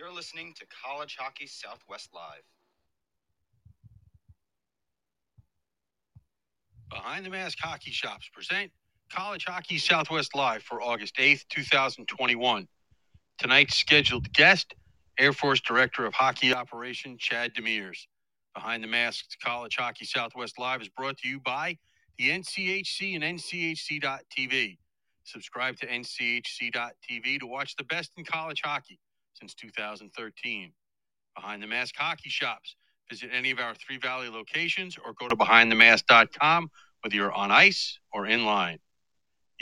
You're 0.00 0.10
listening 0.10 0.54
to 0.58 0.64
College 0.82 1.18
Hockey 1.20 1.46
Southwest 1.46 2.08
Live. 2.14 2.40
Behind 6.88 7.26
the 7.26 7.28
Mask 7.28 7.58
Hockey 7.60 7.90
Shops 7.90 8.30
present 8.32 8.70
College 9.12 9.44
Hockey 9.46 9.76
Southwest 9.76 10.34
Live 10.34 10.62
for 10.62 10.80
August 10.80 11.16
8th, 11.16 11.46
2021. 11.50 12.66
Tonight's 13.36 13.76
scheduled 13.76 14.32
guest, 14.32 14.74
Air 15.18 15.34
Force 15.34 15.60
Director 15.60 16.06
of 16.06 16.14
Hockey 16.14 16.54
Operation 16.54 17.18
Chad 17.18 17.52
Demers. 17.52 18.06
Behind 18.54 18.82
the 18.82 18.88
Masks 18.88 19.36
College 19.44 19.76
Hockey 19.76 20.06
Southwest 20.06 20.58
Live 20.58 20.80
is 20.80 20.88
brought 20.88 21.18
to 21.18 21.28
you 21.28 21.40
by 21.40 21.76
the 22.18 22.30
NCHC 22.30 23.16
and 23.16 23.38
NCHC.TV. 23.38 24.78
Subscribe 25.24 25.76
to 25.76 25.86
NCHC.TV 25.86 27.38
to 27.40 27.46
watch 27.46 27.76
the 27.76 27.84
best 27.84 28.12
in 28.16 28.24
college 28.24 28.62
hockey 28.64 28.98
since 29.34 29.54
2013. 29.54 30.72
Behind 31.34 31.62
the 31.62 31.66
Mask 31.66 31.94
Hockey 31.96 32.28
Shops. 32.28 32.76
Visit 33.08 33.30
any 33.32 33.50
of 33.50 33.58
our 33.58 33.74
Three 33.74 33.98
Valley 33.98 34.28
locations 34.28 34.96
or 34.96 35.12
go 35.14 35.28
to 35.28 35.36
behindthemask.com 35.36 36.70
whether 37.02 37.14
you're 37.14 37.32
on 37.32 37.50
ice 37.50 37.98
or 38.12 38.26
in 38.26 38.44
line. 38.44 38.78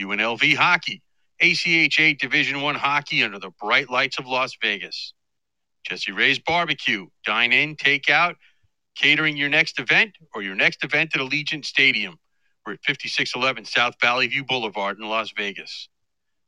UNLV 0.01 0.55
Hockey, 0.55 1.03
ACHA 1.43 2.19
Division 2.19 2.62
One 2.62 2.75
hockey 2.75 3.23
under 3.23 3.39
the 3.39 3.51
bright 3.61 3.91
lights 3.91 4.19
of 4.19 4.27
Las 4.27 4.57
Vegas. 4.61 5.12
Jessie 5.85 6.12
Rae's 6.12 6.39
Barbecue, 6.39 7.07
dine 7.25 7.53
in, 7.53 7.77
take 7.77 8.11
out, 8.11 8.37
catering 8.97 9.37
your 9.37 9.48
next 9.48 9.79
event 9.79 10.12
or 10.35 10.43
your 10.43 10.55
next 10.55 10.85
event 10.85 11.15
at 11.15 11.21
Allegiant 11.21 11.64
Stadium. 11.64 12.19
We're 12.67 12.75
at 12.75 12.85
5611 12.85 13.64
South 13.64 13.95
Valley 14.01 14.27
View 14.27 14.45
Boulevard 14.45 14.98
in 14.98 15.09
Las 15.09 15.33
Vegas. 15.37 15.89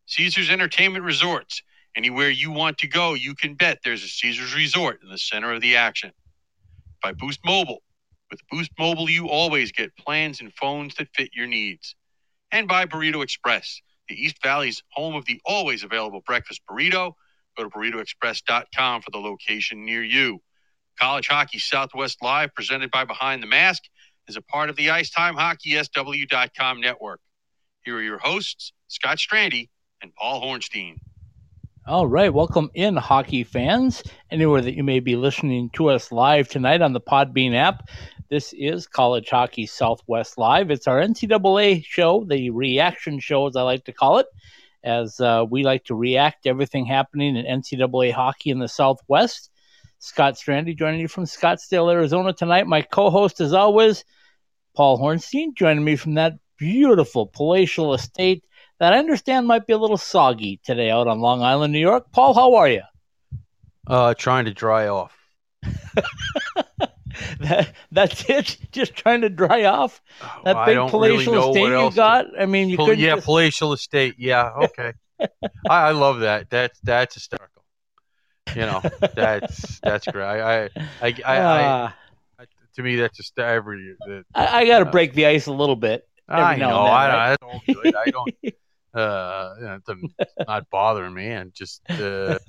Caesars 0.06 0.50
Entertainment 0.50 1.04
Resorts. 1.04 1.62
Anywhere 1.96 2.30
you 2.30 2.50
want 2.50 2.78
to 2.78 2.88
go, 2.88 3.14
you 3.14 3.34
can 3.34 3.54
bet 3.54 3.80
there's 3.84 4.04
a 4.04 4.08
Caesars 4.08 4.54
Resort 4.54 5.00
in 5.02 5.08
the 5.08 5.18
center 5.18 5.52
of 5.52 5.60
the 5.60 5.76
action. 5.76 6.12
By 7.02 7.12
Boost 7.12 7.40
Mobile. 7.44 7.82
With 8.30 8.40
Boost 8.50 8.70
Mobile, 8.78 9.10
you 9.10 9.28
always 9.28 9.72
get 9.72 9.96
plans 9.96 10.40
and 10.40 10.52
phones 10.54 10.94
that 10.96 11.08
fit 11.14 11.30
your 11.34 11.48
needs. 11.48 11.96
And 12.52 12.68
by 12.68 12.86
Burrito 12.86 13.22
Express, 13.22 13.80
the 14.08 14.14
East 14.14 14.42
Valley's 14.42 14.82
home 14.92 15.14
of 15.14 15.24
the 15.24 15.40
always 15.44 15.82
available 15.82 16.20
breakfast 16.24 16.60
burrito. 16.68 17.14
Go 17.56 17.64
to 17.64 17.70
burritoexpress.com 17.70 19.02
for 19.02 19.10
the 19.10 19.18
location 19.18 19.84
near 19.84 20.02
you. 20.02 20.40
College 20.98 21.28
Hockey 21.28 21.58
Southwest 21.58 22.18
Live, 22.22 22.54
presented 22.54 22.90
by 22.90 23.04
Behind 23.04 23.42
the 23.42 23.46
Mask, 23.46 23.82
is 24.28 24.36
a 24.36 24.42
part 24.42 24.70
of 24.70 24.76
the 24.76 24.90
Icetime 24.90 25.34
Hockey 25.34 25.80
SW.com 25.82 26.80
network. 26.80 27.20
Here 27.84 27.96
are 27.96 28.02
your 28.02 28.18
hosts, 28.18 28.72
Scott 28.88 29.18
Strandy 29.18 29.70
and 30.02 30.14
Paul 30.14 30.42
Hornstein. 30.42 30.98
All 31.86 32.06
right, 32.06 32.32
welcome 32.32 32.70
in, 32.74 32.94
hockey 32.94 33.42
fans, 33.42 34.02
anywhere 34.30 34.60
that 34.60 34.76
you 34.76 34.84
may 34.84 35.00
be 35.00 35.16
listening 35.16 35.70
to 35.70 35.88
us 35.88 36.12
live 36.12 36.46
tonight 36.46 36.82
on 36.82 36.92
the 36.92 37.00
Podbean 37.00 37.54
app. 37.54 37.88
This 38.28 38.52
is 38.52 38.86
College 38.86 39.30
Hockey 39.30 39.64
Southwest 39.64 40.36
Live. 40.36 40.70
It's 40.70 40.86
our 40.86 41.00
NCAA 41.00 41.82
show, 41.82 42.24
the 42.24 42.50
reaction 42.50 43.18
show, 43.18 43.46
as 43.46 43.56
I 43.56 43.62
like 43.62 43.84
to 43.86 43.92
call 43.92 44.18
it, 44.18 44.26
as 44.84 45.20
uh, 45.20 45.46
we 45.48 45.64
like 45.64 45.84
to 45.86 45.94
react 45.94 46.42
to 46.42 46.50
everything 46.50 46.84
happening 46.84 47.34
in 47.34 47.46
NCAA 47.46 48.12
hockey 48.12 48.50
in 48.50 48.58
the 48.58 48.68
Southwest. 48.68 49.50
Scott 50.00 50.34
Strandy 50.34 50.76
joining 50.76 51.00
you 51.00 51.08
from 51.08 51.24
Scottsdale, 51.24 51.90
Arizona 51.90 52.34
tonight. 52.34 52.66
My 52.66 52.82
co 52.82 53.08
host, 53.08 53.40
as 53.40 53.54
always, 53.54 54.04
Paul 54.76 54.98
Hornstein, 54.98 55.54
joining 55.56 55.82
me 55.82 55.96
from 55.96 56.14
that 56.14 56.34
beautiful 56.58 57.26
palatial 57.26 57.94
estate 57.94 58.44
that 58.80 58.94
I 58.94 58.98
understand 58.98 59.46
might 59.46 59.66
be 59.66 59.74
a 59.74 59.78
little 59.78 59.98
soggy 59.98 60.58
today 60.64 60.90
out 60.90 61.06
on 61.06 61.20
Long 61.20 61.42
Island, 61.42 61.72
New 61.72 61.78
York. 61.78 62.10
Paul, 62.12 62.34
how 62.34 62.54
are 62.54 62.68
you? 62.68 62.82
Uh, 63.86 64.14
trying 64.14 64.46
to 64.46 64.54
dry 64.54 64.88
off. 64.88 65.16
that, 67.40 67.72
that's 67.92 68.24
it. 68.28 68.56
Just 68.72 68.94
trying 68.94 69.20
to 69.20 69.28
dry 69.28 69.64
off 69.64 70.00
that 70.44 70.56
I 70.56 70.66
big 70.66 70.88
palatial 70.88 71.34
really 71.34 71.48
estate 71.48 71.68
you 71.68 71.74
else 71.74 71.94
to- 71.94 71.98
got. 71.98 72.26
I 72.40 72.46
mean, 72.46 72.70
you 72.70 72.78
could 72.78 72.98
yeah, 72.98 73.16
just, 73.16 73.26
palatial 73.26 73.72
estate. 73.74 74.14
Yeah, 74.18 74.50
okay. 74.62 74.94
I, 75.20 75.28
I 75.88 75.90
love 75.90 76.20
that. 76.20 76.48
That's 76.48 76.80
that's 76.80 77.14
hysterical. 77.14 77.62
You 78.54 78.62
know, 78.62 78.80
that's 79.14 79.78
that's 79.80 80.06
great. 80.06 80.24
I 80.24 80.64
I 80.64 80.68
I, 81.02 81.06
I, 81.06 81.40
Ah, 81.42 81.96
I 82.38 82.44
to 82.76 82.82
me 82.82 82.96
that's 82.96 83.16
just 83.16 83.38
every. 83.38 83.94
The, 84.06 84.24
I, 84.34 84.60
I 84.60 84.66
got 84.66 84.78
to 84.78 84.88
uh, 84.88 84.90
break 84.90 85.12
the 85.12 85.26
ice 85.26 85.46
a 85.46 85.52
little 85.52 85.76
bit. 85.76 86.08
I 86.26 86.56
know. 86.56 86.68
then, 86.84 86.92
I, 86.92 87.08
right? 87.08 87.28
that's 87.30 87.42
all 87.42 87.62
good. 87.66 87.94
I 87.94 88.04
don't. 88.06 88.34
Uh, 88.92 89.54
you 89.58 89.64
know, 89.66 89.80
not 90.48 90.68
bothering 90.70 91.14
me, 91.14 91.28
and 91.28 91.54
just 91.54 91.80
uh, 91.90 92.38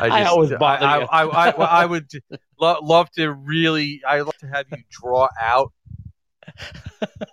I, 0.00 0.06
I 0.06 0.20
just, 0.20 0.32
always 0.32 0.50
bother 0.52 0.86
I. 0.86 1.00
I, 1.00 1.24
I, 1.24 1.48
I, 1.50 1.82
I 1.82 1.84
would 1.86 2.10
lo- 2.60 2.78
love 2.82 3.10
to 3.12 3.32
really. 3.32 4.00
I 4.08 4.20
love 4.20 4.36
to 4.38 4.46
have 4.46 4.66
you 4.70 4.82
draw 4.90 5.28
out 5.38 5.72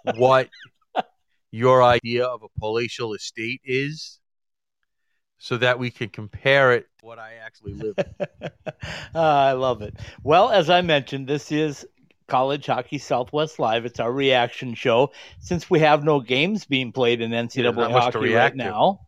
what 0.03 0.49
your 1.51 1.81
idea 1.81 2.25
of 2.25 2.43
a 2.43 2.59
palatial 2.59 3.13
estate 3.13 3.61
is, 3.63 4.19
so 5.37 5.57
that 5.57 5.79
we 5.79 5.89
can 5.89 6.09
compare 6.09 6.73
it 6.73 6.87
to 6.99 7.05
what 7.05 7.19
I 7.19 7.35
actually 7.35 7.73
live. 7.73 7.95
in. 7.97 8.49
Ah, 9.13 9.47
I 9.47 9.51
love 9.51 9.81
it. 9.81 9.95
Well, 10.23 10.49
as 10.49 10.69
I 10.69 10.81
mentioned, 10.81 11.27
this 11.27 11.51
is 11.51 11.85
College 12.31 12.65
Hockey 12.65 12.97
Southwest 12.97 13.59
Live. 13.59 13.85
It's 13.85 13.99
our 13.99 14.11
reaction 14.11 14.73
show. 14.73 15.11
Since 15.39 15.69
we 15.69 15.79
have 15.79 16.05
no 16.05 16.21
games 16.21 16.63
being 16.63 16.93
played 16.93 17.19
in 17.19 17.31
NCAA 17.31 17.91
hockey 17.91 18.33
right 18.33 18.51
to. 18.51 18.57
now, 18.57 19.01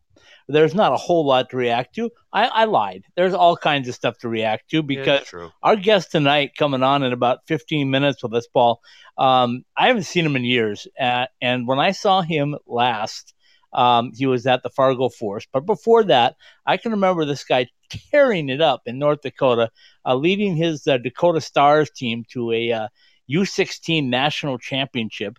there's 0.49 0.75
not 0.75 0.91
a 0.91 0.97
whole 0.97 1.25
lot 1.25 1.49
to 1.51 1.55
react 1.55 1.95
to. 1.95 2.11
I, 2.33 2.47
I 2.47 2.65
lied. 2.65 3.05
There's 3.15 3.33
all 3.33 3.55
kinds 3.55 3.87
of 3.87 3.95
stuff 3.95 4.17
to 4.19 4.27
react 4.27 4.69
to 4.71 4.83
because 4.83 5.23
true. 5.23 5.51
our 5.63 5.77
guest 5.77 6.11
tonight 6.11 6.51
coming 6.57 6.83
on 6.83 7.01
in 7.01 7.13
about 7.13 7.47
15 7.47 7.89
minutes 7.89 8.21
with 8.21 8.33
us, 8.33 8.45
Paul. 8.45 8.81
Um, 9.17 9.63
I 9.77 9.87
haven't 9.87 10.03
seen 10.03 10.25
him 10.25 10.35
in 10.35 10.43
years, 10.43 10.85
uh, 10.99 11.27
and 11.41 11.65
when 11.65 11.79
I 11.79 11.91
saw 11.91 12.23
him 12.23 12.57
last, 12.67 13.33
um, 13.71 14.11
he 14.13 14.25
was 14.25 14.45
at 14.45 14.63
the 14.63 14.69
Fargo 14.69 15.07
Force. 15.07 15.47
But 15.49 15.65
before 15.65 16.03
that, 16.03 16.35
I 16.65 16.75
can 16.75 16.91
remember 16.91 17.23
this 17.23 17.45
guy 17.45 17.67
tearing 18.11 18.49
it 18.49 18.59
up 18.59 18.81
in 18.85 18.99
North 18.99 19.21
Dakota, 19.21 19.69
uh, 20.05 20.15
leading 20.15 20.57
his 20.57 20.85
uh, 20.87 20.97
Dakota 20.97 21.39
Stars 21.39 21.89
team 21.89 22.25
to 22.31 22.51
a 22.51 22.71
uh, 22.71 22.87
U16 23.33 24.07
national 24.09 24.57
championship. 24.57 25.37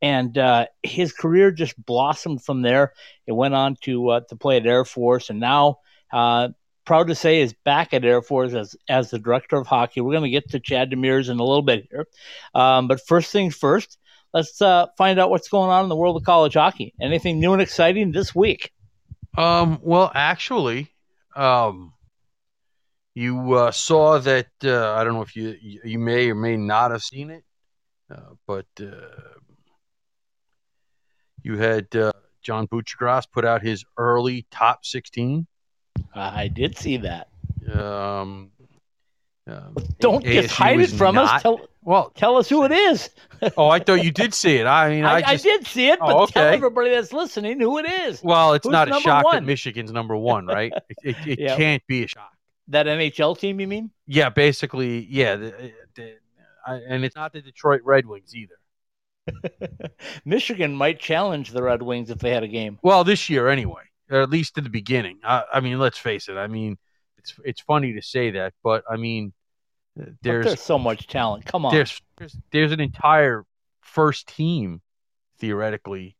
And 0.00 0.36
uh, 0.36 0.66
his 0.82 1.12
career 1.12 1.52
just 1.52 1.82
blossomed 1.84 2.42
from 2.42 2.62
there. 2.62 2.92
It 3.26 3.32
went 3.32 3.54
on 3.54 3.76
to 3.82 4.08
uh, 4.08 4.20
to 4.28 4.36
play 4.36 4.56
at 4.56 4.66
Air 4.66 4.84
Force, 4.84 5.30
and 5.30 5.38
now 5.38 5.78
uh, 6.12 6.48
proud 6.84 7.06
to 7.06 7.14
say 7.14 7.40
is 7.40 7.54
back 7.64 7.94
at 7.94 8.04
Air 8.04 8.20
Force 8.20 8.52
as 8.52 8.74
as 8.88 9.10
the 9.10 9.20
director 9.20 9.56
of 9.56 9.68
hockey. 9.68 10.00
We're 10.00 10.12
going 10.12 10.24
to 10.24 10.30
get 10.30 10.50
to 10.50 10.58
Chad 10.58 10.90
Demers 10.90 11.30
in 11.30 11.38
a 11.38 11.44
little 11.44 11.62
bit 11.62 11.86
here, 11.88 12.08
um, 12.52 12.88
but 12.88 13.00
first 13.06 13.30
things 13.30 13.54
first, 13.54 13.96
let's 14.34 14.60
uh, 14.60 14.86
find 14.98 15.20
out 15.20 15.30
what's 15.30 15.48
going 15.48 15.70
on 15.70 15.84
in 15.84 15.88
the 15.88 15.96
world 15.96 16.16
of 16.16 16.24
college 16.24 16.54
hockey. 16.54 16.94
Anything 17.00 17.38
new 17.38 17.52
and 17.52 17.62
exciting 17.62 18.10
this 18.10 18.34
week? 18.34 18.72
Um, 19.38 19.78
well, 19.82 20.10
actually, 20.14 20.92
um, 21.36 21.92
you 23.14 23.54
uh, 23.54 23.70
saw 23.70 24.18
that. 24.18 24.48
Uh, 24.64 24.92
I 24.94 25.04
don't 25.04 25.14
know 25.14 25.22
if 25.22 25.36
you 25.36 25.56
you 25.84 25.98
may 25.98 26.30
or 26.30 26.34
may 26.34 26.56
not 26.56 26.90
have 26.90 27.02
seen 27.02 27.30
it, 27.30 27.44
uh, 28.10 28.34
but 28.46 28.66
uh, 28.80 28.84
you 31.42 31.56
had 31.58 31.94
uh, 31.94 32.12
John 32.42 32.66
Buccigross 32.68 33.26
put 33.30 33.44
out 33.44 33.62
his 33.62 33.84
early 33.96 34.46
top 34.50 34.84
sixteen. 34.84 35.46
I 36.14 36.48
did 36.48 36.78
see 36.78 36.96
that. 36.98 37.28
Um, 37.70 38.50
um, 39.46 39.76
Don't 40.00 40.24
ASU 40.24 40.32
just 40.32 40.54
hide 40.54 40.80
it 40.80 40.90
from 40.90 41.18
us. 41.18 41.42
Tell, 41.42 41.68
well, 41.82 42.10
tell 42.14 42.36
us 42.36 42.48
who 42.48 42.64
it 42.64 42.72
is. 42.72 43.10
oh, 43.56 43.68
I 43.68 43.80
thought 43.80 44.04
you 44.04 44.12
did 44.12 44.34
see 44.34 44.56
it. 44.56 44.66
I 44.66 44.88
mean, 44.88 45.04
I, 45.04 45.18
I, 45.18 45.22
I 45.26 45.36
did 45.36 45.66
see 45.66 45.88
it, 45.88 45.98
but 45.98 46.14
Oh, 46.14 46.26
tell 46.26 46.44
everybody 46.44 46.90
that's 46.90 47.12
listening 47.12 47.58
who 47.60 47.78
it 47.78 47.86
is. 47.86 48.22
Well, 48.22 48.54
it's 48.54 48.64
Who's 48.64 48.72
not 48.72 48.88
a 48.88 49.00
shock 49.00 49.26
that? 49.32 49.44
Michigan's 49.44 49.92
number 49.92 50.16
one, 50.16 50.46
right? 50.46 50.72
It, 50.88 50.96
it, 51.02 51.16
it 51.26 51.38
Yeah. 51.40 51.56
can't 51.56 51.82
be 51.88 52.04
a 52.04 52.08
shock. 52.08 52.32
That 52.68 52.86
NHL 52.86 53.38
team, 53.38 53.60
you 53.60 53.66
mean? 53.66 53.90
Yeah, 54.06 54.28
basically, 54.28 55.06
yeah. 55.10 55.36
The, 55.36 55.72
the, 55.94 56.14
I, 56.66 56.74
and 56.88 57.04
it's 57.04 57.16
not 57.16 57.32
the 57.32 57.42
Detroit 57.42 57.82
Red 57.84 58.06
Wings 58.06 58.34
either. 58.34 58.54
Michigan 60.24 60.74
might 60.74 60.98
challenge 60.98 61.50
the 61.50 61.62
Red 61.62 61.82
Wings 61.82 62.10
if 62.10 62.18
they 62.18 62.30
had 62.30 62.42
a 62.42 62.48
game. 62.48 62.78
Well, 62.82 63.04
this 63.04 63.28
year 63.28 63.48
anyway, 63.48 63.82
or 64.10 64.20
at 64.20 64.30
least 64.30 64.58
in 64.58 64.64
the 64.64 64.70
beginning. 64.70 65.18
I, 65.24 65.44
I 65.54 65.60
mean, 65.60 65.78
let's 65.78 65.98
face 65.98 66.28
it. 66.28 66.36
I 66.36 66.46
mean, 66.46 66.78
it's 67.18 67.34
it's 67.44 67.60
funny 67.60 67.94
to 67.94 68.02
say 68.02 68.32
that, 68.32 68.54
but 68.62 68.84
I 68.90 68.96
mean, 68.96 69.32
uh, 70.00 70.06
there's 70.22 70.46
there's 70.46 70.60
so 70.60 70.78
much 70.78 71.06
talent. 71.06 71.46
Come 71.46 71.64
on. 71.64 71.74
there's 71.74 72.00
there's 72.16 72.36
there's 72.50 72.72
an 72.72 72.80
entire 72.80 73.44
first 73.80 74.28
team 74.28 74.80
theoretically. 75.38 76.16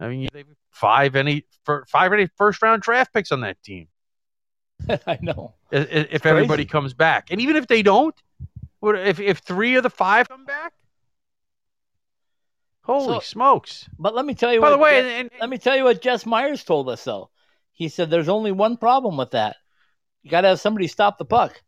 I 0.00 0.08
mean, 0.08 0.28
they've 0.32 0.46
five 0.70 1.16
any 1.16 1.46
five 1.86 2.12
any 2.12 2.28
first 2.36 2.62
round 2.62 2.82
draft 2.82 3.12
picks 3.12 3.32
on 3.32 3.40
that 3.42 3.62
team. 3.62 3.88
I 5.06 5.18
know. 5.20 5.54
i- 5.72 5.76
i- 5.76 6.08
If 6.10 6.26
everybody 6.26 6.64
comes 6.64 6.94
back, 6.94 7.30
and 7.30 7.40
even 7.40 7.56
if 7.56 7.66
they 7.66 7.82
don't, 7.82 8.14
what 8.80 8.98
if 8.98 9.20
if 9.20 9.38
three 9.38 9.76
of 9.76 9.82
the 9.82 9.90
five 9.90 10.28
come 10.28 10.44
back? 10.44 10.72
Holy 12.82 13.14
So- 13.14 13.20
smokes! 13.20 13.88
But 13.98 14.14
let 14.14 14.24
me 14.26 14.34
tell 14.34 14.52
you 14.52 14.60
By 14.60 14.70
what 14.70 14.76
the 14.76 14.82
way, 14.82 15.00
Je- 15.02 15.08
and, 15.20 15.30
and- 15.32 15.40
let 15.40 15.50
me 15.50 15.58
tell 15.58 15.76
you 15.76 15.84
what 15.84 16.02
Jess 16.02 16.26
Myers 16.26 16.64
told 16.64 16.88
us 16.88 17.04
though. 17.04 17.30
He 17.72 17.88
said 17.88 18.10
there's 18.10 18.28
only 18.28 18.52
one 18.52 18.76
problem 18.76 19.16
with 19.16 19.30
that. 19.32 19.56
You 20.22 20.30
got 20.30 20.42
to 20.42 20.48
have 20.48 20.60
somebody 20.60 20.86
stop 20.88 21.18
the 21.18 21.24
puck. 21.24 21.62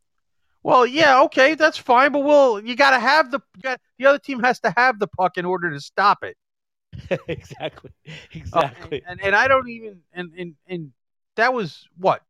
Well, 0.63 0.87
yeah, 0.87 1.23
okay, 1.23 1.55
that's 1.55 1.77
fine, 1.79 2.13
but 2.13 2.21
we'll 2.21 2.61
you 2.65 2.75
got 2.77 2.91
to 2.91 2.99
have 2.99 3.31
the 3.31 3.41
you 3.57 3.63
got, 3.63 3.81
the 3.99 4.07
other 4.07 4.19
team 4.19 4.41
has 4.43 4.61
to 4.61 4.73
have 4.77 4.99
the 4.99 5.07
puck 5.09 5.37
in 5.39 5.45
order 5.45 5.71
to 5.71 5.81
stop 5.81 6.25
it. 6.25 6.37
exactly. 7.29 7.91
Uh, 8.07 8.13
Exactly. 8.33 9.03
and, 9.07 9.21
and 9.23 9.35
I 9.35 9.49
don't 9.49 9.69
even 9.69 10.01
and 10.13 10.33
and 10.37 10.55
and 10.67 10.93
that 11.37 11.53
was 11.53 11.87
what 11.97 12.23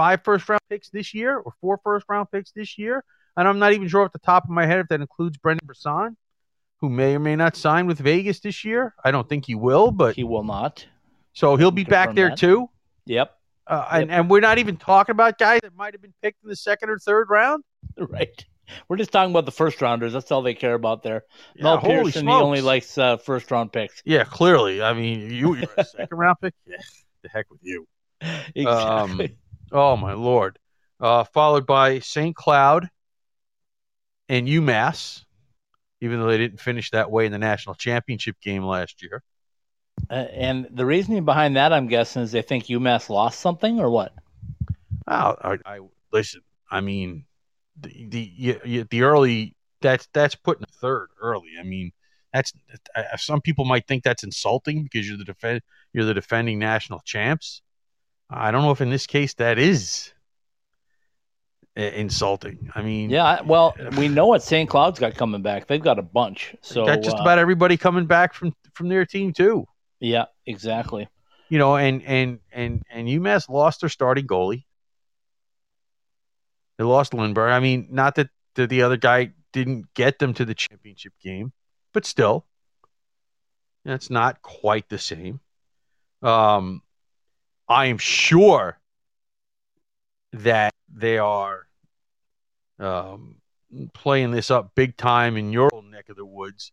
five 0.00 0.24
first 0.24 0.48
round 0.48 0.62
picks 0.70 0.88
this 0.88 1.12
year 1.12 1.36
or 1.36 1.52
four 1.60 1.78
first 1.84 2.06
round 2.08 2.30
picks 2.32 2.52
this 2.52 2.78
year, 2.78 3.04
and 3.36 3.46
I'm 3.46 3.58
not 3.58 3.74
even 3.74 3.86
sure 3.86 4.02
off 4.02 4.12
the 4.12 4.18
top 4.18 4.44
of 4.44 4.50
my 4.50 4.64
head 4.64 4.78
if 4.78 4.88
that 4.88 5.02
includes 5.02 5.36
Brendan 5.36 5.66
Brisson, 5.66 6.16
who 6.78 6.88
may 6.88 7.16
or 7.16 7.18
may 7.18 7.36
not 7.36 7.54
sign 7.54 7.86
with 7.86 7.98
Vegas 7.98 8.40
this 8.40 8.64
year. 8.64 8.94
I 9.04 9.10
don't 9.10 9.28
think 9.28 9.44
he 9.44 9.54
will, 9.54 9.90
but 9.90 10.16
he 10.16 10.24
will 10.24 10.42
not. 10.42 10.86
so 11.34 11.56
he'll 11.56 11.70
be 11.70 11.84
back 11.84 12.14
there 12.14 12.30
that. 12.30 12.38
too. 12.38 12.70
Yep. 13.04 13.30
Uh, 13.66 13.88
and, 13.92 14.10
and 14.10 14.30
we're 14.30 14.40
not 14.40 14.56
even 14.56 14.78
talking 14.78 15.12
about 15.12 15.38
guys 15.38 15.60
that 15.64 15.76
might 15.76 15.92
have 15.92 16.00
been 16.00 16.14
picked 16.22 16.42
in 16.42 16.48
the 16.48 16.56
second 16.56 16.88
or 16.88 16.98
third 16.98 17.28
round. 17.28 17.62
Right. 17.98 18.42
We're 18.88 18.96
just 18.96 19.12
talking 19.12 19.32
about 19.32 19.44
the 19.44 19.52
first 19.52 19.82
rounders. 19.82 20.14
That's 20.14 20.30
all 20.30 20.42
they 20.42 20.54
care 20.54 20.74
about 20.74 21.02
there. 21.02 21.24
Yeah, 21.56 21.64
Mel 21.64 21.78
Pearson, 21.80 22.26
he 22.26 22.32
only 22.32 22.60
likes 22.62 22.96
uh, 22.96 23.16
first 23.18 23.50
round 23.50 23.72
picks. 23.72 24.00
Yeah, 24.06 24.24
clearly. 24.24 24.80
I 24.80 24.94
mean, 24.94 25.28
you, 25.28 25.56
you're 25.56 25.68
a 25.76 25.84
second 25.96 26.16
round 26.16 26.36
pick. 26.40 26.54
Yeah, 26.66 26.76
the 27.22 27.28
heck 27.28 27.50
with 27.50 27.60
you. 27.62 27.86
Exactly. 28.54 29.36
Oh 29.72 29.96
my 29.96 30.12
lord. 30.12 30.58
Uh, 30.98 31.24
followed 31.24 31.66
by 31.66 31.98
St. 32.00 32.36
Cloud 32.36 32.88
and 34.28 34.46
UMass, 34.46 35.24
even 36.00 36.20
though 36.20 36.28
they 36.28 36.38
didn't 36.38 36.60
finish 36.60 36.90
that 36.90 37.10
way 37.10 37.26
in 37.26 37.32
the 37.32 37.38
national 37.38 37.74
championship 37.74 38.36
game 38.42 38.64
last 38.64 39.02
year. 39.02 39.22
Uh, 40.10 40.26
and 40.32 40.68
the 40.70 40.84
reasoning 40.86 41.24
behind 41.24 41.56
that, 41.56 41.72
I'm 41.72 41.86
guessing, 41.86 42.22
is 42.22 42.32
they 42.32 42.42
think 42.42 42.66
UMass 42.66 43.08
lost 43.08 43.40
something 43.40 43.80
or 43.80 43.90
what? 43.90 44.12
Oh, 45.06 45.36
I, 45.42 45.58
I 45.66 45.80
listen. 46.12 46.42
I 46.70 46.80
mean, 46.80 47.24
the 47.80 48.06
the 48.08 48.32
you, 48.64 48.84
the 48.84 49.02
early 49.02 49.56
that's 49.80 50.08
that's 50.12 50.34
putting 50.34 50.64
a 50.64 50.80
third 50.80 51.08
early. 51.20 51.50
I 51.58 51.64
mean, 51.64 51.92
that's 52.32 52.52
uh, 52.94 53.16
some 53.16 53.40
people 53.40 53.64
might 53.64 53.86
think 53.86 54.04
that's 54.04 54.22
insulting 54.22 54.82
because 54.82 55.08
you're 55.08 55.18
the 55.18 55.24
defend 55.24 55.62
you're 55.92 56.04
the 56.04 56.14
defending 56.14 56.58
national 56.58 57.00
champs. 57.04 57.62
I 58.30 58.50
don't 58.50 58.62
know 58.62 58.70
if 58.70 58.80
in 58.80 58.90
this 58.90 59.06
case 59.06 59.34
that 59.34 59.58
is 59.58 60.12
uh, 61.76 61.82
insulting. 61.82 62.70
I 62.74 62.82
mean, 62.82 63.10
Yeah. 63.10 63.42
Well, 63.42 63.74
we 63.96 64.08
know 64.08 64.26
what 64.26 64.42
St. 64.42 64.68
Cloud's 64.68 64.98
got 64.98 65.14
coming 65.16 65.42
back. 65.42 65.66
They've 65.66 65.82
got 65.82 65.98
a 65.98 66.02
bunch. 66.02 66.54
So 66.62 66.86
got 66.86 67.02
just 67.02 67.16
uh, 67.16 67.20
about 67.20 67.38
everybody 67.38 67.76
coming 67.76 68.06
back 68.06 68.34
from 68.34 68.54
from 68.74 68.88
their 68.88 69.04
team 69.04 69.32
too. 69.32 69.66
yeah, 69.98 70.26
exactly. 70.46 71.08
You 71.48 71.58
know, 71.58 71.76
and 71.76 72.02
and 72.04 72.38
and 72.52 72.82
and 72.90 73.08
UMass 73.08 73.48
lost 73.48 73.80
their 73.80 73.88
starting 73.88 74.26
goalie. 74.26 74.64
They 76.78 76.84
lost 76.84 77.12
Lindberg. 77.12 77.52
I 77.52 77.60
mean, 77.60 77.88
not 77.90 78.14
that 78.14 78.30
the, 78.54 78.66
the 78.66 78.82
other 78.82 78.96
guy 78.96 79.32
didn't 79.52 79.92
get 79.94 80.18
them 80.18 80.32
to 80.34 80.44
the 80.44 80.54
championship 80.54 81.12
game, 81.22 81.52
but 81.92 82.06
still, 82.06 82.46
that's 83.84 84.10
not 84.10 84.40
quite 84.42 84.88
the 84.88 84.98
same. 84.98 85.40
Um, 86.22 86.82
I 87.70 87.86
am 87.86 87.98
sure 87.98 88.80
that 90.32 90.74
they 90.92 91.18
are 91.18 91.68
um, 92.80 93.36
playing 93.94 94.32
this 94.32 94.50
up 94.50 94.74
big 94.74 94.96
time 94.96 95.36
in 95.36 95.52
your 95.52 95.70
neck 95.88 96.08
of 96.08 96.16
the 96.16 96.26
woods 96.26 96.72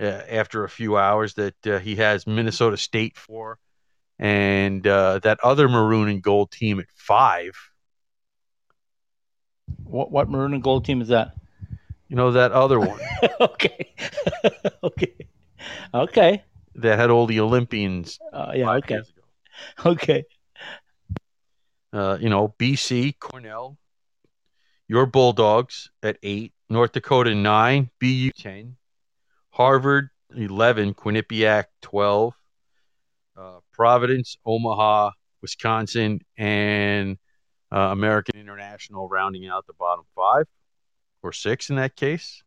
uh, 0.00 0.04
after 0.04 0.64
a 0.64 0.68
few 0.68 0.96
hours 0.96 1.34
that 1.34 1.66
uh, 1.66 1.78
he 1.78 1.94
has 1.96 2.26
Minnesota 2.26 2.76
State 2.76 3.16
for, 3.16 3.60
and 4.18 4.84
uh, 4.84 5.20
that 5.20 5.38
other 5.44 5.68
maroon 5.68 6.08
and 6.08 6.20
gold 6.22 6.50
team 6.50 6.80
at 6.80 6.86
five. 6.96 7.52
What 9.84 10.10
what 10.10 10.28
maroon 10.28 10.54
and 10.54 10.62
gold 10.62 10.84
team 10.84 11.00
is 11.02 11.08
that? 11.08 11.36
You 12.08 12.16
know 12.16 12.32
that 12.32 12.50
other 12.50 12.80
one 12.80 13.00
okay. 13.40 13.94
okay. 14.82 15.14
Okay. 15.94 16.44
that 16.74 16.98
had 16.98 17.10
all 17.10 17.26
the 17.26 17.38
Olympians. 17.38 18.18
Uh, 18.32 18.52
yeah. 18.56 18.72
Okay. 18.72 19.00
Okay. 19.84 20.24
Uh, 21.92 22.18
you 22.20 22.28
know, 22.28 22.54
BC, 22.58 23.18
Cornell, 23.18 23.78
your 24.88 25.06
Bulldogs 25.06 25.90
at 26.02 26.18
eight, 26.22 26.52
North 26.68 26.92
Dakota 26.92 27.34
nine, 27.34 27.90
BU 28.00 28.32
ten, 28.32 28.76
Harvard 29.50 30.10
eleven, 30.36 30.92
Quinnipiac 30.94 31.64
twelve, 31.80 32.34
uh, 33.36 33.60
Providence, 33.72 34.36
Omaha, 34.44 35.10
Wisconsin, 35.40 36.20
and 36.36 37.16
uh, 37.72 37.78
American 37.92 38.38
International 38.38 39.08
rounding 39.08 39.46
out 39.46 39.66
the 39.66 39.72
bottom 39.74 40.04
five 40.14 40.46
or 41.22 41.32
six 41.32 41.70
in 41.70 41.76
that 41.76 41.96
case. 41.96 42.42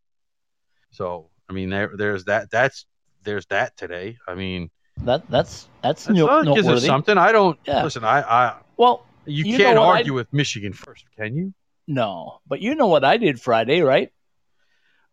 So, 0.92 1.30
I 1.50 1.54
mean, 1.54 1.70
there, 1.70 1.92
there's 1.96 2.26
that. 2.26 2.52
That's 2.52 2.86
there's 3.24 3.46
that 3.48 3.76
today. 3.78 4.18
I 4.28 4.36
mean, 4.36 4.70
That 5.06 5.30
that's 5.30 5.68
that's, 5.82 6.06
that's, 6.06 6.18
no, 6.18 6.28
that 6.28 6.46
gives 6.46 6.60
us 6.60 6.66
noteworthy. 6.66 6.88
something. 6.88 7.18
I 7.18 7.32
don't 7.32 7.60
Yeah. 7.66 7.84
listen. 7.84 8.04
I, 8.04 8.22
I 8.22 8.56
Well, 8.78 9.06
you, 9.26 9.46
You 9.46 9.58
can't 9.58 9.78
argue 9.78 10.14
with 10.14 10.32
Michigan 10.34 10.74
first, 10.74 11.06
can 11.16 11.36
you? 11.36 11.54
no, 11.88 12.40
but 12.48 12.62
you 12.62 12.76
know 12.76 12.88
what 12.88 13.04
I 13.04 13.18
did 13.18 13.42
Friday, 13.42 13.82
right? 13.82 14.12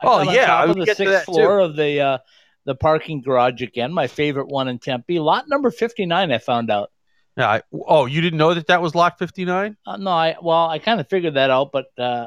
I 0.01 0.07
Oh, 0.07 0.23
yeah, 0.31 0.55
I 0.55 0.67
would 0.67 0.77
the 0.77 0.85
get 0.85 0.97
sixth 0.97 1.25
floor 1.25 1.59
of 1.61 1.75
the 1.77 2.01
uh, 2.01 2.19
the 2.65 2.75
parking 2.75 3.23
garage 3.23 3.63
again. 3.63 3.93
My 3.93 4.09
favorite 4.09 4.49
one 4.49 4.69
in 4.69 4.79
Tempe, 4.79 5.19
lot 5.19 5.49
number 5.49 5.71
fifty 5.71 6.05
nine. 6.05 6.31
I 6.33 6.39
found 6.39 6.71
out. 6.71 6.91
Yeah. 7.37 7.49
I, 7.49 7.63
oh, 7.73 8.07
you 8.07 8.21
didn't 8.21 8.39
know 8.39 8.55
that 8.55 8.67
that 8.67 8.83
was 8.83 8.95
lot 8.95 9.19
fifty 9.19 9.45
nine? 9.45 9.77
Uh, 9.87 9.97
no, 9.97 10.11
I 10.11 10.37
well, 10.43 10.69
I 10.69 10.79
kind 10.79 11.01
of 11.01 11.09
figured 11.09 11.35
that 11.35 11.51
out, 11.51 11.71
but 11.73 11.87
uh, 11.99 12.27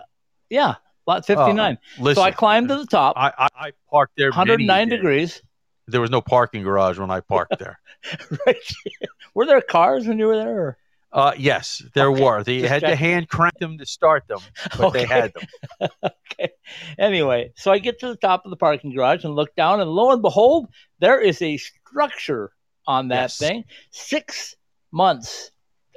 yeah, 0.49 0.75
lot 1.05 1.25
fifty 1.25 1.53
nine. 1.53 1.77
Listen, 1.99 2.15
so 2.15 2.21
I 2.21 2.31
climbed 2.31 2.69
to 2.69 2.77
the 2.77 2.85
top, 2.87 3.15
I, 3.17 3.31
I, 3.37 3.47
I 3.67 3.71
parked 3.91 4.13
there. 4.17 4.29
109 4.29 4.89
day. 4.89 4.95
degrees. 4.95 5.43
There 5.91 6.01
was 6.01 6.11
no 6.11 6.21
parking 6.21 6.63
garage 6.63 6.97
when 6.99 7.11
I 7.11 7.19
parked 7.21 7.59
there. 7.59 7.79
Right? 8.45 8.55
were 9.33 9.45
there 9.45 9.61
cars 9.61 10.07
when 10.07 10.19
you 10.19 10.27
were 10.27 10.37
there? 10.37 10.59
or- 10.61 10.77
uh, 11.11 11.33
yes, 11.37 11.81
there 11.95 12.11
Okay, 12.11 12.21
were. 12.23 12.43
They 12.43 12.59
just 12.59 12.71
had 12.71 12.81
to 12.81 12.95
hand 12.95 13.29
crank 13.29 13.57
them 13.57 13.79
to 13.79 13.85
start 13.85 14.27
them, 14.27 14.41
but 14.77 14.93
they 14.93 15.05
had 15.05 15.33
them. 15.33 15.89
okay. 16.03 16.51
Anyway, 16.99 17.51
so 17.55 17.71
I 17.71 17.79
get 17.79 17.99
to 18.01 18.07
the 18.09 18.15
top 18.15 18.45
of 18.45 18.51
the 18.51 18.57
parking 18.57 18.93
garage 18.93 19.23
and 19.23 19.33
look 19.35 19.55
down, 19.55 19.79
and 19.81 19.89
lo 19.89 20.11
and 20.11 20.21
behold, 20.21 20.67
there 20.99 21.19
is 21.19 21.41
a 21.41 21.57
structure 21.57 22.51
on 22.85 23.07
that 23.07 23.23
Yes. 23.23 23.37
thing. 23.39 23.63
Six 23.89 24.55
months, 24.91 25.49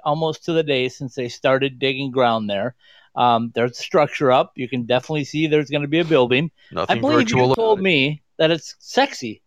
almost 0.02 0.46
to 0.46 0.54
the 0.54 0.62
day, 0.62 0.88
since 0.88 1.14
they 1.14 1.28
started 1.28 1.78
digging 1.78 2.10
ground 2.10 2.48
there. 2.48 2.74
Um, 3.14 3.52
there's 3.54 3.72
a 3.72 3.82
structure 3.82 4.32
up. 4.32 4.52
You 4.56 4.66
can 4.66 4.84
definitely 4.86 5.24
see 5.24 5.46
there's 5.46 5.68
going 5.68 5.82
to 5.82 5.88
be 5.88 5.98
a 6.00 6.04
building. 6.06 6.50
Nothing 6.72 6.96
I 6.96 7.00
believe 7.00 7.18
virtual. 7.28 7.48
you 7.50 7.54
told 7.54 7.80
me 7.80 8.22
that 8.38 8.50
it's 8.50 8.76
sexy. 8.78 9.41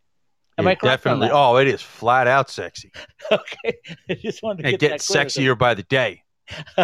Am 0.58 0.66
Yeah, 0.66 0.72
I 0.72 0.76
Definitely. 0.76 1.30
Oh, 1.32 1.58
it 1.58 1.68
is 1.68 1.82
flat 1.82 2.28
out 2.28 2.50
sexy. 2.50 2.92
Okay, 3.32 3.80
I 4.10 4.14
just 4.14 4.44
wanted 4.44 4.64
to 4.64 4.70
And 4.70 4.80
get 4.80 5.00
clear. 5.04 5.26
sexier 5.26 5.58
by 5.58 5.74
the 5.74 5.84
day. 5.84 6.24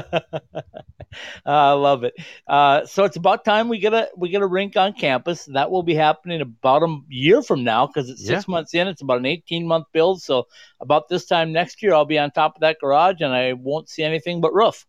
I 1.46 1.72
love 1.74 2.04
it. 2.04 2.16
Uh, 2.48 2.86
so 2.86 3.04
it's 3.04 3.16
about 3.16 3.46
time 3.46 3.70
we 3.70 3.78
get 3.78 3.94
a 3.94 4.10
we 4.18 4.30
get 4.30 4.42
a 4.42 4.48
rink 4.48 4.76
on 4.76 4.94
campus. 4.94 5.46
That 5.46 5.70
will 5.70 5.84
be 5.84 5.94
happening 5.94 6.42
about 6.42 6.82
a 6.82 6.98
year 7.10 7.44
from 7.44 7.64
now 7.64 7.86
because 7.86 8.10
it's 8.10 8.26
six 8.26 8.48
months 8.48 8.74
in. 8.74 8.88
It's 8.88 9.04
about 9.04 9.20
an 9.20 9.28
eighteen 9.28 9.68
month 9.68 9.86
build. 9.94 10.22
So 10.24 10.48
about 10.80 11.10
this 11.10 11.26
time 11.26 11.52
next 11.52 11.84
year, 11.84 11.94
I'll 11.94 12.06
be 12.06 12.18
on 12.18 12.32
top 12.32 12.56
of 12.56 12.62
that 12.62 12.78
garage 12.82 13.22
and 13.22 13.34
I 13.34 13.54
won't 13.54 13.88
see 13.88 14.04
anything 14.04 14.42
but 14.42 14.54
roof. 14.54 14.86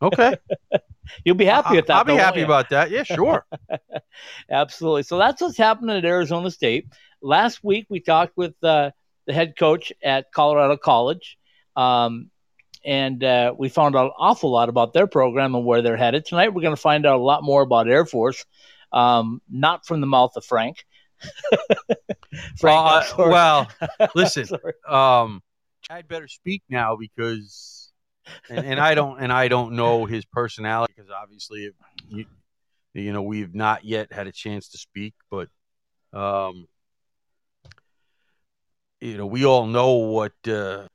Okay. 0.00 0.36
You'll 1.24 1.36
be 1.36 1.44
happy 1.44 1.76
with 1.76 1.86
that. 1.86 1.96
I'll 1.96 2.04
be 2.04 2.14
happy 2.14 2.40
you? 2.40 2.44
about 2.44 2.70
that. 2.70 2.90
Yeah, 2.90 3.02
sure. 3.02 3.46
Absolutely. 4.50 5.02
So 5.04 5.18
that's 5.18 5.40
what's 5.40 5.56
happening 5.56 5.96
at 5.96 6.04
Arizona 6.04 6.50
State. 6.50 6.86
Last 7.22 7.64
week 7.64 7.86
we 7.88 8.00
talked 8.00 8.36
with 8.36 8.54
uh, 8.62 8.90
the 9.26 9.32
head 9.32 9.54
coach 9.58 9.92
at 10.02 10.30
Colorado 10.32 10.76
College, 10.76 11.38
um, 11.76 12.30
and 12.84 13.22
uh, 13.24 13.54
we 13.58 13.68
found 13.68 13.96
out 13.96 14.06
an 14.06 14.12
awful 14.18 14.50
lot 14.50 14.68
about 14.68 14.92
their 14.92 15.06
program 15.06 15.54
and 15.54 15.64
where 15.64 15.82
they're 15.82 15.96
headed. 15.96 16.24
Tonight 16.26 16.54
we're 16.54 16.62
going 16.62 16.76
to 16.76 16.80
find 16.80 17.06
out 17.06 17.16
a 17.16 17.22
lot 17.22 17.42
more 17.42 17.62
about 17.62 17.88
Air 17.88 18.04
Force, 18.04 18.44
um, 18.92 19.40
not 19.50 19.86
from 19.86 20.00
the 20.00 20.06
mouth 20.06 20.32
of 20.36 20.44
Frank. 20.44 20.84
Frank, 22.58 22.86
Uh, 22.86 23.02
well, 23.18 23.68
listen, 24.14 24.48
um, 24.88 25.42
Chad 25.82 26.06
better 26.08 26.28
speak 26.28 26.62
now 26.68 26.96
because, 26.96 27.77
and, 28.50 28.64
and 28.64 28.80
I 28.80 28.94
don't, 28.94 29.20
and 29.20 29.32
I 29.32 29.48
don't 29.48 29.74
know 29.74 30.04
his 30.06 30.24
personality 30.24 30.92
because 30.96 31.10
obviously, 31.10 31.70
you, 32.08 32.24
you 32.94 33.12
know, 33.12 33.22
we've 33.22 33.54
not 33.54 33.84
yet 33.84 34.12
had 34.12 34.26
a 34.26 34.32
chance 34.32 34.68
to 34.70 34.78
speak, 34.78 35.14
but, 35.30 35.48
um, 36.12 36.66
you 39.00 39.16
know, 39.16 39.26
we 39.26 39.44
all 39.44 39.66
know 39.66 39.92
what 39.92 40.32
uh, 40.48 40.86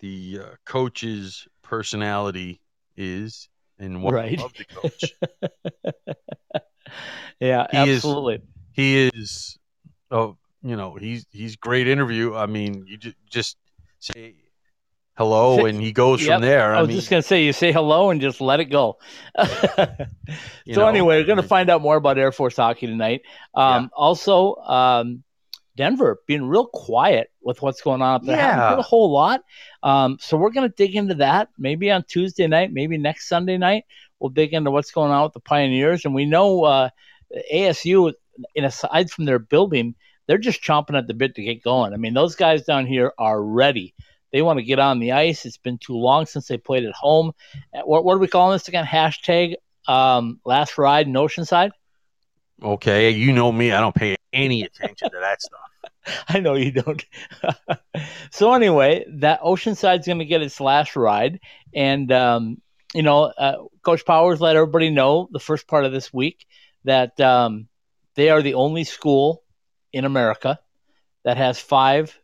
the 0.00 0.40
uh, 0.42 0.54
coach's 0.64 1.46
personality 1.62 2.60
is 2.96 3.48
and 3.78 4.02
what 4.02 4.14
Right. 4.14 4.40
of 4.40 4.52
the 4.54 4.64
coach. 4.64 5.14
yeah, 7.40 7.66
he 7.70 7.90
is- 7.90 7.98
absolutely. 8.04 8.40
he 8.72 9.08
is 9.08 9.58
oh 10.10 10.36
you 10.62 10.76
know 10.76 10.94
he's 10.94 11.26
he's 11.30 11.56
great 11.56 11.86
interview 11.86 12.34
i 12.34 12.46
mean 12.46 12.84
you 12.86 12.96
just, 12.96 13.16
just 13.30 13.56
say 14.00 14.34
hello, 15.18 15.66
and 15.66 15.80
he 15.82 15.92
goes 15.92 16.22
Yep. 16.22 16.30
from 16.36 16.42
there. 16.42 16.72
I 16.72 16.78
I, 16.78 16.80
was 16.80 16.88
mean, 16.88 16.96
just 16.96 17.10
gonna 17.10 17.22
say 17.22 17.44
you 17.44 17.52
say 17.52 17.72
hello 17.72 18.10
and 18.10 18.20
just 18.20 18.40
let 18.40 18.60
it 18.60 18.66
go. 18.66 18.98
so 19.36 19.86
know, 20.66 20.88
anyway, 20.88 21.20
we're 21.20 21.26
going 21.26 21.36
to 21.36 21.42
find 21.42 21.68
out 21.68 21.82
more 21.82 21.96
about 21.96 22.16
Air 22.18 22.32
Force 22.32 22.56
hockey 22.56 22.86
tonight. 22.86 23.22
Um, 23.54 23.90
Also, 23.94 24.54
um, 24.56 25.24
Denver 25.76 26.20
being 26.26 26.44
real 26.44 26.66
quiet 26.66 27.30
with 27.42 27.62
what's 27.62 27.80
going 27.82 28.02
on 28.02 28.14
up 28.16 28.24
there. 28.24 28.36
Haven't 28.36 28.68
heard 28.70 28.78
a 28.78 28.82
whole 28.82 29.12
lot. 29.12 29.42
Um, 29.82 30.18
so 30.20 30.36
we're 30.36 30.50
going 30.50 30.68
to 30.68 30.74
dig 30.74 30.96
into 30.96 31.14
that 31.16 31.50
maybe 31.58 31.90
on 31.90 32.02
Tuesday 32.04 32.46
night, 32.46 32.72
maybe 32.72 32.98
next 32.98 33.28
Sunday 33.28 33.58
night. 33.58 33.84
We'll 34.18 34.30
dig 34.30 34.54
into 34.54 34.70
what's 34.72 34.90
going 34.90 35.12
on 35.12 35.22
with 35.24 35.34
the 35.34 35.40
Pioneers, 35.40 36.04
and 36.04 36.14
we 36.14 36.26
know 36.26 36.64
uh, 36.64 36.90
ASU, 37.52 38.12
in 38.56 38.64
aside 38.64 39.10
from 39.10 39.24
their 39.26 39.38
building, 39.38 39.94
they're 40.26 40.38
just 40.38 40.62
chomping 40.62 40.98
at 40.98 41.06
the 41.06 41.14
bit 41.14 41.36
to 41.36 41.42
get 41.42 41.62
going. 41.62 41.92
I 41.92 41.96
mean, 41.96 42.14
those 42.14 42.34
guys 42.34 42.64
down 42.64 42.86
here 42.86 43.12
are 43.18 43.40
ready. 43.42 43.94
They 44.32 44.42
want 44.42 44.58
to 44.58 44.64
get 44.64 44.78
on 44.78 44.98
the 44.98 45.12
ice. 45.12 45.46
It's 45.46 45.56
been 45.56 45.78
too 45.78 45.96
long 45.96 46.26
since 46.26 46.48
they 46.48 46.58
played 46.58 46.84
at 46.84 46.94
home. 46.94 47.32
Uh, 47.74 47.80
What, 47.84 48.04
what 48.04 48.14
are 48.14 48.18
we 48.18 48.28
calling 48.28 48.54
this 48.54 48.68
again? 48.68 48.84
Hashtag 48.84 49.54
um, 49.86 50.40
last 50.44 50.78
ride 50.78 51.06
in 51.06 51.14
Oceanside. 51.14 51.70
Okay, 52.62 53.10
you 53.10 53.32
know 53.32 53.50
me. 53.52 53.72
I 53.72 53.80
don't 53.80 53.94
pay 53.94 54.16
any 54.32 54.62
attention 54.64 55.10
to 55.10 55.18
that 55.20 55.40
stuff. 55.40 56.24
I 56.28 56.40
know 56.40 56.54
you 56.54 56.72
don't. 56.72 57.04
so 58.30 58.52
anyway, 58.52 59.04
that 59.18 59.40
Oceanside's 59.42 60.06
going 60.06 60.18
to 60.18 60.24
get 60.24 60.42
its 60.42 60.60
last 60.60 60.96
ride, 60.96 61.40
and 61.72 62.10
um, 62.10 62.60
you 62.94 63.02
know, 63.02 63.24
uh, 63.24 63.64
Coach 63.82 64.04
Powers 64.04 64.40
let 64.40 64.56
everybody 64.56 64.90
know 64.90 65.28
the 65.30 65.40
first 65.40 65.66
part 65.68 65.84
of 65.84 65.92
this 65.92 66.12
week 66.12 66.46
that 66.84 67.18
um, 67.20 67.68
they 68.14 68.30
are 68.30 68.42
the 68.42 68.54
only 68.54 68.84
school 68.84 69.42
in 69.92 70.04
America 70.04 70.58
that 71.24 71.36
has 71.36 71.58
five 71.58 72.18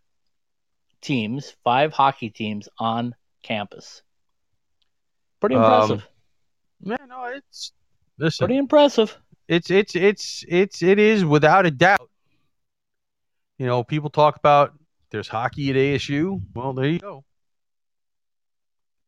teams, 1.04 1.54
five 1.64 1.92
hockey 1.92 2.30
teams 2.30 2.68
on 2.78 3.14
campus. 3.42 4.02
Pretty 5.40 5.54
Um, 5.56 5.62
impressive. 5.64 6.08
Yeah, 6.80 6.96
no, 7.08 7.24
it's 7.26 7.72
listen. 8.18 8.46
Pretty 8.46 8.58
impressive. 8.58 9.16
it's 9.48 9.70
it's 9.70 9.94
it's 9.94 10.44
it's 10.48 10.82
it 10.82 10.98
is 10.98 11.24
without 11.24 11.66
a 11.66 11.70
doubt. 11.70 12.10
You 13.58 13.66
know, 13.66 13.84
people 13.84 14.10
talk 14.10 14.36
about 14.36 14.72
there's 15.10 15.28
hockey 15.28 15.70
at 15.70 15.76
ASU. 15.76 16.40
Well, 16.54 16.72
there 16.72 16.86
you 16.86 16.98
go. 16.98 17.24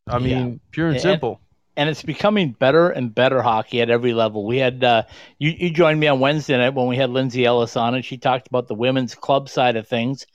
I 0.07 0.19
Yeah. 0.19 0.45
mean, 0.45 0.61
pure 0.71 0.87
and 0.89 0.97
And- 0.97 1.03
simple. 1.03 1.41
and 1.77 1.91
it's 1.91 2.03
becoming 2.03 2.53
better 2.53 2.89
and 2.91 3.15
better 3.15 3.43
hockey 3.43 3.81
at 3.81 3.91
every 3.91 4.15
level. 4.15 4.47
We 4.47 4.59
had 4.59 4.83
uh, 4.85 5.03
you, 5.39 5.51
you 5.51 5.71
joined 5.71 5.99
me 6.01 6.07
on 6.07 6.21
Wednesday 6.21 6.57
night 6.57 6.75
when 6.75 6.87
we 6.87 6.97
had 6.97 7.11
Lindsay 7.11 7.45
Ellis 7.45 7.77
on, 7.77 7.95
and 7.95 8.05
she 8.05 8.17
talked 8.19 8.47
about 8.47 8.69
the 8.69 8.75
women's 8.75 9.15
club 9.15 9.49
side 9.49 9.77
of 9.77 9.89
things 9.89 10.27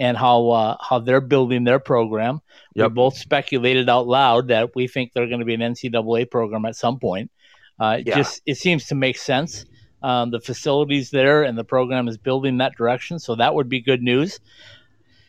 and 0.00 0.16
how 0.16 0.48
uh, 0.48 0.76
how 0.80 0.98
they're 0.98 1.20
building 1.20 1.62
their 1.64 1.78
program. 1.78 2.40
We 2.74 2.82
Yep. 2.82 2.92
both 2.92 3.16
speculated 3.16 3.88
out 3.88 4.08
loud 4.08 4.48
that 4.48 4.74
we 4.74 4.88
think 4.88 5.12
they're 5.12 5.28
going 5.28 5.40
to 5.40 5.44
be 5.46 5.54
an 5.54 5.60
NCAA 5.60 6.28
program 6.30 6.64
at 6.64 6.74
some 6.74 6.98
point. 6.98 7.30
Uh, 7.78 7.98
it 8.00 8.06
Yeah. 8.08 8.16
Just 8.16 8.42
it 8.46 8.56
seems 8.56 8.86
to 8.86 8.94
make 8.94 9.18
sense. 9.18 9.66
Um, 10.02 10.30
the 10.30 10.40
facilities 10.40 11.10
there 11.10 11.42
and 11.42 11.58
the 11.58 11.64
program 11.64 12.08
is 12.08 12.16
building 12.16 12.56
that 12.58 12.74
direction, 12.74 13.18
so 13.18 13.34
that 13.36 13.54
would 13.54 13.68
be 13.68 13.80
good 13.80 14.02
news. 14.02 14.40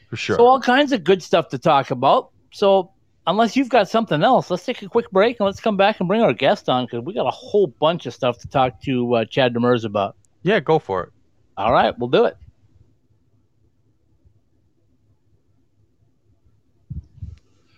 For 0.10 0.16
sure. 0.16 0.38
So 0.38 0.48
all 0.48 0.62
kinds 0.62 0.94
of 0.94 1.04
good 1.04 1.22
stuff 1.22 1.50
to 1.50 1.58
talk 1.58 1.92
about. 1.92 2.30
So 2.54 2.92
unless 3.28 3.58
you've 3.58 3.70
got 3.70 3.90
something 3.90 4.24
else, 4.24 4.50
let's 4.50 4.66
take 4.66 4.82
a 4.82 4.88
quick 4.88 5.12
break 5.12 5.40
and 5.40 5.46
let's 5.46 5.60
come 5.60 5.76
back 5.78 6.00
and 6.00 6.08
bring 6.08 6.22
our 6.22 6.34
guest 6.34 6.70
on 6.70 6.86
because 6.86 7.04
we 7.04 7.14
got 7.14 7.28
a 7.28 7.32
whole 7.32 7.68
bunch 7.68 8.06
of 8.06 8.14
stuff 8.14 8.38
to 8.40 8.48
talk 8.48 8.82
to 8.84 9.14
uh, 9.16 9.26
Chad 9.26 9.54
Demers 9.54 9.84
about. 9.84 10.16
yeah, 10.44 10.60
go 10.62 10.80
for 10.80 11.04
it. 11.04 11.10
All 11.58 11.74
right, 11.74 11.94
we'll 12.00 12.10
do 12.10 12.24
it. 12.26 12.38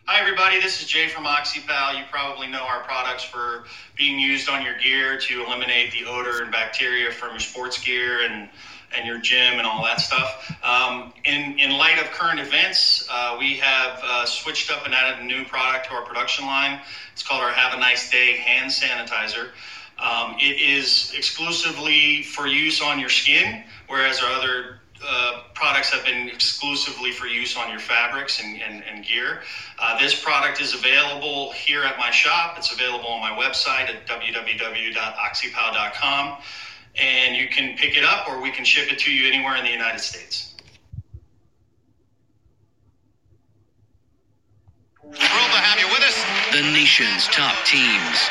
Hi, 0.06 0.20
everybody. 0.20 0.60
This 0.60 0.82
is 0.82 0.88
Jay 0.90 1.08
from 1.08 1.24
OxyPal. 1.24 1.98
You 1.98 2.04
probably 2.12 2.48
know 2.50 2.64
our 2.64 2.82
products 2.82 3.24
for 3.24 3.64
being 3.96 4.20
used 4.20 4.50
on 4.50 4.62
your 4.62 4.78
gear 4.78 5.18
to 5.18 5.46
eliminate 5.46 5.94
the 5.94 6.04
odor 6.04 6.44
and 6.44 6.52
bacteria 6.52 7.10
from 7.10 7.30
your 7.30 7.40
sports 7.40 7.82
gear 7.82 8.22
and 8.24 8.50
and 8.94 9.08
your 9.08 9.20
gym 9.20 9.54
and 9.60 9.66
all 9.66 9.82
that 9.86 10.02
stuff. 10.02 10.54
Um, 10.62 11.14
in 11.24 11.58
in 11.58 11.72
light 11.72 12.00
of 12.00 12.12
current 12.12 12.42
events, 12.42 13.08
uh, 13.10 13.38
we 13.40 13.56
have 13.60 14.02
uh, 14.04 14.26
switched 14.26 14.70
up 14.70 14.86
and 14.86 14.94
added 14.94 15.22
a 15.22 15.26
new 15.26 15.46
product 15.46 15.88
to 15.88 15.94
our 15.94 16.02
production 16.02 16.48
line. 16.48 16.82
It's 17.14 17.24
called 17.24 17.42
our 17.42 17.52
Have 17.52 17.74
a 17.74 17.80
Nice 17.80 18.12
Day 18.12 18.34
hand 18.34 18.70
sanitizer. 18.72 19.52
Um, 20.00 20.36
it 20.38 20.60
is 20.60 21.14
exclusively 21.16 22.24
for 22.24 22.46
use 22.46 22.82
on 22.82 23.00
your 23.00 23.08
skin, 23.08 23.64
whereas 23.88 24.20
our 24.20 24.32
other 24.34 24.82
uh, 25.08 25.44
products 25.54 25.92
have 25.92 26.04
been 26.06 26.30
exclusively 26.30 27.12
for 27.12 27.28
use 27.28 27.56
on 27.58 27.70
your 27.70 27.80
fabrics 27.80 28.42
and, 28.42 28.60
and, 28.62 28.82
and 28.84 29.06
gear. 29.06 29.42
Uh, 29.80 30.00
this 30.00 30.24
product 30.24 30.62
is 30.62 30.74
available 30.74 31.52
here 31.52 31.84
at 31.84 31.98
my 31.98 32.10
shop. 32.12 32.58
It's 32.58 32.72
available 32.74 33.08
on 33.08 33.20
my 33.22 33.32
website 33.32 33.90
at 33.90 34.08
www.oxypow.com. 34.08 36.38
And 36.96 37.36
you 37.36 37.50
can 37.50 37.76
pick 37.78 37.98
it 37.98 38.04
up 38.04 38.30
or 38.30 38.40
we 38.42 38.52
can 38.52 38.66
ship 38.66 38.92
it 38.92 39.00
to 39.00 39.12
you 39.12 39.28
anywhere 39.28 39.56
in 39.58 39.64
the 39.64 39.72
United 39.72 40.00
States. 40.00 40.54
Thrilled 45.02 45.20
to 45.20 45.62
have 45.62 45.80
you 45.80 45.88
with 45.88 46.02
us. 46.02 46.24
The 46.52 46.62
nation's 46.72 47.28
top 47.28 47.56
teams. 47.66 48.30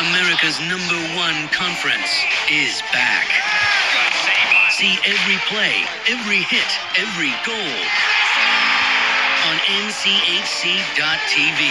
America's 0.00 0.58
number 0.60 0.96
one 1.16 1.48
conference 1.48 2.22
is 2.50 2.82
back. 2.92 3.63
See 4.74 4.98
every 5.06 5.38
play, 5.46 5.86
every 6.10 6.42
hit, 6.42 6.66
every 6.98 7.30
goal 7.46 7.78
on 9.46 9.54
NCHC.TV. 9.86 11.62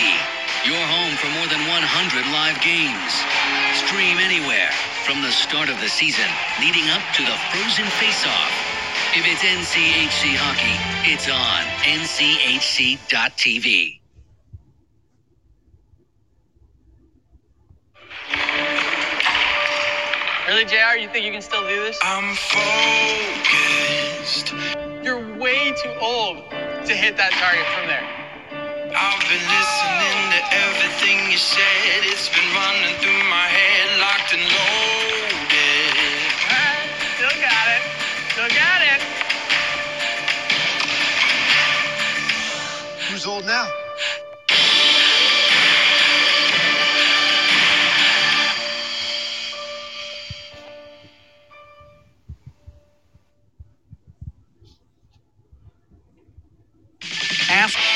Your 0.64 0.80
home 0.88 1.12
for 1.20 1.28
more 1.36 1.52
than 1.52 1.68
100 1.68 1.84
live 2.32 2.56
games. 2.64 3.12
Stream 3.84 4.24
anywhere 4.24 4.72
from 5.04 5.20
the 5.22 5.36
start 5.36 5.68
of 5.68 5.76
the 5.82 5.90
season 5.90 6.30
leading 6.62 6.88
up 6.96 7.02
to 7.20 7.24
the 7.24 7.36
frozen 7.52 7.88
face-off. 8.00 8.54
If 9.12 9.28
it's 9.28 9.44
NCHC 9.44 10.40
hockey, 10.40 10.80
it's 11.04 11.28
on 11.28 11.68
NCHC.TV. 11.84 14.00
Really, 20.54 20.66
JR? 20.66 21.02
You 21.02 21.10
think 21.10 21.26
you 21.26 21.32
can 21.32 21.42
still 21.42 21.68
do 21.68 21.82
this? 21.82 21.98
I'm 22.04 22.36
focused. 22.36 22.54
You're 25.02 25.36
way 25.42 25.74
too 25.82 25.90
old 26.00 26.46
to 26.86 26.94
hit 26.94 27.18
that 27.18 27.34
target 27.42 27.66
from 27.74 27.90
there. 27.90 28.06
I've 28.94 29.26
been 29.26 29.42
listening 29.50 30.30
to 30.30 30.38
everything 30.54 31.26
you 31.34 31.42
said. 31.42 32.06
It's 32.06 32.30
been 32.30 32.46
running 32.54 32.94
through 33.02 33.18
my 33.34 33.50
head, 33.50 33.98
locked 33.98 34.30
and 34.38 34.46
loaded. 34.46 35.98
Alright, 36.46 36.86
still 37.18 37.34
got 37.42 37.74
it. 37.74 37.82
Still 38.38 38.54
got 38.54 38.86
it. 38.94 39.02
Who's 43.10 43.26
old 43.26 43.50
now? 43.50 43.83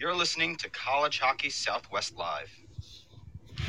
You're 0.00 0.14
listening 0.14 0.56
to 0.56 0.70
College 0.70 1.18
Hockey 1.18 1.50
Southwest 1.50 2.16
Live. 2.16 2.48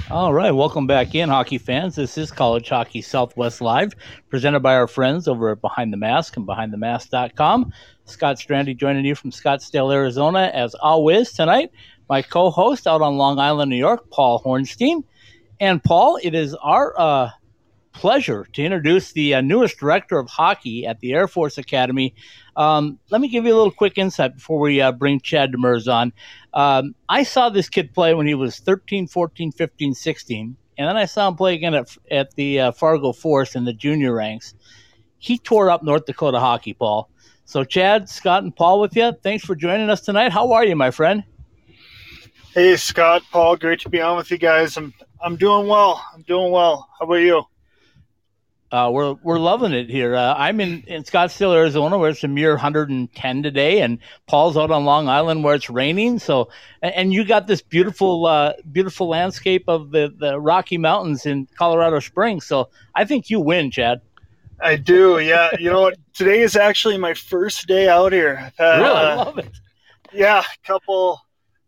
All 0.09 0.33
right, 0.33 0.51
welcome 0.51 0.87
back 0.87 1.13
in, 1.13 1.27
hockey 1.27 1.57
fans. 1.57 1.97
This 1.97 2.17
is 2.17 2.31
College 2.31 2.69
Hockey 2.69 3.01
Southwest 3.01 3.59
Live, 3.59 3.91
presented 4.29 4.61
by 4.61 4.75
our 4.75 4.87
friends 4.87 5.27
over 5.27 5.49
at 5.49 5.59
Behind 5.59 5.91
the 5.91 5.97
Mask 5.97 6.37
and 6.37 6.47
BehindTheMask.com. 6.47 7.73
Scott 8.05 8.37
Strandy 8.37 8.77
joining 8.77 9.03
you 9.03 9.13
from 9.13 9.31
Scottsdale, 9.31 9.93
Arizona, 9.93 10.49
as 10.53 10.73
always 10.75 11.33
tonight. 11.33 11.69
My 12.07 12.21
co-host 12.21 12.87
out 12.87 13.01
on 13.01 13.17
Long 13.17 13.37
Island, 13.37 13.69
New 13.69 13.75
York, 13.75 14.09
Paul 14.09 14.41
Hornstein. 14.41 15.03
And 15.59 15.83
Paul, 15.83 16.17
it 16.23 16.33
is 16.33 16.55
our 16.55 16.97
uh, 16.97 17.29
pleasure 17.93 18.45
to 18.53 18.63
introduce 18.63 19.11
the 19.11 19.35
uh, 19.35 19.41
newest 19.41 19.77
director 19.77 20.17
of 20.17 20.27
hockey 20.29 20.85
at 20.85 20.99
the 20.99 21.13
Air 21.13 21.27
Force 21.27 21.57
Academy. 21.57 22.13
Um, 22.55 22.99
let 23.09 23.21
me 23.21 23.27
give 23.27 23.45
you 23.45 23.53
a 23.53 23.57
little 23.57 23.71
quick 23.71 23.97
insight 23.97 24.35
before 24.35 24.59
we 24.59 24.81
uh, 24.81 24.91
bring 24.91 25.19
Chad 25.19 25.51
Demers 25.51 25.91
on. 25.91 26.13
Um, 26.53 26.95
I 27.09 27.23
saw 27.23 27.49
this 27.49 27.69
kid 27.69 27.93
play 27.93 28.13
when 28.13 28.27
he 28.27 28.33
was 28.33 28.59
13, 28.59 29.07
14, 29.07 29.51
15, 29.51 29.93
16, 29.93 30.55
and 30.77 30.87
then 30.87 30.97
I 30.97 31.05
saw 31.05 31.27
him 31.27 31.35
play 31.35 31.53
again 31.53 31.73
at, 31.73 31.95
at 32.09 32.35
the 32.35 32.59
uh, 32.59 32.71
Fargo 32.71 33.13
Force 33.13 33.55
in 33.55 33.65
the 33.65 33.73
junior 33.73 34.13
ranks. 34.13 34.53
He 35.17 35.37
tore 35.37 35.69
up 35.69 35.83
North 35.83 36.05
Dakota 36.05 36.39
hockey, 36.39 36.73
Paul. 36.73 37.09
So, 37.45 37.63
Chad, 37.63 38.09
Scott, 38.09 38.43
and 38.43 38.55
Paul 38.55 38.79
with 38.79 38.95
you. 38.95 39.11
Thanks 39.23 39.43
for 39.43 39.55
joining 39.55 39.89
us 39.89 40.01
tonight. 40.01 40.31
How 40.31 40.51
are 40.53 40.65
you, 40.65 40.75
my 40.75 40.89
friend? 40.89 41.23
Hey, 42.53 42.75
Scott, 42.75 43.23
Paul, 43.31 43.55
great 43.55 43.79
to 43.81 43.89
be 43.89 44.01
on 44.01 44.17
with 44.17 44.29
you 44.29 44.37
guys. 44.37 44.75
I'm 44.75 44.93
I'm 45.21 45.35
doing 45.35 45.67
well. 45.67 46.03
I'm 46.13 46.23
doing 46.23 46.51
well. 46.51 46.89
How 46.99 47.05
about 47.05 47.15
you? 47.15 47.43
Uh, 48.71 48.89
we're 48.89 49.13
we're 49.21 49.37
loving 49.39 49.73
it 49.73 49.89
here. 49.89 50.15
Uh, 50.15 50.33
I'm 50.37 50.61
in, 50.61 50.81
in 50.87 51.03
Scottsdale, 51.03 51.53
Arizona, 51.53 51.97
where 51.97 52.09
it's 52.09 52.23
a 52.23 52.27
mere 52.29 52.51
110 52.51 53.43
today, 53.43 53.81
and 53.81 53.99
Paul's 54.27 54.55
out 54.55 54.71
on 54.71 54.85
Long 54.85 55.09
Island 55.09 55.43
where 55.43 55.55
it's 55.55 55.69
raining. 55.69 56.19
So, 56.19 56.49
and, 56.81 56.93
and 56.95 57.13
you 57.13 57.25
got 57.25 57.47
this 57.47 57.61
beautiful 57.61 58.25
uh, 58.25 58.53
beautiful 58.71 59.09
landscape 59.09 59.65
of 59.67 59.91
the, 59.91 60.13
the 60.17 60.39
Rocky 60.39 60.77
Mountains 60.77 61.25
in 61.25 61.47
Colorado 61.57 61.99
Springs. 61.99 62.45
So, 62.45 62.69
I 62.95 63.03
think 63.03 63.29
you 63.29 63.41
win, 63.41 63.71
Chad. 63.71 63.99
I 64.61 64.77
do. 64.77 65.19
Yeah. 65.19 65.49
You 65.59 65.71
know 65.71 65.81
what? 65.81 65.97
Today 66.13 66.39
is 66.41 66.55
actually 66.55 66.97
my 66.97 67.13
first 67.13 67.67
day 67.67 67.89
out 67.89 68.13
here. 68.13 68.51
I've 68.57 68.79
really, 68.79 68.89
I 68.89 69.11
uh, 69.13 69.15
love 69.17 69.37
it. 69.39 69.49
Yeah, 70.13 70.43
couple 70.65 71.19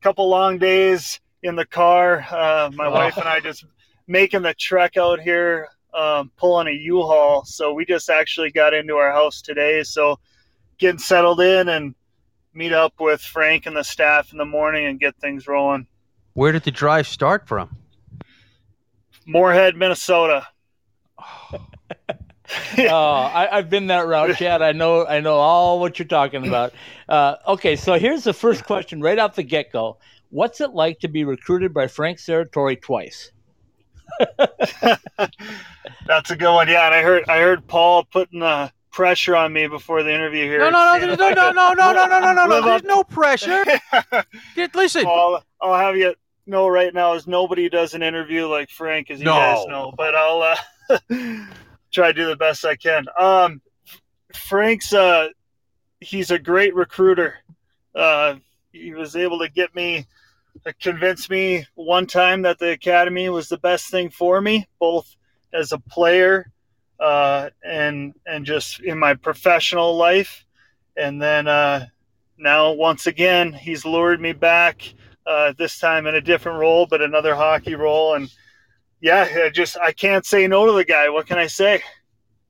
couple 0.01 0.29
long 0.29 0.57
days 0.57 1.19
in 1.41 1.55
the 1.57 1.65
car. 1.65 2.25
Uh, 2.31 2.69
my 2.73 2.85
Oh. 2.87 2.91
wife 2.91 3.17
and 3.17 3.27
I 3.27 3.39
just 3.41 3.65
making 4.07 4.41
the 4.43 4.53
trek 4.53 4.95
out 4.95 5.19
here, 5.19 5.67
um, 5.93 6.31
pulling 6.37 6.67
a 6.67 6.71
U-Haul. 6.71 7.45
So 7.45 7.73
we 7.73 7.85
just 7.85 8.09
actually 8.09 8.51
got 8.51 8.73
into 8.73 8.95
our 8.95 9.11
house 9.11 9.41
today. 9.41 9.83
So 9.83 10.19
getting 10.77 10.99
settled 10.99 11.41
in 11.41 11.69
and 11.69 11.95
meet 12.53 12.73
up 12.73 12.93
with 12.99 13.21
Frank 13.21 13.65
and 13.65 13.75
the 13.75 13.83
staff 13.83 14.31
in 14.31 14.37
the 14.37 14.45
morning 14.45 14.85
and 14.85 14.99
get 14.99 15.15
things 15.17 15.47
rolling. 15.47 15.87
Where 16.33 16.51
did 16.51 16.63
the 16.63 16.71
drive 16.71 17.07
start 17.07 17.47
from? 17.47 17.77
Moorhead, 19.25 19.75
Minnesota. 19.75 20.47
oh, 21.19 22.89
I, 22.89 23.47
I've 23.51 23.69
been 23.69 23.87
that 23.87 24.07
route, 24.07 24.35
Chad. 24.35 24.61
I 24.61 24.71
know, 24.71 25.05
I 25.05 25.19
know 25.19 25.35
all 25.35 25.79
what 25.79 25.97
you're 25.97 26.07
talking 26.07 26.47
about. 26.47 26.73
Uh, 27.07 27.35
okay, 27.47 27.75
so 27.75 27.97
here's 27.97 28.23
the 28.23 28.33
first 28.33 28.65
question 28.65 29.01
right 29.01 29.17
off 29.17 29.35
the 29.35 29.43
get 29.43 29.71
go. 29.71 29.97
What's 30.29 30.61
it 30.61 30.71
like 30.71 30.99
to 30.99 31.07
be 31.07 31.23
recruited 31.23 31.73
by 31.73 31.87
Frank 31.87 32.17
Serratore 32.17 32.81
twice? 32.81 33.31
That's 36.05 36.31
a 36.31 36.35
good 36.35 36.53
one. 36.53 36.67
Yeah, 36.67 36.85
and 36.85 36.95
I 36.95 37.01
heard 37.01 37.23
I 37.29 37.39
heard 37.39 37.65
Paul 37.67 38.03
putting 38.05 38.39
the 38.39 38.71
pressure 38.91 39.35
on 39.35 39.51
me 39.53 39.67
before 39.67 40.03
the 40.03 40.13
interview 40.13 40.43
here. 40.45 40.59
No, 40.59 40.69
no, 40.69 40.93
no, 40.97 40.99
saying 40.99 41.17
no, 41.17 41.51
no, 41.51 41.51
no, 41.51 41.73
no, 41.73 41.93
no, 41.93 42.05
no, 42.07 42.19
no, 42.19 42.33
no, 42.33 42.45
no. 42.45 42.61
There's 42.61 42.83
no 42.83 43.03
pressure. 43.03 43.63
Dude, 44.55 44.75
Listen, 44.75 45.03
Paul, 45.03 45.41
I'll 45.61 45.75
have 45.77 45.95
you 45.95 46.13
know 46.45 46.67
right 46.67 46.93
now 46.93 47.13
is 47.13 47.25
nobody 47.27 47.69
does 47.69 47.93
an 47.93 48.03
interview 48.03 48.47
like 48.47 48.69
Frank, 48.69 49.09
as 49.09 49.19
you 49.19 49.25
No. 49.25 49.33
guys 49.33 49.65
know. 49.67 49.93
But 49.97 50.15
I'll 50.15 50.41
uh, 50.41 50.55
try 51.91 52.07
to 52.07 52.13
do 52.13 52.27
the 52.27 52.35
best 52.35 52.65
I 52.65 52.75
can. 52.75 53.05
Um, 53.19 53.61
Frank's 54.35 54.93
uh, 54.93 55.29
he's 55.99 56.31
a 56.31 56.39
great 56.39 56.75
recruiter. 56.75 57.35
Uh, 57.95 58.35
he 58.71 58.93
was 58.93 59.15
able 59.15 59.39
to 59.39 59.49
get 59.49 59.73
me, 59.75 60.05
to 60.65 60.73
convince 60.73 61.29
me 61.29 61.65
one 61.75 62.07
time 62.07 62.43
that 62.43 62.59
the 62.59 62.71
academy 62.71 63.29
was 63.29 63.49
the 63.49 63.57
best 63.57 63.89
thing 63.89 64.09
for 64.09 64.39
me, 64.41 64.67
both 64.79 65.15
as 65.53 65.71
a 65.71 65.79
player 65.79 66.51
uh, 66.99 67.49
and 67.63 68.13
and 68.25 68.45
just 68.45 68.79
in 68.79 68.97
my 68.97 69.13
professional 69.13 69.95
life. 69.95 70.45
And 70.95 71.21
then 71.21 71.47
uh, 71.47 71.87
now, 72.37 72.71
once 72.71 73.07
again, 73.07 73.51
he's 73.53 73.85
lured 73.85 74.21
me 74.21 74.33
back. 74.33 74.93
Uh, 75.25 75.53
this 75.57 75.79
time 75.79 76.05
in 76.05 76.15
a 76.15 76.21
different 76.21 76.59
role, 76.59 76.85
but 76.85 77.01
another 77.01 77.33
hockey 77.33 77.75
role. 77.75 78.15
And 78.15 78.29
yeah, 78.99 79.27
I 79.45 79.49
just 79.49 79.77
I 79.77 79.91
can't 79.91 80.25
say 80.25 80.47
no 80.47 80.65
to 80.65 80.73
the 80.73 80.85
guy. 80.85 81.09
What 81.09 81.27
can 81.27 81.37
I 81.37 81.47
say? 81.47 81.81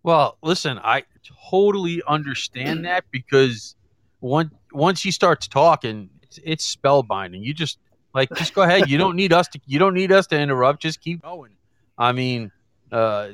Well, 0.01 0.37
listen, 0.41 0.79
I 0.83 1.03
totally 1.49 2.01
understand 2.07 2.85
that 2.85 3.05
because 3.11 3.75
once 4.21 4.53
once 4.71 5.01
he 5.01 5.11
starts 5.11 5.47
talking, 5.47 6.09
it's, 6.21 6.39
it's 6.43 6.75
spellbinding. 6.75 7.43
You 7.43 7.53
just 7.53 7.79
like 8.13 8.29
just 8.35 8.53
go 8.53 8.61
ahead. 8.61 8.89
You 8.89 8.97
don't 8.97 9.15
need 9.15 9.33
us 9.33 9.47
to. 9.49 9.59
You 9.65 9.79
don't 9.79 9.93
need 9.93 10.11
us 10.11 10.27
to 10.27 10.39
interrupt. 10.39 10.81
Just 10.81 11.01
keep 11.01 11.21
going. 11.21 11.53
I 11.97 12.11
mean, 12.11 12.51
uh, 12.91 13.29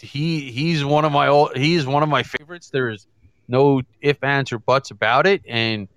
he 0.00 0.50
he's 0.50 0.84
one 0.84 1.04
of 1.04 1.12
my 1.12 1.28
old. 1.28 1.56
He's 1.56 1.86
one 1.86 2.02
of 2.02 2.08
my 2.08 2.22
favorites. 2.22 2.70
There 2.70 2.88
is 2.90 3.06
no 3.48 3.82
if, 4.00 4.22
ands, 4.22 4.52
or 4.52 4.58
buts 4.58 4.90
about 4.90 5.26
it. 5.26 5.42
And 5.48 5.88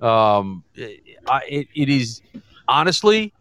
um, 0.00 0.64
I, 1.28 1.42
it, 1.48 1.68
it 1.74 1.88
is 1.88 2.22
honestly, 2.66 3.32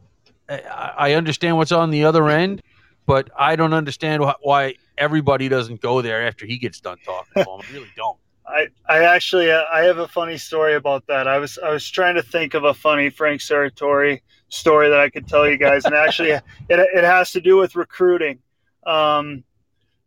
I, 0.50 0.94
I 0.98 1.14
understand 1.14 1.58
what's 1.58 1.72
on 1.72 1.90
the 1.90 2.04
other 2.04 2.30
end, 2.30 2.62
but 3.06 3.30
I 3.38 3.56
don't 3.56 3.74
understand 3.74 4.24
wh- 4.24 4.46
why 4.46 4.76
everybody 4.98 5.48
doesn't 5.50 5.82
go 5.82 6.02
there 6.02 6.28
after 6.28 6.46
he 6.46 6.58
gets 6.58 6.82
done 6.82 6.98
talking 7.06 7.44
to 7.44 7.50
him. 7.50 7.62
I 7.62 7.74
really 7.74 7.92
don't. 7.96 8.18
I, 8.46 8.68
I 8.90 9.04
actually 9.06 9.50
uh, 9.50 9.64
I 9.72 9.84
have 9.84 10.00
a 10.00 10.08
funny 10.08 10.38
story 10.38 10.76
about 10.76 11.08
that. 11.08 11.28
I 11.28 11.38
was 11.38 11.58
I 11.58 11.70
was 11.72 11.90
trying 11.90 12.16
to 12.16 12.24
think 12.24 12.54
of 12.54 12.66
a 12.66 12.74
funny 12.74 13.10
Frank 13.10 13.40
Serratore 13.40 14.20
story 14.52 14.90
that 14.90 15.00
I 15.00 15.10
could 15.10 15.28
tell 15.28 15.48
you 15.48 15.58
guys, 15.58 15.86
and 15.86 15.96
actually 15.96 16.30
it, 16.30 16.44
it 16.70 17.04
has 17.04 17.32
to 17.32 17.42
do 17.42 17.58
with 17.58 17.76
recruiting. 17.76 18.40
Um, 18.86 19.44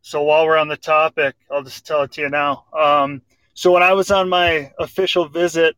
so 0.02 0.22
while 0.22 0.46
we're 0.46 0.58
on 0.58 0.68
the 0.68 0.76
topic, 0.76 1.34
I'll 1.50 1.62
just 1.62 1.86
tell 1.86 2.02
it 2.02 2.12
to 2.12 2.20
you 2.20 2.28
now. 2.28 2.64
Um, 2.72 3.22
so 3.54 3.72
when 3.72 3.82
I 3.82 3.92
was 3.92 4.10
on 4.10 4.28
my 4.28 4.72
official 4.78 5.28
visit 5.28 5.76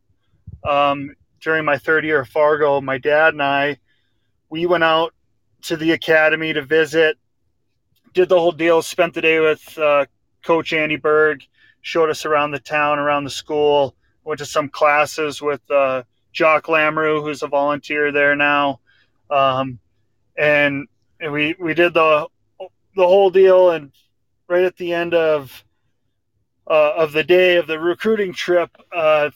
um, 0.66 1.14
during 1.40 1.64
my 1.64 1.78
third 1.78 2.04
year 2.04 2.22
at 2.22 2.28
Fargo, 2.28 2.80
my 2.80 2.98
dad 2.98 3.34
and 3.34 3.42
I 3.42 3.78
we 4.48 4.66
went 4.66 4.84
out 4.84 5.12
to 5.62 5.76
the 5.76 5.92
academy 5.92 6.52
to 6.52 6.62
visit, 6.62 7.18
did 8.14 8.28
the 8.28 8.38
whole 8.38 8.52
deal, 8.52 8.82
spent 8.82 9.14
the 9.14 9.20
day 9.20 9.40
with 9.40 9.76
uh, 9.78 10.06
Coach 10.44 10.72
Andy 10.72 10.96
Berg 10.96 11.42
showed 11.82 12.10
us 12.10 12.24
around 12.24 12.50
the 12.50 12.58
town, 12.58 12.98
around 12.98 13.24
the 13.24 13.30
school. 13.30 13.94
Went 14.24 14.38
to 14.38 14.46
some 14.46 14.68
classes 14.68 15.40
with 15.40 15.60
uh, 15.70 16.02
Jacques 16.36 16.66
Lamoureux, 16.66 17.22
who's 17.22 17.42
a 17.42 17.46
volunteer 17.46 18.12
there 18.12 18.36
now, 18.36 18.80
um, 19.30 19.78
and, 20.36 20.86
and 21.18 21.32
we 21.32 21.56
we 21.58 21.72
did 21.72 21.94
the 21.94 22.28
the 22.94 23.06
whole 23.06 23.30
deal. 23.30 23.70
And 23.70 23.90
right 24.48 24.64
at 24.64 24.76
the 24.76 24.92
end 24.92 25.14
of 25.14 25.64
uh, 26.68 26.92
of 26.96 27.12
the 27.12 27.24
day 27.24 27.56
of 27.56 27.66
the 27.66 27.78
recruiting 27.78 28.34
trip, 28.34 28.70
uh, 28.94 29.30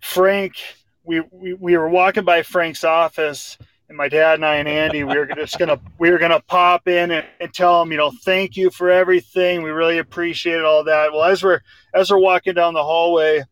Frank, 0.00 0.54
we, 1.02 1.22
we 1.30 1.54
we 1.54 1.76
were 1.76 1.88
walking 1.88 2.24
by 2.24 2.42
Frank's 2.42 2.84
office, 2.84 3.56
and 3.88 3.96
my 3.96 4.08
dad 4.08 4.34
and 4.34 4.44
I 4.44 4.56
and 4.56 4.68
Andy, 4.68 5.02
we 5.02 5.16
were 5.16 5.26
just 5.26 5.58
gonna 5.58 5.80
we 5.98 6.10
were 6.10 6.18
gonna 6.18 6.40
pop 6.40 6.88
in 6.88 7.10
and, 7.10 7.26
and 7.40 7.54
tell 7.54 7.80
him, 7.80 7.90
you 7.90 7.96
know, 7.96 8.12
thank 8.22 8.56
you 8.56 8.70
for 8.70 8.90
everything. 8.90 9.62
We 9.62 9.70
really 9.70 9.98
appreciate 9.98 10.62
all 10.62 10.84
that. 10.84 11.12
Well, 11.12 11.24
as 11.24 11.42
we're 11.42 11.60
as 11.94 12.10
we're 12.10 12.18
walking 12.18 12.54
down 12.54 12.74
the 12.74 12.84
hallway 12.84 13.44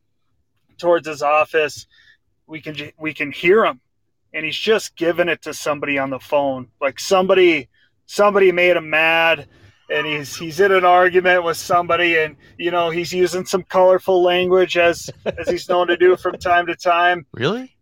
towards 0.76 1.08
his 1.08 1.22
office, 1.22 1.86
we 2.46 2.60
can 2.60 2.76
we 2.98 3.14
can 3.14 3.32
hear 3.32 3.64
him, 3.64 3.80
and 4.32 4.44
he's 4.44 4.56
just 4.56 4.96
giving 4.96 5.28
it 5.28 5.42
to 5.42 5.54
somebody 5.54 5.98
on 5.98 6.10
the 6.10 6.20
phone, 6.20 6.68
like 6.80 7.00
somebody 7.00 7.68
somebody 8.06 8.52
made 8.52 8.76
him 8.76 8.90
mad. 8.90 9.48
And 9.90 10.06
he's 10.06 10.34
he's 10.34 10.60
in 10.60 10.72
an 10.72 10.84
argument 10.84 11.44
with 11.44 11.58
somebody, 11.58 12.16
and 12.16 12.36
you 12.56 12.70
know 12.70 12.88
he's 12.88 13.12
using 13.12 13.44
some 13.44 13.64
colorful 13.64 14.22
language 14.22 14.78
as 14.78 15.10
as 15.26 15.48
he's 15.48 15.68
known 15.68 15.88
to 15.88 15.96
do 15.96 16.16
from 16.16 16.38
time 16.38 16.66
to 16.66 16.76
time. 16.76 17.26
Really? 17.34 17.74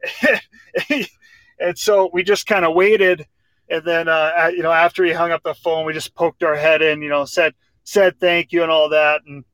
and 1.61 1.79
so 1.79 2.11
we 2.13 2.23
just 2.25 2.47
kind 2.47 2.65
of 2.65 2.75
waited. 2.75 3.27
And 3.71 3.85
then 3.85 4.09
uh, 4.09 4.51
you 4.53 4.63
know 4.63 4.73
after 4.73 5.05
he 5.05 5.13
hung 5.13 5.31
up 5.31 5.45
the 5.45 5.55
phone 5.55 5.87
we 5.87 5.93
just 5.93 6.15
poked 6.15 6.43
our 6.43 6.57
head 6.57 6.83
in 6.83 7.03
you 7.03 7.09
know 7.09 7.25
said 7.25 7.55
said 7.85 8.19
thank 8.19 8.53
you 8.53 8.63
and 8.63 8.73
all 8.73 8.89
that 8.89 9.21
and 9.25 9.45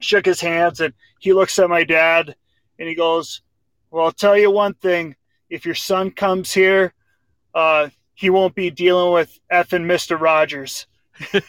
shook 0.00 0.26
his 0.26 0.40
hands. 0.40 0.80
And 0.80 0.94
he 1.20 1.32
looks 1.32 1.58
at 1.60 1.70
my 1.70 1.84
dad 1.84 2.34
and 2.78 2.88
he 2.88 2.94
goes 2.96 3.40
well 3.94 4.06
i'll 4.06 4.12
tell 4.12 4.36
you 4.36 4.50
one 4.50 4.74
thing. 4.74 5.14
If 5.48 5.64
your 5.64 5.76
son 5.76 6.10
comes 6.10 6.52
here 6.52 6.92
uh, 7.54 7.90
he 8.14 8.28
won't 8.28 8.56
be 8.56 8.70
dealing 8.70 9.12
with 9.12 9.38
F 9.48 9.72
and 9.72 9.88
mr 9.88 10.20
rogers. 10.20 10.86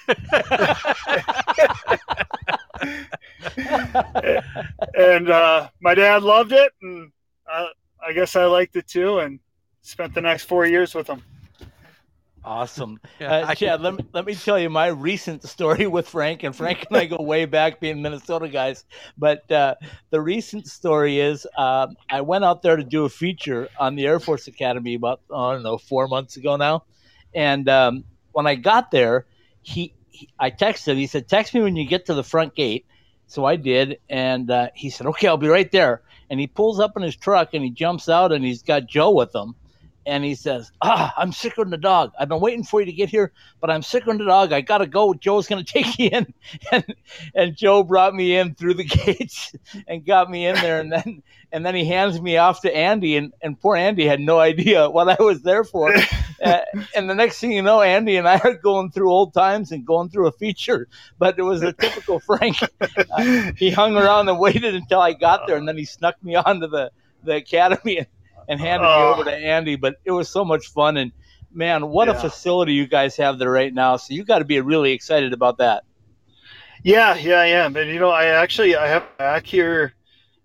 And 4.97 5.29
uh, 5.29 5.69
my 5.81 5.95
dad 5.95 6.23
loved 6.23 6.51
it 6.51 6.71
and 6.81 7.11
I, 7.47 7.69
I 8.05 8.13
guess 8.13 8.35
i 8.35 8.45
liked 8.45 8.75
it 8.75 8.87
too 8.87 9.19
and 9.19 9.39
spent 9.81 10.13
the 10.13 10.21
next 10.21 10.43
four 10.43 10.65
years 10.65 10.93
with 10.93 11.07
him 11.07 11.23
Awesome. 12.45 12.99
Yeah, 13.19 13.33
Uh, 13.37 13.55
Chad, 13.55 13.81
let 13.81 13.95
me, 13.95 14.05
let 14.13 14.25
me 14.25 14.35
tell 14.35 14.59
you 14.59 14.69
my 14.69 14.87
recent 14.87 15.43
story 15.43 15.87
with 15.95 16.07
Frank, 16.07 16.43
and 16.43 16.55
Frank 16.55 16.85
and 16.89 16.97
I 16.97 17.05
go 17.05 17.17
way 17.19 17.45
back 17.45 17.79
being 17.79 18.01
Minnesota 18.01 18.47
guys. 18.47 18.83
But 19.17 19.49
uh, 19.51 19.75
the 20.11 20.21
recent 20.21 20.67
story 20.67 21.19
is 21.19 21.47
um, 21.57 21.95
I 22.09 22.21
went 22.21 22.45
out 22.45 22.61
there 22.61 22.75
to 22.75 22.83
do 22.83 23.05
a 23.05 23.09
feature 23.09 23.69
on 23.79 23.95
the 23.95 24.05
Air 24.05 24.19
Force 24.19 24.47
Academy 24.47 24.93
about, 24.95 25.21
I 25.33 25.53
don't 25.53 25.63
know, 25.63 25.77
four 25.77 26.07
months 26.07 26.37
ago 26.37 26.55
now. 26.55 26.83
And 27.33 27.67
um, 27.67 28.03
when 28.33 28.45
I 28.45 28.55
got 28.55 28.91
there, 28.91 29.25
he, 29.61 29.93
he 30.09 30.29
I 30.37 30.51
texted 30.51 30.89
him. 30.89 30.97
He 30.97 31.07
said, 31.07 31.27
Text 31.27 31.53
me 31.53 31.61
when 31.61 31.75
you 31.75 31.87
get 31.87 32.05
to 32.07 32.13
the 32.13 32.23
front 32.23 32.53
gate. 32.53 32.85
So 33.27 33.43
I 33.45 33.55
did. 33.55 33.99
And 34.07 34.51
uh, 34.51 34.69
he 34.75 34.91
said, 34.91 35.07
Okay, 35.07 35.27
I'll 35.27 35.37
be 35.37 35.47
right 35.47 35.71
there. 35.71 36.03
And 36.29 36.39
he 36.39 36.47
pulls 36.47 36.79
up 36.79 36.95
in 36.95 37.01
his 37.01 37.15
truck 37.15 37.53
and 37.53 37.63
he 37.63 37.71
jumps 37.71 38.07
out 38.07 38.31
and 38.31 38.45
he's 38.45 38.61
got 38.61 38.85
Joe 38.87 39.11
with 39.11 39.33
him 39.33 39.55
and 40.05 40.23
he 40.23 40.35
says, 40.35 40.71
"Ah, 40.81 41.13
I'm 41.17 41.31
sick 41.31 41.57
on 41.57 41.69
the 41.69 41.77
dog. 41.77 42.11
I've 42.19 42.29
been 42.29 42.39
waiting 42.39 42.63
for 42.63 42.79
you 42.79 42.85
to 42.85 42.91
get 42.91 43.09
here, 43.09 43.31
but 43.59 43.69
I'm 43.69 43.81
sick 43.81 44.07
on 44.07 44.17
the 44.17 44.25
dog. 44.25 44.53
I 44.53 44.61
gotta 44.61 44.87
go. 44.87 45.13
Joe's 45.13 45.47
gonna 45.47 45.63
take 45.65 45.97
you 45.97 46.09
in." 46.11 46.33
And 46.71 46.85
and 47.33 47.55
Joe 47.55 47.83
brought 47.83 48.13
me 48.13 48.35
in 48.37 48.55
through 48.55 48.75
the 48.75 48.83
gates 49.05 49.55
and 49.87 50.05
got 50.05 50.29
me 50.29 50.45
in 50.45 50.55
there, 50.55 50.79
and 50.79 50.91
then 50.91 51.23
and 51.51 51.65
then 51.65 51.75
he 51.75 51.85
hands 51.85 52.19
me 52.21 52.37
off 52.37 52.61
to 52.61 52.75
Andy, 52.75 53.17
and 53.17 53.33
and 53.41 53.59
poor 53.59 53.75
Andy 53.75 54.05
had 54.05 54.19
no 54.19 54.39
idea 54.39 54.89
what 54.89 55.09
I 55.09 55.21
was 55.21 55.41
there 55.41 55.63
for. 55.63 55.93
uh, 56.43 56.59
and 56.95 57.09
the 57.09 57.15
next 57.15 57.39
thing 57.39 57.51
you 57.51 57.61
know, 57.61 57.81
Andy 57.81 58.17
and 58.17 58.27
I 58.27 58.39
are 58.39 58.55
going 58.55 58.91
through 58.91 59.11
old 59.11 59.33
times 59.33 59.71
and 59.71 59.85
going 59.85 60.09
through 60.09 60.27
a 60.27 60.31
feature. 60.33 60.87
But 61.17 61.39
it 61.39 61.43
was 61.43 61.61
a 61.63 61.73
typical 61.73 62.19
Frank. 62.19 62.57
Uh, 62.81 63.51
he 63.57 63.71
hung 63.71 63.95
around 63.95 64.29
and 64.29 64.39
waited 64.39 64.75
until 64.75 64.99
I 64.99 65.13
got 65.13 65.47
there, 65.47 65.57
and 65.57 65.67
then 65.67 65.77
he 65.77 65.85
snuck 65.85 66.15
me 66.23 66.35
onto 66.35 66.67
the 66.67 66.91
the 67.23 67.37
academy 67.37 67.97
and, 67.97 68.07
and 68.47 68.59
handed 68.59 68.85
Oh. 68.87 68.97
me 68.97 69.13
over 69.13 69.23
to 69.25 69.35
Andy. 69.35 69.75
But 69.75 69.95
it 70.05 70.11
was 70.11 70.29
so 70.29 70.45
much 70.45 70.67
fun, 70.67 70.97
and 70.97 71.11
man, 71.51 71.87
what 71.87 72.09
a 72.09 72.13
facility 72.13 72.73
you 72.73 72.87
guys 72.87 73.15
have 73.17 73.39
there 73.39 73.51
right 73.51 73.73
now. 73.73 73.97
So 73.97 74.13
you 74.13 74.23
got 74.23 74.39
to 74.39 74.45
be 74.45 74.59
really 74.61 74.91
excited 74.91 75.33
about 75.33 75.57
that. 75.59 75.83
Yeah, 76.83 77.15
yeah, 77.15 77.39
I 77.39 77.45
am. 77.47 77.75
And 77.75 77.89
you 77.89 77.99
know, 77.99 78.09
I 78.11 78.25
actually 78.25 78.75
I 78.75 78.87
have 78.87 79.05
back 79.17 79.45
here 79.45 79.93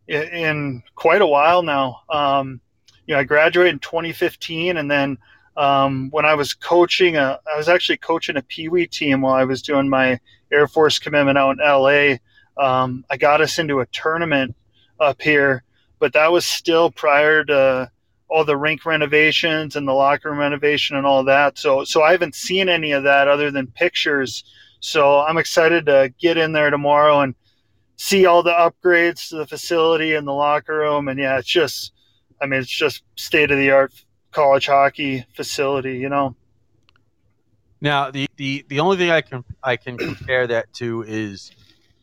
in, 0.09 0.23
in 0.23 0.83
quite 0.95 1.21
a 1.21 1.27
while 1.27 1.63
now. 1.63 2.01
Um, 2.09 2.61
you 3.07 3.15
know, 3.15 3.21
I 3.21 3.25
graduated 3.25 3.75
in 3.75 3.79
2015, 3.81 4.77
and 4.77 4.91
then 4.91 5.19
um, 5.57 6.09
when 6.11 6.25
I 6.25 6.35
was 6.35 6.55
coaching, 6.55 7.17
a, 7.17 7.39
I 7.53 7.57
was 7.57 7.69
actually 7.69 7.99
coaching 7.99 8.37
a 8.37 8.43
Pee 8.43 8.69
Wee 8.69 8.87
team 8.87 9.21
while 9.21 9.35
I 9.35 9.45
was 9.45 9.63
doing 9.63 9.89
my 9.89 10.19
Air 10.53 10.67
Force 10.69 10.99
commitment 10.99 11.37
out 11.37 11.59
in 11.59 11.59
LA. 11.59 12.17
Um, 12.57 13.05
I 13.11 13.17
got 13.17 13.41
us 13.41 13.59
into 13.59 13.81
a 13.81 13.87
tournament 13.87 14.55
up 14.99 15.21
here, 15.21 15.65
but 16.01 16.15
that 16.15 16.33
was 16.33 16.45
still 16.45 16.91
prior 16.91 17.45
to 17.45 17.91
all 18.29 18.45
the 18.45 18.57
rink 18.57 18.85
renovations 18.85 19.77
and 19.77 19.87
the 19.87 19.93
locker 19.93 20.31
room 20.31 20.39
renovation 20.39 20.97
and 20.97 21.07
all 21.07 21.23
that. 21.25 21.59
So, 21.59 21.85
so 21.85 22.03
I 22.03 22.13
haven't 22.13 22.35
seen 22.35 22.69
any 22.69 22.93
of 22.93 23.03
that 23.05 23.29
other 23.29 23.51
than 23.51 23.67
pictures. 23.69 24.45
So 24.81 25.21
I'm 25.21 25.37
excited 25.37 25.87
to 25.87 26.13
get 26.19 26.37
in 26.37 26.53
there 26.53 26.71
tomorrow 26.71 27.21
and 27.21 27.35
see 27.97 28.27
all 28.27 28.43
the 28.43 28.53
upgrades 28.53 29.29
to 29.29 29.37
the 29.37 29.47
facility 29.47 30.15
and 30.15 30.27
the 30.27 30.33
locker 30.33 30.79
room. 30.79 31.09
And 31.09 31.21
yeah, 31.21 31.39
it's 31.39 31.49
just, 31.49 31.93
I 32.41 32.47
mean, 32.47 32.61
it's 32.61 32.71
just 32.71 33.03
state 33.17 33.51
of 33.51 33.59
the 33.59 33.71
art 33.71 33.93
college 34.31 34.67
hockey 34.67 35.27
facility, 35.35 35.99
you 35.99 36.09
know? 36.09 36.35
Now, 37.81 38.11
the, 38.11 38.27
the, 38.37 38.65
the 38.69 38.81
only 38.81 38.97
thing 38.97 39.11
I 39.11 39.23
can 39.23 39.43
I 39.63 39.77
can 39.77 39.97
compare 39.97 40.47
that 40.47 40.73
to 40.75 41.03
is, 41.03 41.51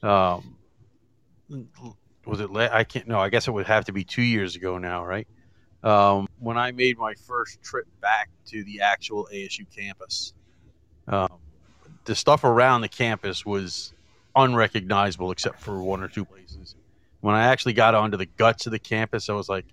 um, 0.03 0.55
was 2.27 2.39
it? 2.39 2.51
la- 2.51 2.69
I 2.71 2.83
can't. 2.83 3.07
No, 3.07 3.19
I 3.19 3.29
guess 3.29 3.47
it 3.47 3.51
would 3.51 3.67
have 3.67 3.85
to 3.85 3.91
be 3.91 4.03
two 4.03 4.21
years 4.21 4.55
ago 4.55 4.77
now, 4.77 5.05
right? 5.05 5.27
Um, 5.83 6.27
when 6.39 6.57
I 6.57 6.71
made 6.71 6.97
my 6.97 7.13
first 7.13 7.61
trip 7.61 7.87
back 8.01 8.29
to 8.47 8.63
the 8.63 8.81
actual 8.81 9.27
ASU 9.33 9.65
campus, 9.75 10.33
um, 11.07 11.29
the 12.05 12.15
stuff 12.15 12.43
around 12.43 12.81
the 12.81 12.89
campus 12.89 13.45
was 13.45 13.93
unrecognizable 14.35 15.31
except 15.31 15.59
for 15.59 15.81
one 15.81 16.01
or 16.03 16.07
two 16.07 16.25
places. 16.25 16.75
When 17.21 17.35
I 17.35 17.45
actually 17.45 17.73
got 17.73 17.95
onto 17.95 18.17
the 18.17 18.25
guts 18.25 18.65
of 18.65 18.71
the 18.71 18.79
campus, 18.79 19.29
I 19.29 19.33
was 19.33 19.49
like, 19.49 19.65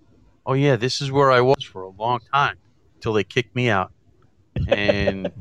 "Oh 0.45 0.53
yeah, 0.53 0.75
this 0.75 1.01
is 1.01 1.11
where 1.11 1.31
I 1.31 1.41
was 1.41 1.63
for 1.63 1.83
a 1.83 1.89
long 1.89 2.19
time." 2.33 2.57
Until 2.95 3.13
they 3.13 3.23
kicked 3.23 3.55
me 3.55 3.69
out, 3.69 3.91
and 4.67 5.31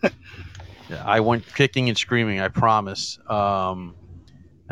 I 1.04 1.20
went 1.20 1.44
kicking 1.54 1.88
and 1.88 1.98
screaming. 1.98 2.40
I 2.40 2.48
promise. 2.48 3.18
Um, 3.28 3.94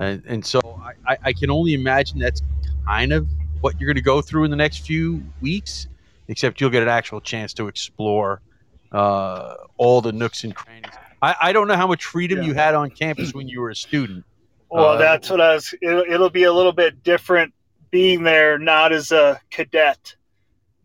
and, 0.00 0.22
and 0.26 0.44
so 0.44 0.60
I, 1.06 1.16
I, 1.22 1.32
can 1.32 1.50
only 1.50 1.74
imagine 1.74 2.18
that's 2.18 2.42
kind 2.86 3.12
of 3.12 3.28
what 3.60 3.78
you're 3.78 3.86
going 3.86 3.96
to 3.96 4.02
go 4.02 4.22
through 4.22 4.44
in 4.44 4.50
the 4.50 4.56
next 4.56 4.86
few 4.86 5.22
weeks, 5.42 5.88
except 6.28 6.60
you'll 6.60 6.70
get 6.70 6.82
an 6.82 6.88
actual 6.88 7.20
chance 7.20 7.52
to 7.54 7.68
explore 7.68 8.40
uh, 8.92 9.54
all 9.76 10.00
the 10.00 10.12
nooks 10.12 10.42
and 10.44 10.54
crannies. 10.54 10.90
I, 11.20 11.36
I 11.40 11.52
don't 11.52 11.68
know 11.68 11.76
how 11.76 11.86
much 11.86 12.04
freedom 12.06 12.38
Yeah. 12.38 12.44
you 12.46 12.54
had 12.54 12.74
on 12.74 12.90
campus 12.90 13.34
when 13.34 13.46
you 13.46 13.60
were 13.60 13.70
a 13.70 13.76
student. 13.76 14.24
Well, 14.70 14.92
Uh, 14.92 14.96
that's 14.96 15.28
what 15.28 15.40
I 15.40 15.54
was. 15.54 15.74
It'll, 15.82 16.04
it'll 16.08 16.30
be 16.30 16.44
a 16.44 16.52
little 16.52 16.72
bit 16.72 17.02
different 17.02 17.52
being 17.90 18.22
there, 18.22 18.58
not 18.58 18.92
as 18.92 19.12
a 19.12 19.38
cadet, 19.50 20.14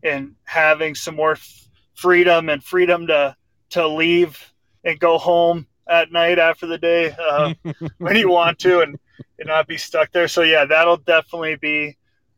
and 0.02 0.34
having 0.44 0.94
some 0.94 1.16
more 1.16 1.32
f- 1.32 1.68
freedom 1.94 2.48
and 2.50 2.62
freedom 2.62 3.06
to 3.06 3.34
to 3.70 3.86
leave 3.88 4.52
and 4.84 4.98
go 5.00 5.18
home 5.18 5.66
at 5.88 6.12
night 6.12 6.38
after 6.38 6.66
the 6.66 6.78
day 6.78 7.12
uh, 7.18 7.54
when 7.98 8.16
you 8.16 8.28
want 8.28 8.58
to, 8.60 8.80
and, 8.80 8.98
and 9.38 9.48
not 9.48 9.66
be 9.66 9.76
stuck 9.76 10.12
there. 10.12 10.28
So 10.28 10.42
yeah, 10.42 10.64
that'll 10.64 10.98
definitely 10.98 11.56
be 11.56 11.96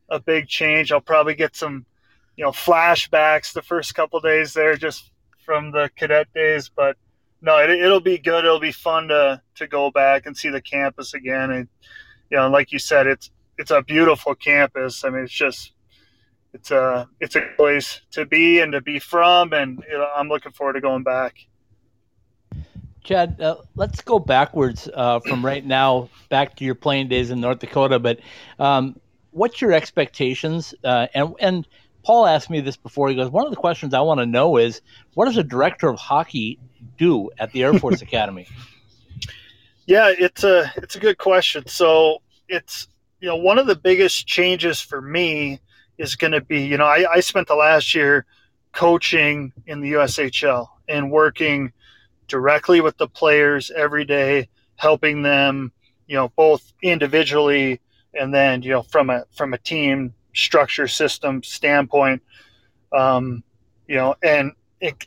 a 0.09 0.19
big 0.19 0.47
change. 0.47 0.91
I'll 0.91 1.01
probably 1.01 1.35
get 1.35 1.55
some, 1.55 1.85
you 2.35 2.43
know, 2.43 2.51
flashbacks 2.51 3.53
the 3.53 3.61
first 3.61 3.95
couple 3.95 4.19
days 4.19 4.53
there 4.53 4.75
just 4.75 5.11
from 5.45 5.71
the 5.71 5.89
cadet 5.95 6.27
days, 6.33 6.69
but 6.69 6.97
no, 7.41 7.57
it, 7.57 7.69
it'll 7.69 8.01
be 8.01 8.17
good. 8.17 8.45
It'll 8.45 8.59
be 8.59 8.71
fun 8.71 9.07
to 9.07 9.41
to 9.55 9.67
go 9.67 9.91
back 9.91 10.25
and 10.25 10.35
see 10.35 10.49
the 10.49 10.61
campus 10.61 11.13
again. 11.13 11.51
And 11.51 11.67
you 12.29 12.37
know, 12.37 12.49
like 12.49 12.71
you 12.71 12.79
said, 12.79 13.07
it's 13.07 13.31
it's 13.57 13.71
a 13.71 13.81
beautiful 13.81 14.35
campus. 14.35 15.03
I 15.03 15.09
mean, 15.09 15.23
it's 15.23 15.33
just 15.33 15.73
it's 16.53 16.71
a 16.71 17.07
it's 17.19 17.35
a 17.35 17.41
place 17.55 18.01
to 18.11 18.25
be 18.25 18.59
and 18.59 18.71
to 18.73 18.81
be 18.81 18.99
from, 18.99 19.53
and 19.53 19.83
you 19.89 19.97
know, 19.97 20.09
I'm 20.15 20.29
looking 20.29 20.51
forward 20.51 20.73
to 20.73 20.81
going 20.81 21.03
back. 21.03 21.35
Chad, 23.09 23.41
uh, 23.41 23.55
let's 23.75 24.01
go 24.01 24.19
backwards 24.19 24.87
uh, 24.93 25.19
from 25.21 25.43
right 25.43 25.65
now 25.65 26.09
back 26.29 26.55
to 26.57 26.63
your 26.63 26.75
playing 26.75 27.07
days 27.07 27.31
in 27.31 27.41
North 27.41 27.57
Dakota. 27.57 27.97
But 27.97 28.19
um, 28.59 28.99
what's 29.31 29.59
your 29.61 29.73
expectations? 29.73 30.75
Uh, 30.83 31.07
and 31.15 31.33
and 31.39 31.67
Paul 32.03 32.27
asked 32.27 32.51
me 32.51 32.61
this 32.61 32.77
before. 32.77 33.09
He 33.09 33.15
goes, 33.15 33.31
one 33.31 33.45
of 33.45 33.49
the 33.49 33.57
questions 33.57 33.95
I 33.95 34.01
want 34.01 34.19
to 34.19 34.27
know 34.27 34.57
is, 34.57 34.81
what 35.15 35.25
does 35.25 35.37
a 35.37 35.43
director 35.43 35.89
of 35.89 35.97
hockey 35.97 36.59
do 36.99 37.31
at 37.39 37.51
the 37.51 37.63
Air 37.63 37.73
Force 37.73 37.99
Academy? 38.03 38.47
Yeah, 39.87 40.13
it's 40.15 40.43
a 40.43 40.71
it's 40.75 40.95
a 40.95 40.99
good 40.99 41.17
question. 41.17 41.65
So 41.65 42.21
it's 42.47 42.89
you 43.21 43.27
know 43.27 43.37
one 43.37 43.57
of 43.57 43.65
the 43.65 43.75
biggest 43.75 44.27
changes 44.27 44.81
for 44.81 45.01
me 45.01 45.59
is 45.97 46.13
going 46.13 46.33
to 46.33 46.41
be 46.41 46.61
you 46.61 46.77
know 46.77 46.85
I, 46.85 47.11
I 47.11 47.19
spent 47.21 47.47
the 47.47 47.55
last 47.55 47.95
year 47.95 48.27
coaching 48.71 49.51
in 49.65 49.81
the 49.81 49.93
USHL 49.93 50.67
and 50.87 51.09
working 51.09 51.73
directly 52.29 52.79
with 52.79 52.97
the 52.97 53.07
players 53.07 53.71
every 53.71 54.05
day, 54.05 54.47
helping 54.75 55.21
them 55.21 55.71
you 56.07 56.15
know 56.15 56.29
both 56.35 56.73
individually 56.81 57.79
and 58.13 58.33
then 58.33 58.61
you 58.61 58.71
know 58.71 58.83
from 58.83 59.09
a 59.09 59.25
from 59.35 59.53
a 59.53 59.57
team 59.57 60.13
structure 60.33 60.87
system 60.87 61.43
standpoint, 61.43 62.21
um, 62.93 63.43
you 63.87 63.95
know 63.95 64.15
and 64.23 64.53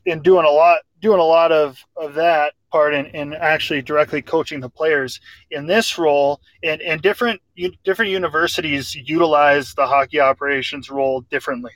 and 0.06 0.22
doing 0.22 0.44
a 0.44 0.50
lot 0.50 0.80
doing 1.00 1.18
a 1.20 1.24
lot 1.24 1.52
of 1.52 1.84
of 1.96 2.14
that 2.14 2.54
part 2.70 2.94
in, 2.94 3.06
in 3.06 3.34
actually 3.34 3.82
directly 3.82 4.22
coaching 4.22 4.60
the 4.60 4.68
players 4.68 5.20
in 5.50 5.66
this 5.66 5.98
role. 5.98 6.40
And, 6.62 6.80
and 6.80 7.02
different 7.02 7.40
different 7.84 8.10
universities 8.10 8.94
utilize 8.94 9.74
the 9.74 9.86
hockey 9.86 10.20
operations 10.20 10.90
role 10.90 11.20
differently. 11.22 11.72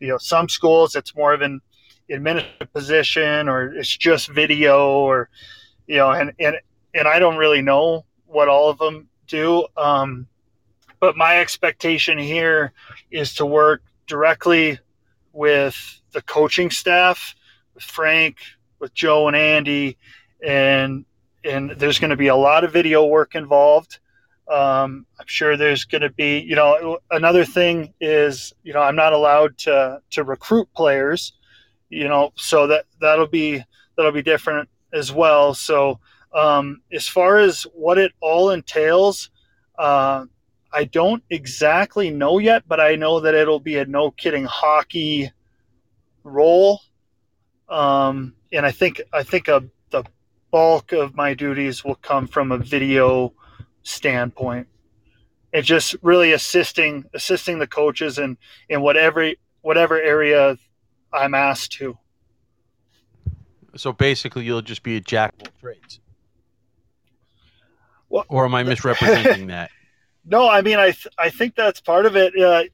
You 0.00 0.08
know 0.08 0.18
some 0.18 0.48
schools 0.48 0.94
it's 0.94 1.14
more 1.16 1.34
of 1.34 1.42
an 1.42 1.60
administrative 2.10 2.72
position 2.72 3.48
or 3.48 3.74
it's 3.74 3.96
just 3.96 4.28
video 4.28 4.90
or 4.90 5.28
you 5.86 5.96
know 5.96 6.10
and 6.10 6.32
and, 6.38 6.56
and 6.94 7.08
i 7.08 7.18
don't 7.18 7.36
really 7.36 7.62
know 7.62 8.04
what 8.26 8.48
all 8.48 8.68
of 8.70 8.78
them 8.78 9.08
do 9.26 9.66
um, 9.76 10.26
but 11.00 11.16
my 11.16 11.40
expectation 11.40 12.16
here 12.16 12.72
is 13.10 13.34
to 13.34 13.44
work 13.44 13.82
directly 14.06 14.78
with 15.32 16.00
the 16.12 16.22
coaching 16.22 16.70
staff 16.70 17.34
with 17.74 17.82
frank 17.82 18.36
with 18.78 18.94
joe 18.94 19.26
and 19.26 19.36
andy 19.36 19.96
and 20.44 21.04
and 21.46 21.70
there's 21.70 21.98
going 21.98 22.10
to 22.10 22.16
be 22.16 22.26
a 22.26 22.36
lot 22.36 22.64
of 22.64 22.72
video 22.72 23.06
work 23.06 23.34
involved. 23.34 23.98
Um, 24.48 25.06
I'm 25.18 25.26
sure 25.26 25.56
there's 25.56 25.84
going 25.84 26.02
to 26.02 26.10
be, 26.10 26.40
you 26.40 26.54
know, 26.54 26.98
another 27.10 27.44
thing 27.44 27.94
is, 28.00 28.52
you 28.62 28.72
know, 28.72 28.80
I'm 28.80 28.96
not 28.96 29.12
allowed 29.12 29.58
to 29.58 30.00
to 30.10 30.24
recruit 30.24 30.68
players, 30.74 31.32
you 31.88 32.08
know, 32.08 32.32
so 32.36 32.66
that 32.68 32.84
that'll 33.00 33.26
be 33.28 33.62
that'll 33.96 34.12
be 34.12 34.22
different 34.22 34.68
as 34.92 35.12
well. 35.12 35.54
So 35.54 36.00
um, 36.34 36.82
as 36.92 37.08
far 37.08 37.38
as 37.38 37.62
what 37.74 37.98
it 37.98 38.12
all 38.20 38.50
entails, 38.50 39.30
uh, 39.78 40.26
I 40.72 40.84
don't 40.84 41.22
exactly 41.30 42.10
know 42.10 42.38
yet, 42.38 42.64
but 42.68 42.80
I 42.80 42.96
know 42.96 43.20
that 43.20 43.34
it'll 43.34 43.60
be 43.60 43.78
a 43.78 43.86
no 43.86 44.10
kidding 44.10 44.44
hockey 44.44 45.32
role. 46.24 46.80
Um, 47.68 48.34
and 48.52 48.66
I 48.66 48.72
think 48.72 49.00
I 49.12 49.22
think 49.22 49.48
a, 49.48 49.64
the 49.90 50.04
bulk 50.50 50.92
of 50.92 51.14
my 51.14 51.34
duties 51.34 51.84
will 51.84 51.96
come 51.96 52.26
from 52.26 52.52
a 52.52 52.58
video 52.58 53.32
standpoint. 53.82 54.68
and 55.52 55.64
just 55.64 55.96
really 56.02 56.32
assisting 56.32 57.04
assisting 57.14 57.58
the 57.58 57.66
coaches 57.66 58.18
in 58.18 58.36
in 58.68 58.82
whatever 58.82 59.32
whatever 59.62 60.00
area 60.00 60.58
I'm 61.12 61.34
asked 61.34 61.72
to. 61.72 61.98
So 63.76 63.92
basically, 63.92 64.44
you'll 64.44 64.62
just 64.62 64.82
be 64.82 64.96
a 64.96 65.00
jack 65.00 65.34
of 65.34 65.48
all 65.48 65.52
trades. 65.60 66.00
Well, 68.08 68.24
or 68.28 68.44
am 68.44 68.54
I 68.54 68.62
misrepresenting 68.62 69.46
that? 69.48 69.70
No, 70.24 70.48
I 70.48 70.62
mean 70.62 70.78
I 70.78 70.86
th- 70.86 71.14
I 71.18 71.30
think 71.30 71.54
that's 71.54 71.80
part 71.80 72.06
of 72.06 72.16
it. 72.16 72.32
Uh, 72.38 72.64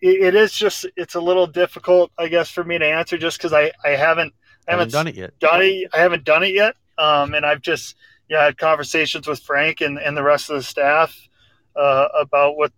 it. 0.00 0.22
It 0.22 0.34
is 0.34 0.52
just 0.52 0.86
it's 0.96 1.14
a 1.14 1.20
little 1.20 1.46
difficult, 1.46 2.10
I 2.18 2.28
guess, 2.28 2.50
for 2.50 2.64
me 2.64 2.78
to 2.78 2.84
answer 2.84 3.16
just 3.18 3.38
because 3.38 3.52
I 3.52 3.72
I 3.84 3.90
haven't 3.90 4.34
I 4.66 4.72
haven't 4.72 4.92
haven't 4.92 4.92
done 4.92 5.06
it 5.08 5.14
yet. 5.14 5.38
done 5.38 5.62
it. 5.62 5.88
I 5.92 5.98
haven't 5.98 6.24
done 6.24 6.42
it 6.42 6.54
yet. 6.54 6.74
Um, 6.98 7.34
and 7.34 7.46
I've 7.46 7.62
just 7.62 7.96
yeah 8.28 8.44
had 8.44 8.58
conversations 8.58 9.26
with 9.26 9.40
Frank 9.40 9.80
and, 9.80 9.98
and 9.98 10.16
the 10.16 10.22
rest 10.22 10.50
of 10.50 10.56
the 10.56 10.62
staff 10.62 11.16
uh, 11.76 12.08
about 12.18 12.56
what 12.56 12.72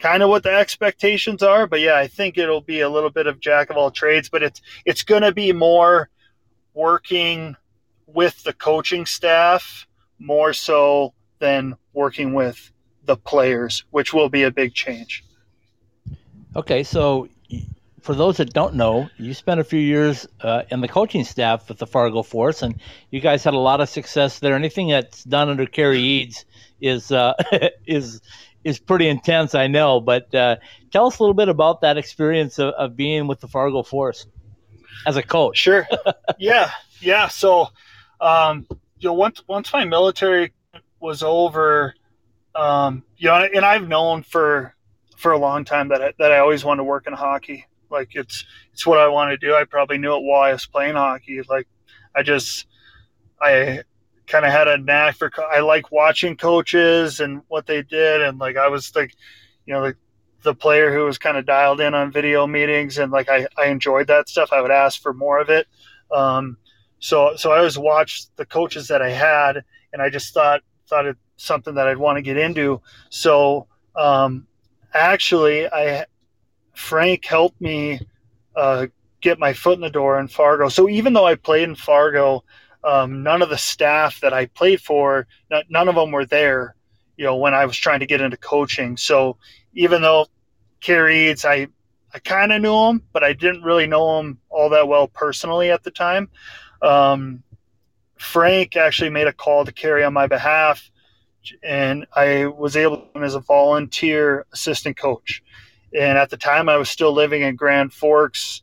kind 0.00 0.22
of 0.22 0.28
what 0.28 0.42
the 0.42 0.52
expectations 0.52 1.42
are. 1.42 1.66
But 1.66 1.80
yeah, 1.80 1.96
I 1.96 2.08
think 2.08 2.38
it'll 2.38 2.60
be 2.60 2.80
a 2.80 2.88
little 2.88 3.10
bit 3.10 3.26
of 3.26 3.38
jack 3.40 3.70
of 3.70 3.76
all 3.76 3.90
trades, 3.90 4.28
but 4.28 4.42
it's 4.42 4.60
it's 4.84 5.02
going 5.02 5.22
to 5.22 5.32
be 5.32 5.52
more 5.52 6.08
working 6.74 7.56
with 8.06 8.42
the 8.42 8.52
coaching 8.52 9.06
staff 9.06 9.86
more 10.18 10.52
so 10.52 11.14
than 11.38 11.76
working 11.92 12.34
with 12.34 12.72
the 13.04 13.16
players, 13.16 13.84
which 13.90 14.12
will 14.12 14.28
be 14.28 14.42
a 14.42 14.50
big 14.50 14.74
change. 14.74 15.24
Okay, 16.56 16.82
so 16.82 17.28
for 18.00 18.14
those 18.14 18.38
that 18.38 18.52
don't 18.52 18.74
know, 18.74 19.08
you 19.18 19.34
spent 19.34 19.60
a 19.60 19.64
few 19.64 19.80
years 19.80 20.26
uh, 20.40 20.62
in 20.70 20.80
the 20.80 20.88
coaching 20.88 21.24
staff 21.24 21.68
with 21.68 21.78
the 21.78 21.86
Fargo 21.86 22.22
Force, 22.22 22.62
and 22.62 22.80
you 23.10 23.20
guys 23.20 23.44
had 23.44 23.54
a 23.54 23.58
lot 23.58 23.80
of 23.80 23.88
success 23.88 24.38
there. 24.38 24.54
Anything 24.54 24.88
that's 24.88 25.24
done 25.24 25.48
under 25.48 25.66
Cary 25.66 26.00
Eades 26.00 26.44
is 26.80 27.12
uh, 27.12 27.34
is 27.86 28.20
is 28.64 28.78
pretty 28.78 29.08
intense, 29.08 29.54
I 29.54 29.66
know. 29.66 30.00
But 30.00 30.34
uh, 30.34 30.56
tell 30.90 31.06
us 31.06 31.18
a 31.18 31.22
little 31.22 31.34
bit 31.34 31.48
about 31.48 31.80
that 31.82 31.96
experience 31.96 32.58
of, 32.58 32.74
of 32.74 32.96
being 32.96 33.26
with 33.26 33.40
the 33.40 33.48
Fargo 33.48 33.82
Force 33.82 34.26
as 35.06 35.16
a 35.16 35.22
coach. 35.22 35.58
Sure. 35.58 35.86
yeah, 36.38 36.70
yeah. 37.00 37.28
So, 37.28 37.68
um, 38.20 38.66
you 38.98 39.08
know, 39.08 39.14
once 39.14 39.42
once 39.48 39.72
my 39.72 39.84
military 39.84 40.52
was 41.00 41.22
over, 41.22 41.94
um, 42.54 43.02
you 43.16 43.28
know, 43.28 43.36
and 43.36 43.64
I've 43.64 43.88
known 43.88 44.22
for 44.22 44.74
for 45.16 45.32
a 45.32 45.38
long 45.38 45.64
time 45.64 45.88
that 45.88 46.02
I, 46.02 46.12
that 46.18 46.32
I 46.32 46.38
always 46.38 46.64
wanted 46.64 46.78
to 46.78 46.84
work 46.84 47.06
in 47.06 47.12
hockey. 47.12 47.66
Like 47.90 48.14
it's 48.14 48.44
it's 48.72 48.86
what 48.86 48.98
I 48.98 49.08
want 49.08 49.30
to 49.30 49.36
do. 49.36 49.54
I 49.54 49.64
probably 49.64 49.98
knew 49.98 50.16
it 50.16 50.22
while 50.22 50.42
I 50.42 50.52
was 50.52 50.66
playing 50.66 50.94
hockey. 50.94 51.42
Like 51.42 51.66
I 52.14 52.22
just 52.22 52.66
I 53.40 53.82
kind 54.30 54.46
of 54.46 54.52
had 54.52 54.68
a 54.68 54.78
knack 54.78 55.16
for. 55.16 55.30
co- 55.30 55.48
I 55.50 55.60
like 55.60 55.92
watching 55.92 56.36
coaches 56.36 57.20
and 57.20 57.42
what 57.48 57.66
they 57.66 57.82
did, 57.82 58.22
and 58.22 58.38
like 58.38 58.56
I 58.56 58.68
was 58.68 58.94
like, 58.94 59.14
you 59.66 59.74
know, 59.74 59.82
the 59.82 59.96
the 60.42 60.54
player 60.54 60.92
who 60.94 61.04
was 61.04 61.18
kind 61.18 61.36
of 61.36 61.44
dialed 61.44 61.80
in 61.80 61.92
on 61.94 62.10
video 62.10 62.46
meetings, 62.46 62.98
and 62.98 63.12
like 63.12 63.28
I 63.28 63.46
I 63.58 63.66
enjoyed 63.66 64.06
that 64.06 64.28
stuff. 64.28 64.52
I 64.52 64.60
would 64.62 64.70
ask 64.70 65.00
for 65.02 65.12
more 65.12 65.40
of 65.40 65.50
it. 65.50 65.66
Um, 66.10 66.56
so 66.98 67.36
so 67.36 67.52
I 67.52 67.58
always 67.58 67.78
watched 67.78 68.34
the 68.36 68.46
coaches 68.46 68.88
that 68.88 69.02
I 69.02 69.10
had, 69.10 69.64
and 69.92 70.00
I 70.00 70.08
just 70.08 70.32
thought 70.32 70.62
thought 70.86 71.06
it 71.06 71.16
something 71.36 71.74
that 71.74 71.88
I'd 71.88 71.98
want 71.98 72.16
to 72.16 72.22
get 72.22 72.36
into. 72.36 72.80
So 73.10 73.66
um, 73.96 74.46
actually, 74.94 75.66
I 75.66 76.06
Frank 76.74 77.24
helped 77.24 77.60
me 77.60 78.00
uh, 78.56 78.86
get 79.20 79.38
my 79.38 79.52
foot 79.52 79.74
in 79.74 79.80
the 79.80 79.90
door 79.90 80.18
in 80.20 80.28
Fargo. 80.28 80.68
So 80.68 80.88
even 80.88 81.12
though 81.12 81.26
I 81.26 81.34
played 81.34 81.68
in 81.68 81.74
Fargo, 81.74 82.44
um, 82.84 83.22
none 83.22 83.42
of 83.42 83.50
the 83.50 83.58
staff 83.58 84.20
that 84.20 84.32
I 84.32 84.46
played 84.46 84.80
for, 84.80 85.26
none 85.68 85.88
of 85.88 85.94
them 85.94 86.10
were 86.10 86.26
there. 86.26 86.74
You 87.16 87.26
know, 87.26 87.36
when 87.36 87.52
I 87.52 87.66
was 87.66 87.76
trying 87.76 88.00
to 88.00 88.06
get 88.06 88.22
into 88.22 88.38
coaching. 88.38 88.96
So 88.96 89.36
even 89.74 90.00
though 90.00 90.26
Cary 90.80 91.28
Eades, 91.28 91.44
I 91.44 91.68
I 92.12 92.18
kind 92.18 92.52
of 92.52 92.60
knew 92.60 92.88
him, 92.88 93.02
but 93.12 93.22
I 93.22 93.32
didn't 93.32 93.62
really 93.62 93.86
know 93.86 94.18
him 94.18 94.38
all 94.48 94.70
that 94.70 94.88
well 94.88 95.06
personally 95.06 95.70
at 95.70 95.84
the 95.84 95.90
time. 95.90 96.28
Um, 96.82 97.42
Frank 98.18 98.76
actually 98.76 99.10
made 99.10 99.26
a 99.26 99.32
call 99.32 99.64
to 99.64 99.72
Cary 99.72 100.02
on 100.02 100.12
my 100.12 100.26
behalf, 100.26 100.90
and 101.62 102.06
I 102.14 102.46
was 102.46 102.76
able 102.76 102.98
to 103.14 103.20
as 103.20 103.34
a 103.34 103.40
volunteer 103.40 104.46
assistant 104.52 104.96
coach. 104.96 105.42
And 105.98 106.18
at 106.18 106.30
the 106.30 106.36
time, 106.36 106.68
I 106.68 106.76
was 106.76 106.90
still 106.90 107.12
living 107.12 107.42
in 107.42 107.56
Grand 107.56 107.92
Forks, 107.92 108.62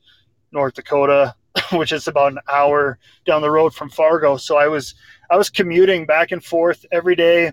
North 0.52 0.76
Dakota, 0.76 1.36
which 1.72 1.92
is 1.92 2.08
about 2.08 2.32
an 2.32 2.40
hour 2.52 2.98
down 3.26 3.42
the 3.42 3.52
road 3.52 3.74
from 3.74 3.90
Fargo. 3.90 4.38
So 4.38 4.58
I 4.58 4.68
was 4.68 4.96
I 5.30 5.38
was 5.38 5.50
commuting 5.50 6.06
back 6.06 6.32
and 6.32 6.44
forth 6.44 6.86
every 6.92 7.16
day, 7.16 7.52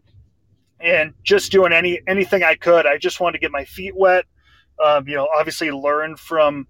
and 0.80 1.12
just 1.22 1.52
doing 1.52 1.72
any 1.72 2.00
anything 2.06 2.42
I 2.42 2.54
could. 2.54 2.86
I 2.86 2.98
just 2.98 3.20
wanted 3.20 3.38
to 3.38 3.40
get 3.40 3.52
my 3.52 3.64
feet 3.64 3.96
wet. 3.96 4.26
Um, 4.84 5.08
you 5.08 5.14
know, 5.14 5.28
obviously 5.36 5.70
learn 5.70 6.16
from 6.16 6.66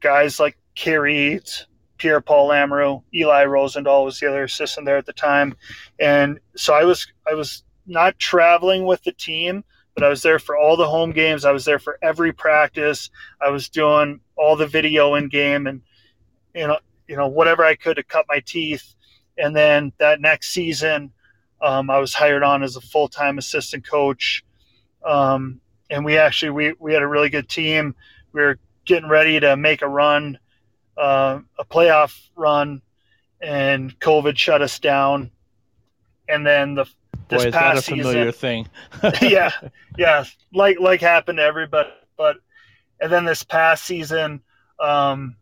guys 0.00 0.40
like 0.40 0.58
Cary 0.74 1.34
Eades, 1.34 1.66
Pierre 1.98 2.20
Paul 2.20 2.48
Lamoureux, 2.48 3.02
Eli 3.14 3.44
Rosendahl 3.44 4.04
was 4.04 4.18
the 4.18 4.28
other 4.28 4.44
assistant 4.44 4.86
there 4.86 4.96
at 4.96 5.06
the 5.06 5.12
time, 5.12 5.54
and 6.00 6.38
so 6.56 6.74
I 6.74 6.84
was 6.84 7.06
I 7.30 7.34
was 7.34 7.62
not 7.86 8.18
traveling 8.18 8.84
with 8.84 9.02
the 9.04 9.12
team, 9.12 9.64
but 9.94 10.02
I 10.02 10.08
was 10.08 10.22
there 10.22 10.38
for 10.38 10.56
all 10.56 10.76
the 10.76 10.88
home 10.88 11.12
games. 11.12 11.44
I 11.44 11.52
was 11.52 11.64
there 11.64 11.78
for 11.78 11.98
every 12.02 12.32
practice. 12.32 13.10
I 13.40 13.50
was 13.50 13.68
doing 13.68 14.20
all 14.36 14.56
the 14.56 14.66
video 14.66 15.14
in 15.14 15.28
game 15.28 15.66
and 15.66 15.82
you 16.56 16.66
know 16.66 16.78
you 17.06 17.16
know 17.16 17.28
whatever 17.28 17.64
I 17.64 17.76
could 17.76 17.96
to 17.96 18.02
cut 18.02 18.26
my 18.28 18.40
teeth. 18.40 18.94
And 19.38 19.54
then 19.54 19.92
that 19.98 20.20
next 20.20 20.48
season, 20.48 21.12
um, 21.60 21.90
I 21.90 21.98
was 21.98 22.14
hired 22.14 22.42
on 22.42 22.62
as 22.62 22.76
a 22.76 22.80
full 22.80 23.08
time 23.08 23.38
assistant 23.38 23.86
coach. 23.86 24.44
Um, 25.04 25.60
and 25.90 26.04
we 26.04 26.16
actually 26.16 26.50
we, 26.50 26.74
we 26.78 26.92
had 26.92 27.02
a 27.02 27.06
really 27.06 27.28
good 27.28 27.48
team. 27.48 27.94
We 28.32 28.40
were 28.40 28.58
getting 28.84 29.08
ready 29.08 29.38
to 29.40 29.56
make 29.56 29.82
a 29.82 29.88
run, 29.88 30.38
uh, 30.96 31.40
a 31.58 31.64
playoff 31.64 32.28
run, 32.34 32.82
and 33.40 33.98
COVID 34.00 34.36
shut 34.36 34.62
us 34.62 34.78
down. 34.78 35.30
And 36.28 36.44
then 36.44 36.74
the 36.74 36.86
this 37.28 37.42
Boy, 37.42 37.48
is 37.48 37.52
that 37.54 37.78
a 37.78 37.82
familiar 37.82 38.32
season, 38.32 38.66
thing. 39.02 39.20
yeah, 39.30 39.50
yeah, 39.98 40.24
like 40.52 40.78
like 40.80 41.00
happened 41.00 41.38
to 41.38 41.44
everybody. 41.44 41.90
But 42.16 42.36
and 43.00 43.12
then 43.12 43.24
this 43.24 43.42
past 43.44 43.84
season, 43.84 44.42
um, 44.80 45.36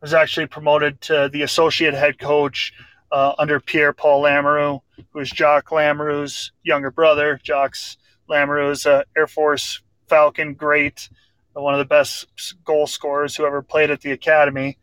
was 0.00 0.14
actually 0.14 0.46
promoted 0.46 1.00
to 1.02 1.28
the 1.32 1.42
associate 1.42 1.94
head 1.94 2.18
coach 2.18 2.72
uh, 3.12 3.34
under 3.38 3.60
Pierre 3.60 3.92
Paul 3.92 4.22
Lamoureux, 4.22 4.80
who 5.12 5.18
is 5.20 5.28
Jacques 5.28 5.70
Lamoureux's 5.70 6.52
younger 6.62 6.90
brother. 6.90 7.40
Jacques's 7.42 7.98
Lamoureux 8.28 8.70
is 8.70 8.86
a 8.86 9.04
Air 9.16 9.26
Force 9.26 9.82
Falcon 10.08 10.54
great, 10.54 11.08
one 11.52 11.74
of 11.74 11.78
the 11.78 11.84
best 11.84 12.26
goal 12.64 12.86
scorers 12.86 13.36
who 13.36 13.44
ever 13.44 13.62
played 13.62 13.90
at 13.90 14.00
the 14.00 14.12
academy. 14.12 14.78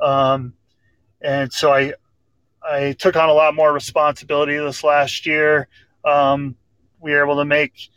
Um, 0.00 0.54
and 1.20 1.52
so 1.52 1.72
I 1.72 1.94
I 2.68 2.92
took 2.98 3.16
on 3.16 3.28
a 3.28 3.32
lot 3.32 3.54
more 3.54 3.72
responsibility 3.72 4.56
this 4.56 4.82
last 4.82 5.24
year. 5.24 5.68
Um, 6.04 6.56
we 7.00 7.12
were 7.12 7.22
able 7.22 7.36
to 7.36 7.44
make, 7.44 7.90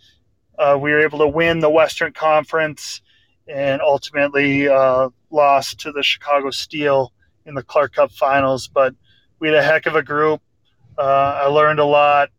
uh, 0.58 0.78
we 0.80 0.92
were 0.92 1.00
able 1.00 1.20
to 1.20 1.28
win 1.28 1.60
the 1.60 1.70
Western 1.70 2.14
Conference, 2.14 3.02
and 3.50 3.82
ultimately 3.82 4.68
uh, 4.68 5.10
lost 5.32 5.80
to 5.82 5.92
the 5.92 6.04
Chicago 6.04 6.52
Steel 6.52 7.12
in 7.46 7.56
the 7.56 7.64
Clark 7.64 7.94
Cup 7.94 8.12
Finals. 8.12 8.68
But 8.68 8.94
we 9.40 9.48
had 9.48 9.58
a 9.58 9.64
heck 9.64 9.86
of 9.86 9.96
a 9.96 10.04
group. 10.04 10.42
Uh, 10.98 11.42
I 11.44 11.46
learned 11.48 11.80
a 11.80 11.86
lot. 11.86 12.30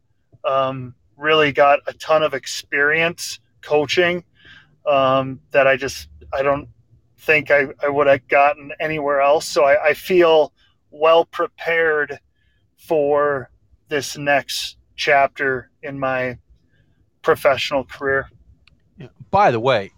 Um, 0.44 0.94
really 1.16 1.52
got 1.52 1.80
a 1.86 1.92
ton 1.94 2.22
of 2.22 2.32
experience 2.32 3.40
coaching 3.60 4.24
um, 4.86 5.40
that 5.50 5.66
I 5.66 5.76
just 5.76 6.08
I 6.32 6.42
don't 6.42 6.68
think 7.18 7.50
I, 7.50 7.66
I 7.82 7.88
would 7.88 8.06
have 8.06 8.26
gotten 8.28 8.72
anywhere 8.80 9.20
else. 9.20 9.46
So 9.46 9.64
I, 9.64 9.88
I 9.88 9.94
feel 9.94 10.52
well 10.90 11.24
prepared 11.24 12.18
for 12.76 13.50
this 13.88 14.16
next 14.16 14.76
chapter 14.96 15.70
in 15.82 15.98
my 15.98 16.38
professional 17.22 17.84
career. 17.84 18.30
By 19.30 19.50
the 19.50 19.60
way, 19.60 19.92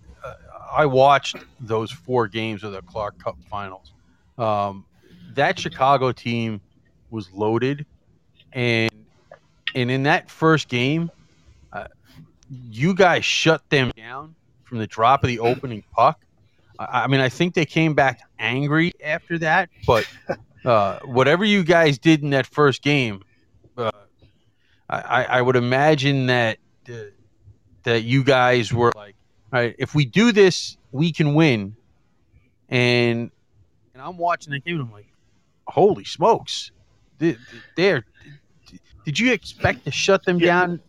I 0.72 0.86
watched 0.86 1.36
those 1.60 1.90
four 1.90 2.28
games 2.28 2.64
of 2.64 2.72
the 2.72 2.82
Clark 2.82 3.22
Cup 3.22 3.36
Finals. 3.50 3.92
Um, 4.38 4.84
that 5.34 5.58
Chicago 5.58 6.12
team 6.12 6.60
was 7.10 7.30
loaded, 7.32 7.86
and 8.52 8.90
and 9.74 9.90
in 9.90 10.04
that 10.04 10.30
first 10.30 10.68
game, 10.68 11.10
uh, 11.72 11.86
you 12.70 12.94
guys 12.94 13.24
shut 13.24 13.68
them 13.70 13.92
down 13.96 14.34
from 14.64 14.78
the 14.78 14.86
drop 14.86 15.22
of 15.22 15.28
the 15.28 15.38
opening 15.38 15.82
puck. 15.92 16.20
I, 16.78 17.04
I 17.04 17.06
mean, 17.06 17.20
I 17.20 17.28
think 17.28 17.54
they 17.54 17.66
came 17.66 17.94
back 17.94 18.20
angry 18.38 18.92
after 19.02 19.38
that, 19.38 19.68
but 19.86 20.06
uh, 20.64 21.00
whatever 21.04 21.44
you 21.44 21.62
guys 21.64 21.98
did 21.98 22.22
in 22.22 22.30
that 22.30 22.46
first 22.46 22.82
game, 22.82 23.22
uh, 23.76 23.90
I, 24.88 25.24
I 25.24 25.42
would 25.42 25.56
imagine 25.56 26.26
that 26.26 26.58
uh, 26.88 26.94
that 27.84 28.04
you 28.04 28.24
guys 28.24 28.72
were 28.72 28.92
like, 28.94 29.16
right, 29.60 29.74
if 29.78 29.94
we 29.94 30.04
do 30.04 30.32
this, 30.32 30.76
we 30.92 31.12
can 31.12 31.34
win. 31.34 31.76
And 32.68 33.30
and 33.94 34.02
I'm 34.02 34.16
watching 34.16 34.52
the 34.52 34.60
game 34.60 34.76
and 34.76 34.84
I'm 34.86 34.92
like, 34.92 35.06
holy 35.66 36.04
smokes, 36.04 36.70
they, 37.18 37.36
they're. 37.76 38.04
Did 39.04 39.18
you 39.18 39.32
expect 39.32 39.84
to 39.84 39.90
shut 39.90 40.24
them 40.24 40.38
Yeah. 40.38 40.46
down 40.46 40.80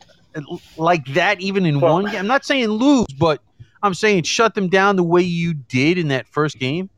like 0.77 1.05
that, 1.13 1.41
even 1.41 1.65
in 1.65 1.79
Well- 1.79 1.93
one 1.93 2.05
game? 2.05 2.15
I'm 2.19 2.27
not 2.27 2.45
saying 2.45 2.67
lose, 2.69 3.07
but 3.19 3.41
I'm 3.81 3.93
saying 3.93 4.23
shut 4.23 4.55
them 4.55 4.69
down 4.69 4.95
the 4.95 5.03
way 5.03 5.21
you 5.23 5.53
did 5.53 5.97
in 5.97 6.07
that 6.09 6.27
first 6.27 6.57
game. 6.57 6.89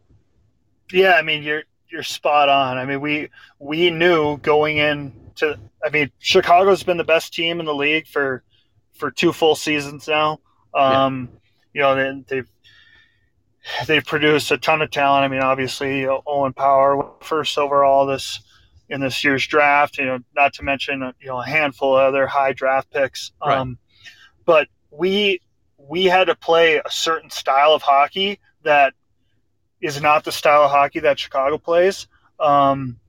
Yeah, 0.92 1.14
I 1.14 1.22
mean 1.24 1.42
you're 1.42 1.64
you're 1.90 2.04
spot 2.04 2.48
on. 2.50 2.78
I 2.78 2.86
mean 2.86 3.02
we 3.02 3.30
we 3.60 3.90
knew 3.90 4.38
going 4.38 4.78
in 4.78 5.14
to 5.38 5.58
I 5.84 5.90
mean 5.90 6.12
Chicago's 6.20 6.84
been 6.84 6.98
the 6.98 7.04
best 7.04 7.34
team 7.34 7.60
in 7.60 7.66
the 7.66 7.74
league 7.74 8.06
for 8.08 8.44
for 8.94 9.10
two 9.10 9.34
full 9.34 9.56
seasons 9.56 10.08
now. 10.08 10.40
Um, 10.76 11.30
You 11.76 11.82
know 11.82 11.96
they, 11.96 12.24
they've 12.28 12.50
they've 13.86 14.06
produced 14.06 14.50
a 14.52 14.58
ton 14.58 14.82
of 14.82 14.92
talent. 14.92 15.26
I 15.26 15.28
mean 15.28 15.42
obviously 15.42 16.08
Owen 16.08 16.54
Power 16.54 17.12
first 17.22 17.58
overall 17.58 18.06
this 18.06 18.40
in 18.88 19.02
this 19.02 19.24
year's 19.26 19.46
draft. 19.46 19.98
You 19.98 20.06
know 20.06 20.20
not 20.36 20.54
to 20.54 20.64
mention 20.64 21.02
you 21.20 21.28
know 21.28 21.42
a 21.42 21.46
handful 21.46 21.98
of 21.98 22.04
other 22.04 22.28
high 22.28 22.54
draft 22.54 22.92
picks. 22.92 23.34
Right. 23.46 23.58
Um, 23.58 23.78
but 24.46 24.70
we 24.90 25.42
we 25.78 26.06
had 26.06 26.28
to 26.28 26.36
play 26.36 26.78
a 26.78 26.90
certain 26.90 27.30
style 27.30 27.74
of 27.74 27.82
hockey 27.82 28.40
that 28.64 28.94
is 29.82 30.02
not 30.02 30.24
the 30.24 30.32
style 30.32 30.64
of 30.64 30.72
hockey 30.72 31.02
that 31.02 31.20
Chicago 31.20 31.58
plays. 31.58 32.08
Um, 32.40 33.02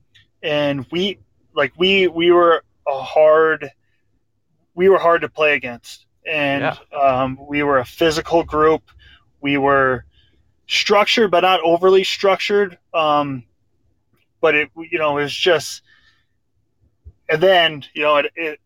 and 0.43 0.85
we 0.91 1.19
like 1.55 1.71
we 1.77 2.07
we 2.09 2.31
were 2.31 2.65
a 2.85 3.01
hard 3.01 3.71
we 4.75 4.89
were 4.89 4.99
hard 4.99 5.21
to 5.21 5.29
play 5.29 5.55
against, 5.55 6.05
and 6.27 6.63
um, 6.93 7.37
we 7.47 7.63
were 7.63 7.79
a 7.79 7.85
physical 7.85 8.43
group. 8.43 8.83
We 9.41 9.57
were 9.57 10.05
structured, 10.67 11.31
but 11.31 11.41
not 11.41 11.61
overly 11.61 12.03
structured. 12.03 12.77
Um, 12.93 13.43
but 14.41 14.55
it 14.55 14.69
you 14.75 14.99
know 14.99 15.17
it 15.17 15.23
was 15.23 15.33
just, 15.33 15.81
and 17.29 17.41
then 17.41 17.83
you 17.93 18.03
know 18.03 18.17
it 18.17 18.31
it, 18.35 18.59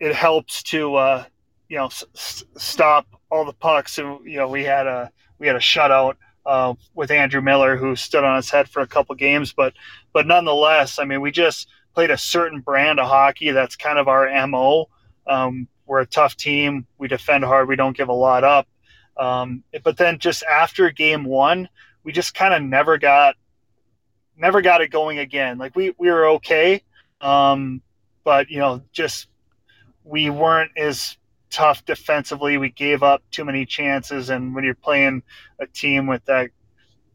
it 0.00 0.14
helps 0.14 0.62
to 0.64 0.94
uh, 0.96 1.24
you 1.68 1.76
know 1.76 1.86
s- 1.86 2.44
stop 2.56 3.06
all 3.30 3.44
the 3.44 3.52
pucks, 3.52 3.98
and 3.98 4.24
you 4.24 4.36
know 4.36 4.48
we 4.48 4.64
had 4.64 4.86
a 4.86 5.10
we 5.38 5.46
had 5.46 5.56
a 5.56 5.60
shutout 5.60 6.14
uh, 6.46 6.74
with 6.94 7.10
Andrew 7.10 7.40
Miller, 7.40 7.76
who 7.76 7.96
stood 7.96 8.24
on 8.24 8.36
his 8.36 8.50
head 8.50 8.68
for 8.68 8.80
a 8.80 8.86
couple 8.86 9.14
games. 9.14 9.52
But 9.52 9.74
but 10.12 10.26
nonetheless, 10.26 10.98
I 10.98 11.04
mean, 11.04 11.20
we 11.20 11.30
just 11.30 11.68
played 11.94 12.10
a 12.10 12.18
certain 12.18 12.60
brand 12.60 13.00
of 13.00 13.08
hockey 13.08 13.50
that's 13.50 13.76
kind 13.76 13.98
of 13.98 14.08
our 14.08 14.28
mo. 14.46 14.88
Um, 15.26 15.68
we're 15.88 16.00
a 16.00 16.06
tough 16.06 16.36
team. 16.36 16.86
We 16.98 17.08
defend 17.08 17.44
hard. 17.44 17.66
We 17.66 17.76
don't 17.76 17.96
give 17.96 18.08
a 18.08 18.12
lot 18.14 18.44
up. 18.44 18.68
Um, 19.16 19.64
but 19.82 19.96
then 19.96 20.18
just 20.18 20.44
after 20.44 20.90
game 20.90 21.24
one, 21.24 21.68
we 22.04 22.12
just 22.12 22.34
kind 22.34 22.54
of 22.54 22.62
never 22.62 22.98
got 22.98 23.34
never 24.36 24.60
got 24.62 24.80
it 24.80 24.90
going 24.90 25.18
again. 25.18 25.58
Like 25.58 25.74
we 25.74 25.94
we 25.98 26.08
were 26.10 26.28
okay, 26.28 26.82
um, 27.20 27.82
but 28.22 28.48
you 28.50 28.58
know, 28.58 28.82
just 28.92 29.28
we 30.04 30.30
weren't 30.30 30.70
as 30.76 31.16
tough 31.50 31.84
defensively. 31.84 32.58
We 32.58 32.70
gave 32.70 33.02
up 33.02 33.22
too 33.30 33.44
many 33.44 33.66
chances, 33.66 34.30
and 34.30 34.54
when 34.54 34.62
you're 34.62 34.74
playing 34.74 35.22
a 35.58 35.66
team 35.66 36.06
with 36.06 36.24
that 36.26 36.50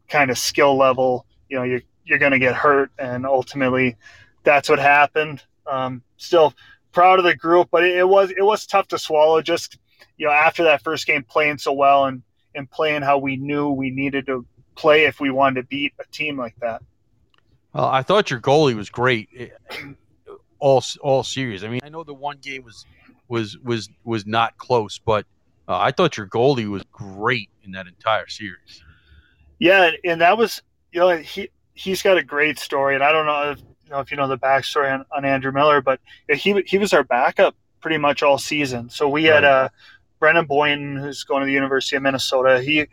kind 0.08 0.30
of 0.30 0.36
skill 0.36 0.76
level, 0.76 1.24
you 1.48 1.56
know, 1.56 1.62
you're 1.62 1.82
you're 2.04 2.18
going 2.18 2.32
to 2.32 2.38
get 2.38 2.54
hurt, 2.54 2.90
and 2.98 3.24
ultimately, 3.24 3.96
that's 4.42 4.68
what 4.68 4.78
happened. 4.78 5.42
Um, 5.66 6.02
still 6.18 6.52
proud 6.94 7.18
of 7.18 7.24
the 7.24 7.36
group, 7.36 7.68
but 7.70 7.84
it, 7.84 7.96
it 7.98 8.08
was 8.08 8.30
it 8.30 8.42
was 8.42 8.66
tough 8.66 8.88
to 8.88 8.98
swallow. 8.98 9.42
Just 9.42 9.78
you 10.16 10.26
know, 10.26 10.32
after 10.32 10.64
that 10.64 10.82
first 10.82 11.06
game, 11.06 11.24
playing 11.24 11.58
so 11.58 11.72
well 11.72 12.06
and 12.06 12.22
and 12.54 12.70
playing 12.70 13.02
how 13.02 13.18
we 13.18 13.36
knew 13.36 13.70
we 13.70 13.90
needed 13.90 14.26
to 14.26 14.46
play 14.76 15.04
if 15.04 15.20
we 15.20 15.30
wanted 15.30 15.62
to 15.62 15.66
beat 15.66 15.92
a 16.00 16.04
team 16.10 16.38
like 16.38 16.54
that. 16.60 16.82
Well, 17.74 17.86
I 17.86 18.02
thought 18.02 18.30
your 18.30 18.40
goalie 18.40 18.76
was 18.76 18.88
great 18.88 19.28
eh, 19.36 19.48
all 20.58 20.82
all 21.00 21.22
series. 21.22 21.64
I 21.64 21.68
mean, 21.68 21.80
I 21.82 21.88
know 21.88 22.04
the 22.04 22.14
one 22.14 22.38
game 22.38 22.64
was 22.64 22.86
was 23.28 23.58
was 23.58 23.88
was 24.04 24.26
not 24.26 24.56
close, 24.56 24.98
but 24.98 25.26
uh, 25.68 25.78
I 25.78 25.90
thought 25.90 26.16
your 26.16 26.26
goalie 26.28 26.68
was 26.68 26.82
great 26.92 27.50
in 27.64 27.72
that 27.72 27.86
entire 27.86 28.28
series. 28.28 28.82
Yeah, 29.58 29.90
and 30.04 30.20
that 30.20 30.38
was 30.38 30.62
you 30.92 31.00
know 31.00 31.16
he 31.16 31.50
he's 31.74 32.02
got 32.02 32.16
a 32.16 32.22
great 32.22 32.58
story, 32.58 32.94
and 32.94 33.02
I 33.02 33.12
don't 33.12 33.26
know 33.26 33.50
if 33.52 33.60
know 33.90 34.00
if 34.00 34.10
you 34.10 34.16
know 34.16 34.28
the 34.28 34.38
backstory 34.38 34.92
on, 34.92 35.04
on 35.14 35.24
Andrew 35.24 35.52
Miller, 35.52 35.80
but 35.80 36.00
he 36.28 36.62
he 36.66 36.78
was 36.78 36.92
our 36.92 37.04
backup 37.04 37.54
pretty 37.80 37.98
much 37.98 38.22
all 38.22 38.38
season. 38.38 38.88
So 38.88 39.08
we 39.08 39.24
had 39.24 39.44
Right. 39.44 39.44
uh, 39.44 39.68
Brennan 40.18 40.46
Boynton, 40.46 40.96
who's 40.96 41.24
going 41.24 41.40
to 41.40 41.46
the 41.46 41.52
University 41.52 41.96
of 41.96 42.02
Minnesota. 42.02 42.60
He 42.62 42.76
you 42.76 42.86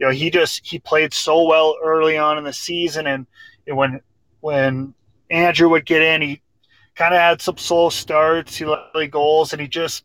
know 0.00 0.10
he 0.10 0.30
just 0.30 0.66
he 0.66 0.78
played 0.78 1.14
so 1.14 1.44
well 1.44 1.76
early 1.82 2.16
on 2.18 2.38
in 2.38 2.44
the 2.44 2.52
season, 2.52 3.06
and, 3.06 3.26
and 3.66 3.76
when 3.76 4.00
when 4.40 4.94
Andrew 5.30 5.68
would 5.70 5.86
get 5.86 6.02
in, 6.02 6.22
he 6.22 6.42
kind 6.94 7.14
of 7.14 7.20
had 7.20 7.40
some 7.40 7.56
slow 7.58 7.88
starts, 7.90 8.56
he 8.56 8.64
let 8.64 8.80
early 8.94 9.08
goals, 9.08 9.52
and 9.52 9.60
he 9.60 9.68
just 9.68 10.04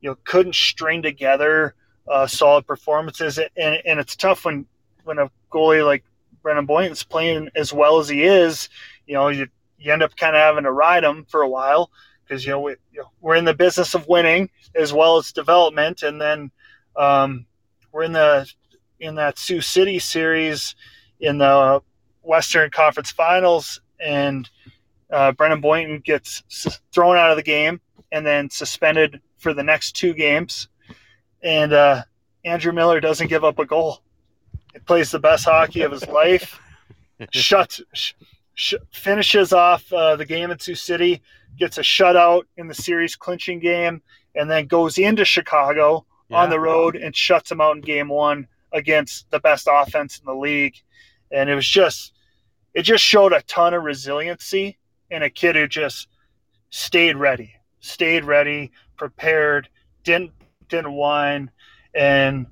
you 0.00 0.10
know 0.10 0.16
couldn't 0.24 0.54
string 0.54 1.02
together 1.02 1.74
uh, 2.08 2.26
solid 2.26 2.66
performances. 2.66 3.38
And, 3.38 3.78
and 3.84 4.00
it's 4.00 4.16
tough 4.16 4.44
when 4.44 4.66
when 5.04 5.18
a 5.18 5.30
goalie 5.50 5.84
like 5.84 6.04
Brennan 6.42 6.66
Boynton's 6.66 7.04
playing 7.04 7.48
as 7.54 7.72
well 7.72 7.98
as 7.98 8.08
he 8.08 8.24
is. 8.24 8.68
You 9.06 9.14
know, 9.14 9.28
you 9.28 9.48
you 9.78 9.92
end 9.92 10.02
up 10.02 10.16
kind 10.16 10.36
of 10.36 10.40
having 10.40 10.64
to 10.64 10.72
ride 10.72 11.04
them 11.04 11.24
for 11.28 11.42
a 11.42 11.48
while 11.48 11.90
because 12.24 12.44
you 12.44 12.52
know, 12.52 12.60
we, 12.60 12.72
you 12.92 13.00
know 13.00 13.10
we're 13.20 13.36
in 13.36 13.44
the 13.44 13.54
business 13.54 13.94
of 13.94 14.06
winning 14.08 14.48
as 14.74 14.92
well 14.92 15.16
as 15.16 15.32
development, 15.32 16.02
and 16.02 16.20
then 16.20 16.50
um, 16.96 17.46
we're 17.92 18.04
in 18.04 18.12
the 18.12 18.50
in 19.00 19.16
that 19.16 19.38
Sioux 19.38 19.60
City 19.60 19.98
series 19.98 20.74
in 21.20 21.38
the 21.38 21.80
Western 22.22 22.70
Conference 22.70 23.10
Finals, 23.10 23.80
and 24.00 24.48
uh, 25.10 25.32
Brennan 25.32 25.60
Boynton 25.60 26.00
gets 26.00 26.42
s- 26.50 26.80
thrown 26.92 27.16
out 27.16 27.30
of 27.30 27.36
the 27.36 27.42
game 27.42 27.80
and 28.12 28.24
then 28.24 28.48
suspended 28.50 29.20
for 29.38 29.52
the 29.52 29.62
next 29.62 29.92
two 29.92 30.14
games, 30.14 30.68
and 31.42 31.72
uh, 31.72 32.02
Andrew 32.44 32.72
Miller 32.72 33.00
doesn't 33.00 33.28
give 33.28 33.44
up 33.44 33.58
a 33.58 33.66
goal. 33.66 34.02
He 34.72 34.78
plays 34.78 35.10
the 35.10 35.18
best 35.18 35.44
hockey 35.44 35.82
of 35.82 35.92
his 35.92 36.06
life. 36.06 36.58
Shuts, 37.30 37.80
sh- 37.92 38.12
sh- 38.62 38.74
finishes 38.92 39.52
off 39.52 39.92
uh, 39.92 40.14
the 40.14 40.24
game 40.24 40.50
in 40.52 40.58
Sioux 40.58 40.76
City, 40.76 41.20
gets 41.58 41.78
a 41.78 41.82
shutout 41.82 42.44
in 42.56 42.68
the 42.68 42.74
series 42.74 43.16
clinching 43.16 43.58
game, 43.58 44.00
and 44.36 44.48
then 44.48 44.66
goes 44.66 44.98
into 44.98 45.24
Chicago 45.24 46.06
on 46.30 46.48
the 46.48 46.60
road 46.60 46.96
and 46.96 47.14
shuts 47.14 47.48
them 47.48 47.60
out 47.60 47.76
in 47.76 47.82
game 47.82 48.08
one 48.08 48.46
against 48.72 49.30
the 49.30 49.40
best 49.40 49.68
offense 49.70 50.18
in 50.18 50.24
the 50.24 50.34
league. 50.34 50.76
And 51.30 51.50
it 51.50 51.54
was 51.54 51.68
just, 51.68 52.12
it 52.72 52.82
just 52.82 53.04
showed 53.04 53.32
a 53.32 53.42
ton 53.42 53.74
of 53.74 53.82
resiliency 53.82 54.78
and 55.10 55.24
a 55.24 55.28
kid 55.28 55.56
who 55.56 55.66
just 55.66 56.08
stayed 56.70 57.16
ready, 57.16 57.52
stayed 57.80 58.24
ready, 58.24 58.70
prepared, 58.96 59.68
didn't 60.04 60.30
didn't 60.68 60.92
whine, 60.92 61.50
and 61.94 62.46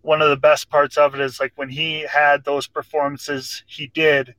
one 0.00 0.22
of 0.22 0.30
the 0.30 0.36
best 0.36 0.70
parts 0.70 0.96
of 0.96 1.14
it 1.14 1.20
is 1.20 1.38
like 1.38 1.52
when 1.56 1.68
he 1.68 2.06
had 2.10 2.44
those 2.44 2.66
performances 2.66 3.62
he 3.66 3.88
did. 3.88 4.34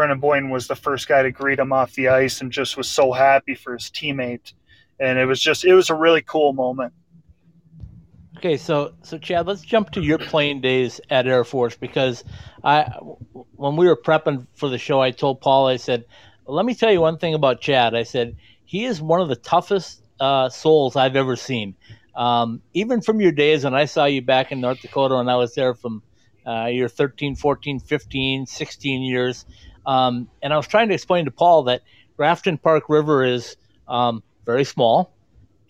Brennan 0.00 0.18
Boynton 0.18 0.48
was 0.48 0.66
the 0.66 0.76
first 0.76 1.08
guy 1.08 1.20
to 1.20 1.30
greet 1.30 1.58
him 1.58 1.74
off 1.74 1.92
the 1.92 2.08
ice 2.08 2.40
and 2.40 2.50
just 2.50 2.74
was 2.74 2.88
so 2.88 3.12
happy 3.12 3.54
for 3.54 3.74
his 3.74 3.90
teammate, 3.90 4.54
and 4.98 5.18
it 5.18 5.26
was 5.26 5.38
just 5.42 5.62
it 5.62 5.74
was 5.74 5.90
a 5.90 5.94
really 5.94 6.22
cool 6.22 6.54
moment. 6.54 6.94
Okay, 8.38 8.56
so 8.56 8.94
so 9.02 9.18
Chad, 9.18 9.46
let's 9.46 9.60
jump 9.60 9.90
to 9.90 10.00
your 10.00 10.16
playing 10.16 10.62
days 10.62 11.02
at 11.10 11.26
Air 11.26 11.44
Force 11.44 11.76
because 11.76 12.24
I, 12.64 12.84
when 13.56 13.76
we 13.76 13.88
were 13.88 13.96
prepping 13.96 14.46
for 14.54 14.70
the 14.70 14.78
show, 14.78 15.02
I 15.02 15.10
told 15.10 15.42
Paul, 15.42 15.66
I 15.66 15.76
said, 15.76 16.06
"Let 16.46 16.64
me 16.64 16.74
tell 16.74 16.90
you 16.90 17.02
one 17.02 17.18
thing 17.18 17.34
about 17.34 17.60
Chad." 17.60 17.94
I 17.94 18.04
said 18.04 18.36
he 18.64 18.86
is 18.86 19.02
one 19.02 19.20
of 19.20 19.28
the 19.28 19.36
toughest 19.36 20.02
uh, 20.18 20.48
souls 20.48 20.96
I've 20.96 21.14
ever 21.14 21.36
seen. 21.36 21.74
Um, 22.16 22.62
even 22.72 23.02
from 23.02 23.20
your 23.20 23.32
days 23.32 23.64
when 23.64 23.74
I 23.74 23.84
saw 23.84 24.06
you 24.06 24.22
back 24.22 24.50
in 24.50 24.62
North 24.62 24.80
Dakota 24.80 25.16
when 25.16 25.28
I 25.28 25.36
was 25.36 25.54
there 25.54 25.74
from 25.74 26.02
uh, 26.46 26.66
your 26.66 26.88
13, 26.88 27.36
14, 27.36 27.80
15, 27.80 28.46
16 28.46 29.02
years, 29.02 29.44
um, 29.86 30.28
and 30.42 30.52
I 30.52 30.56
was 30.56 30.66
trying 30.66 30.88
to 30.88 30.94
explain 30.94 31.24
to 31.24 31.30
Paul 31.30 31.64
that 31.64 31.82
Grafton 32.16 32.58
Park 32.58 32.84
River 32.88 33.24
is 33.24 33.56
um, 33.88 34.22
very 34.44 34.64
small 34.64 35.14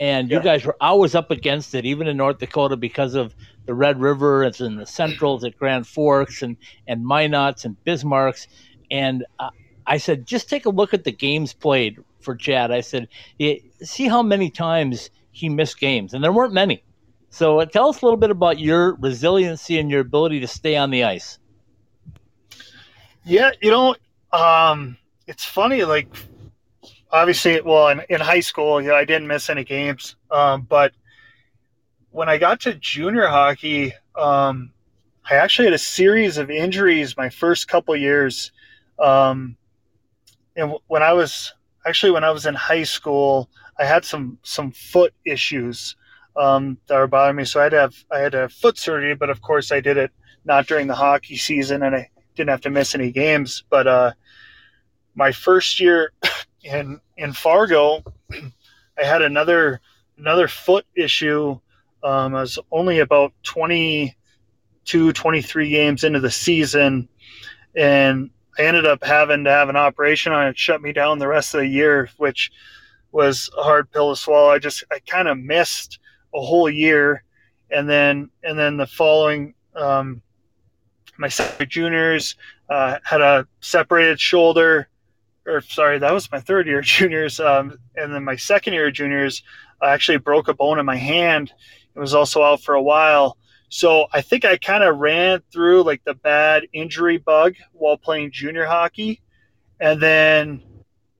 and 0.00 0.30
you 0.30 0.40
guys 0.40 0.64
were 0.64 0.76
always 0.80 1.14
up 1.14 1.30
against 1.30 1.74
it, 1.74 1.84
even 1.84 2.06
in 2.06 2.16
North 2.16 2.38
Dakota, 2.38 2.74
because 2.74 3.14
of 3.14 3.34
the 3.66 3.74
Red 3.74 4.00
River. 4.00 4.42
It's 4.42 4.60
in 4.62 4.76
the 4.76 4.86
Centrals 4.86 5.44
at 5.44 5.58
Grand 5.58 5.86
Forks 5.86 6.42
and 6.42 6.56
and 6.88 7.04
Minot's 7.04 7.66
and 7.66 7.76
Bismarck's. 7.84 8.48
And 8.90 9.26
uh, 9.38 9.50
I 9.86 9.98
said, 9.98 10.26
just 10.26 10.48
take 10.48 10.64
a 10.64 10.70
look 10.70 10.94
at 10.94 11.04
the 11.04 11.12
games 11.12 11.52
played 11.52 11.98
for 12.20 12.34
Chad. 12.34 12.70
I 12.70 12.80
said, 12.80 13.08
"Yeah, 13.38 13.56
see 13.82 14.08
how 14.08 14.22
many 14.22 14.50
times 14.50 15.10
he 15.32 15.50
missed 15.50 15.78
games, 15.78 16.14
and 16.14 16.24
there 16.24 16.32
weren't 16.32 16.54
many. 16.54 16.82
So 17.28 17.60
uh, 17.60 17.66
tell 17.66 17.90
us 17.90 18.00
a 18.00 18.04
little 18.06 18.18
bit 18.18 18.30
about 18.30 18.58
your 18.58 18.94
resiliency 18.96 19.78
and 19.78 19.90
your 19.90 20.00
ability 20.00 20.40
to 20.40 20.48
stay 20.48 20.76
on 20.76 20.90
the 20.90 21.04
ice. 21.04 21.38
Yeah, 23.24 23.50
you 23.60 23.70
know, 23.70 23.96
um, 24.32 24.96
it's 25.26 25.44
funny. 25.44 25.84
Like, 25.84 26.08
obviously, 27.10 27.60
well, 27.60 27.88
in, 27.88 28.02
in 28.08 28.20
high 28.20 28.40
school, 28.40 28.80
know, 28.88 28.94
I 28.94 29.04
didn't 29.04 29.28
miss 29.28 29.50
any 29.50 29.64
games. 29.64 30.16
Um, 30.30 30.62
but 30.62 30.92
when 32.10 32.28
I 32.28 32.38
got 32.38 32.60
to 32.60 32.74
junior 32.74 33.26
hockey, 33.28 33.92
um, 34.16 34.72
I 35.30 35.34
actually 35.36 35.66
had 35.66 35.74
a 35.74 35.78
series 35.78 36.38
of 36.38 36.50
injuries 36.50 37.16
my 37.16 37.28
first 37.28 37.68
couple 37.68 37.94
years. 37.94 38.52
Um, 38.98 39.56
and 40.56 40.74
when 40.88 41.02
I 41.02 41.12
was 41.12 41.52
actually 41.86 42.12
when 42.12 42.24
I 42.24 42.30
was 42.30 42.46
in 42.46 42.54
high 42.54 42.82
school, 42.82 43.48
I 43.78 43.84
had 43.84 44.04
some 44.04 44.38
some 44.42 44.72
foot 44.72 45.14
issues 45.24 45.96
um, 46.36 46.78
that 46.86 46.98
were 46.98 47.06
bothering 47.06 47.36
me. 47.36 47.44
So 47.44 47.60
I 47.60 47.64
had 47.64 47.70
to 47.70 47.80
have 47.80 48.04
I 48.10 48.18
had 48.18 48.32
have 48.34 48.52
foot 48.52 48.76
surgery, 48.76 49.14
but 49.14 49.30
of 49.30 49.40
course 49.40 49.70
I 49.72 49.80
did 49.80 49.96
it 49.96 50.10
not 50.44 50.66
during 50.66 50.86
the 50.86 50.94
hockey 50.94 51.36
season, 51.36 51.82
and 51.82 51.94
I 51.94 52.10
didn't 52.40 52.50
have 52.50 52.62
to 52.62 52.70
miss 52.70 52.94
any 52.94 53.10
games. 53.12 53.64
But 53.68 53.86
uh, 53.86 54.12
my 55.14 55.30
first 55.30 55.78
year 55.78 56.12
in 56.62 57.00
in 57.16 57.32
Fargo, 57.32 58.02
I 58.98 59.04
had 59.04 59.22
another 59.22 59.80
another 60.16 60.48
foot 60.48 60.86
issue. 60.96 61.58
Um, 62.02 62.34
I 62.34 62.40
was 62.40 62.58
only 62.72 63.00
about 63.00 63.34
22, 63.42 65.12
23 65.12 65.68
games 65.68 66.04
into 66.04 66.18
the 66.18 66.30
season, 66.30 67.08
and 67.76 68.30
I 68.58 68.62
ended 68.62 68.86
up 68.86 69.04
having 69.04 69.44
to 69.44 69.50
have 69.50 69.68
an 69.68 69.76
operation 69.76 70.32
on 70.32 70.48
it, 70.48 70.58
shut 70.58 70.80
me 70.80 70.94
down 70.94 71.18
the 71.18 71.28
rest 71.28 71.54
of 71.54 71.60
the 71.60 71.66
year, 71.66 72.08
which 72.16 72.50
was 73.12 73.50
a 73.58 73.62
hard 73.62 73.90
pill 73.90 74.14
to 74.14 74.20
swallow. 74.20 74.50
I 74.50 74.58
just 74.58 74.82
I 74.90 75.00
kind 75.00 75.28
of 75.28 75.36
missed 75.36 75.98
a 76.34 76.40
whole 76.40 76.70
year, 76.70 77.22
and 77.70 77.86
then 77.86 78.30
and 78.42 78.58
then 78.58 78.78
the 78.78 78.86
following 78.86 79.52
um, 79.76 80.22
my 81.20 81.28
juniors 81.66 82.34
uh, 82.68 82.98
had 83.04 83.20
a 83.20 83.46
separated 83.60 84.18
shoulder, 84.18 84.88
or 85.46 85.60
sorry, 85.60 85.98
that 85.98 86.12
was 86.12 86.30
my 86.32 86.40
third 86.40 86.66
year 86.66 86.80
juniors, 86.96 87.38
um, 87.38 87.78
and 87.94 88.12
then 88.12 88.24
my 88.24 88.36
second 88.36 88.72
year 88.72 88.90
juniors 88.90 89.42
I 89.82 89.92
actually 89.92 90.18
broke 90.18 90.48
a 90.48 90.54
bone 90.54 90.78
in 90.78 90.86
my 90.86 90.96
hand. 90.96 91.52
It 91.94 91.98
was 91.98 92.14
also 92.14 92.42
out 92.42 92.62
for 92.62 92.74
a 92.74 92.82
while. 92.82 93.36
So 93.68 94.06
I 94.12 94.20
think 94.20 94.44
I 94.44 94.56
kind 94.56 94.82
of 94.82 94.98
ran 94.98 95.42
through 95.52 95.84
like 95.84 96.02
the 96.04 96.14
bad 96.14 96.66
injury 96.72 97.18
bug 97.18 97.54
while 97.72 97.96
playing 97.96 98.32
junior 98.32 98.66
hockey. 98.66 99.22
And 99.78 100.00
then 100.00 100.62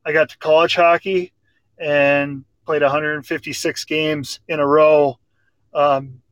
I 0.05 0.13
got 0.13 0.31
to 0.31 0.39
college 0.39 0.75
hockey 0.75 1.33
and 1.79 2.45
played 2.67 2.83
156 2.83 3.85
games 3.85 4.41
in 4.49 4.61
a 4.61 4.67
row. 4.67 5.19
Um, 5.73 6.23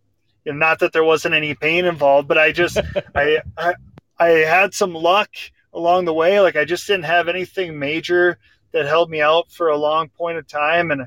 you 0.48 0.54
know, 0.54 0.58
not 0.58 0.78
that 0.78 0.94
there 0.94 1.04
wasn't 1.04 1.34
any 1.34 1.54
pain 1.54 1.84
involved, 1.84 2.26
but 2.26 2.38
I 2.38 2.52
just 2.52 2.78
I, 3.14 3.42
I 3.58 3.74
I 4.18 4.28
had 4.28 4.72
some 4.72 4.94
luck 4.94 5.28
along 5.74 6.06
the 6.06 6.14
way. 6.14 6.40
Like 6.40 6.56
I 6.56 6.64
just 6.64 6.86
didn't 6.86 7.04
have 7.04 7.28
anything 7.28 7.78
major 7.78 8.38
that 8.72 8.86
held 8.86 9.10
me 9.10 9.20
out 9.20 9.52
for 9.52 9.68
a 9.68 9.76
long 9.76 10.08
point 10.08 10.38
of 10.38 10.46
time, 10.48 10.90
and 10.90 11.06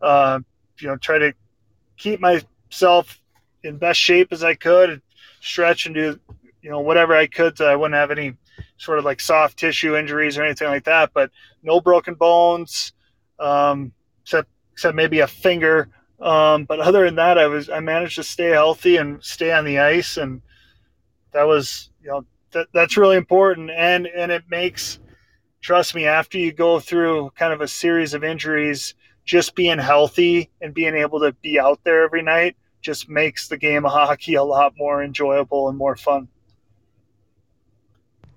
uh, 0.00 0.38
you 0.78 0.86
know, 0.86 0.96
try 0.96 1.18
to 1.18 1.34
keep 1.96 2.20
myself 2.20 3.20
in 3.64 3.76
best 3.76 3.98
shape 3.98 4.28
as 4.30 4.44
I 4.44 4.54
could, 4.54 5.02
stretch 5.40 5.86
and 5.86 5.94
do, 5.94 6.20
you 6.62 6.70
know, 6.70 6.78
whatever 6.78 7.16
I 7.16 7.26
could 7.26 7.58
so 7.58 7.66
I 7.66 7.74
wouldn't 7.74 7.96
have 7.96 8.12
any 8.12 8.34
sort 8.78 9.00
of 9.00 9.04
like 9.04 9.18
soft 9.18 9.58
tissue 9.58 9.96
injuries 9.96 10.38
or 10.38 10.44
anything 10.44 10.68
like 10.68 10.84
that. 10.84 11.10
But 11.12 11.32
no 11.64 11.80
broken 11.80 12.14
bones, 12.14 12.92
um, 13.40 13.90
except 14.22 14.48
except 14.74 14.94
maybe 14.94 15.18
a 15.18 15.26
finger. 15.26 15.88
Um, 16.20 16.64
but 16.64 16.80
other 16.80 17.04
than 17.04 17.16
that, 17.16 17.38
I 17.38 17.46
was 17.46 17.68
I 17.68 17.80
managed 17.80 18.16
to 18.16 18.22
stay 18.22 18.50
healthy 18.50 18.96
and 18.96 19.22
stay 19.22 19.52
on 19.52 19.64
the 19.64 19.78
ice, 19.78 20.16
and 20.16 20.40
that 21.32 21.44
was 21.44 21.90
you 22.02 22.08
know 22.08 22.24
that 22.52 22.68
that's 22.72 22.96
really 22.96 23.16
important. 23.16 23.70
And 23.70 24.06
and 24.06 24.32
it 24.32 24.44
makes 24.48 24.98
trust 25.60 25.94
me 25.94 26.06
after 26.06 26.38
you 26.38 26.52
go 26.52 26.80
through 26.80 27.30
kind 27.36 27.52
of 27.52 27.60
a 27.60 27.68
series 27.68 28.14
of 28.14 28.24
injuries, 28.24 28.94
just 29.24 29.54
being 29.54 29.78
healthy 29.78 30.50
and 30.60 30.72
being 30.72 30.94
able 30.94 31.20
to 31.20 31.32
be 31.42 31.58
out 31.58 31.80
there 31.84 32.04
every 32.04 32.22
night 32.22 32.56
just 32.80 33.08
makes 33.08 33.48
the 33.48 33.56
game 33.56 33.84
of 33.84 33.90
hockey 33.90 34.34
a 34.34 34.44
lot 34.44 34.72
more 34.78 35.02
enjoyable 35.02 35.68
and 35.68 35.76
more 35.76 35.96
fun. 35.96 36.28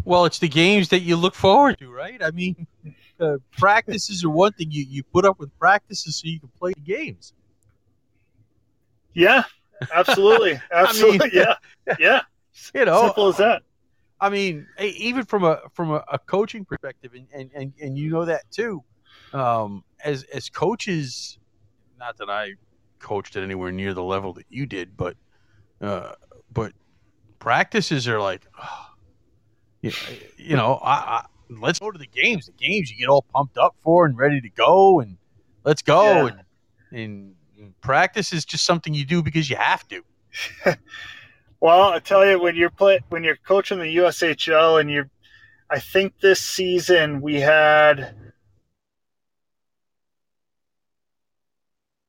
Well, 0.03 0.25
it's 0.25 0.39
the 0.39 0.49
games 0.49 0.89
that 0.89 1.01
you 1.01 1.15
look 1.15 1.36
forward 1.36 1.77
to, 1.80 1.91
right? 1.91 2.21
I 2.23 2.32
mean, 2.32 2.65
uh, 3.19 3.38
practices 3.57 4.23
are 4.23 4.30
one 4.30 4.53
thing. 4.53 4.71
You, 4.71 4.86
you 4.89 5.03
put 5.03 5.23
up 5.23 5.39
with 5.39 5.57
practices 5.59 6.15
so 6.15 6.27
you 6.27 6.39
can 6.39 6.49
play 6.57 6.73
the 6.73 6.82
games. 6.82 7.34
Yeah, 9.20 9.43
absolutely. 9.93 10.61
Absolutely. 10.72 11.20
I 11.22 11.24
mean, 11.24 11.32
yeah. 11.88 11.95
Yeah. 11.99 12.22
You 12.74 12.84
know, 12.84 13.03
simple 13.03 13.30
as 13.30 13.38
that. 13.38 13.61
I 14.20 14.30
mean, 14.30 14.67
even 14.82 15.24
from 15.24 15.45
a 15.45 15.61
from 15.72 15.91
a, 15.91 16.03
a 16.11 16.20
coaching 16.20 16.65
perspective, 16.65 17.13
and, 17.13 17.26
and, 17.34 17.49
and, 17.55 17.74
and 17.82 17.97
you 17.97 18.09
know 18.09 18.26
that 18.26 18.51
too. 18.51 18.84
Um, 19.32 19.86
as 20.03 20.24
as 20.34 20.49
coaches, 20.49 21.39
not 21.97 22.17
that 22.17 22.30
I 22.30 22.55
coached 22.99 23.38
at 23.38 23.43
anywhere 23.43 23.72
near 23.72 23.93
the 23.93 24.03
level 24.03 24.34
that 24.34 24.45
you 24.49 24.65
did, 24.65 24.97
but 24.97 25.15
uh, 25.80 26.15
but 26.51 26.74
practices 27.39 28.09
are 28.09 28.20
like, 28.20 28.45
oh, 28.61 28.88
you, 29.82 29.93
you 30.36 30.57
know, 30.57 30.74
I, 30.84 30.93
I, 30.93 31.26
let's 31.49 31.80
go 31.80 31.91
to 31.91 31.99
the 31.99 32.07
games. 32.07 32.47
The 32.47 32.51
games 32.53 32.91
you 32.91 32.97
get 32.97 33.07
all 33.07 33.26
pumped 33.34 33.57
up 33.57 33.76
for 33.84 34.05
and 34.05 34.17
ready 34.17 34.41
to 34.41 34.49
go, 34.49 34.99
and 34.99 35.17
let's 35.63 35.82
go. 35.82 36.03
Yeah. 36.03 36.28
And, 36.28 36.39
and, 36.91 36.99
and 36.99 37.36
practice 37.82 38.34
is 38.34 38.45
just 38.45 38.66
something 38.66 38.93
you 38.93 39.05
do 39.05 39.22
because 39.22 39.49
you 39.49 39.55
have 39.55 39.88
to. 39.89 40.03
well, 41.60 41.89
I 41.89 41.99
tell 41.99 42.26
you, 42.26 42.39
when 42.41 42.55
you're 42.55 42.70
play 42.70 42.99
when 43.10 43.24
you're 43.24 43.38
coaching 43.38 43.80
the 43.80 43.97
USHL, 43.97 44.80
and 44.80 44.89
you're, 44.89 45.10
I 45.70 45.80
think 45.80 46.20
this 46.20 46.41
season 46.41 47.22
we 47.22 47.39
had 47.39 48.16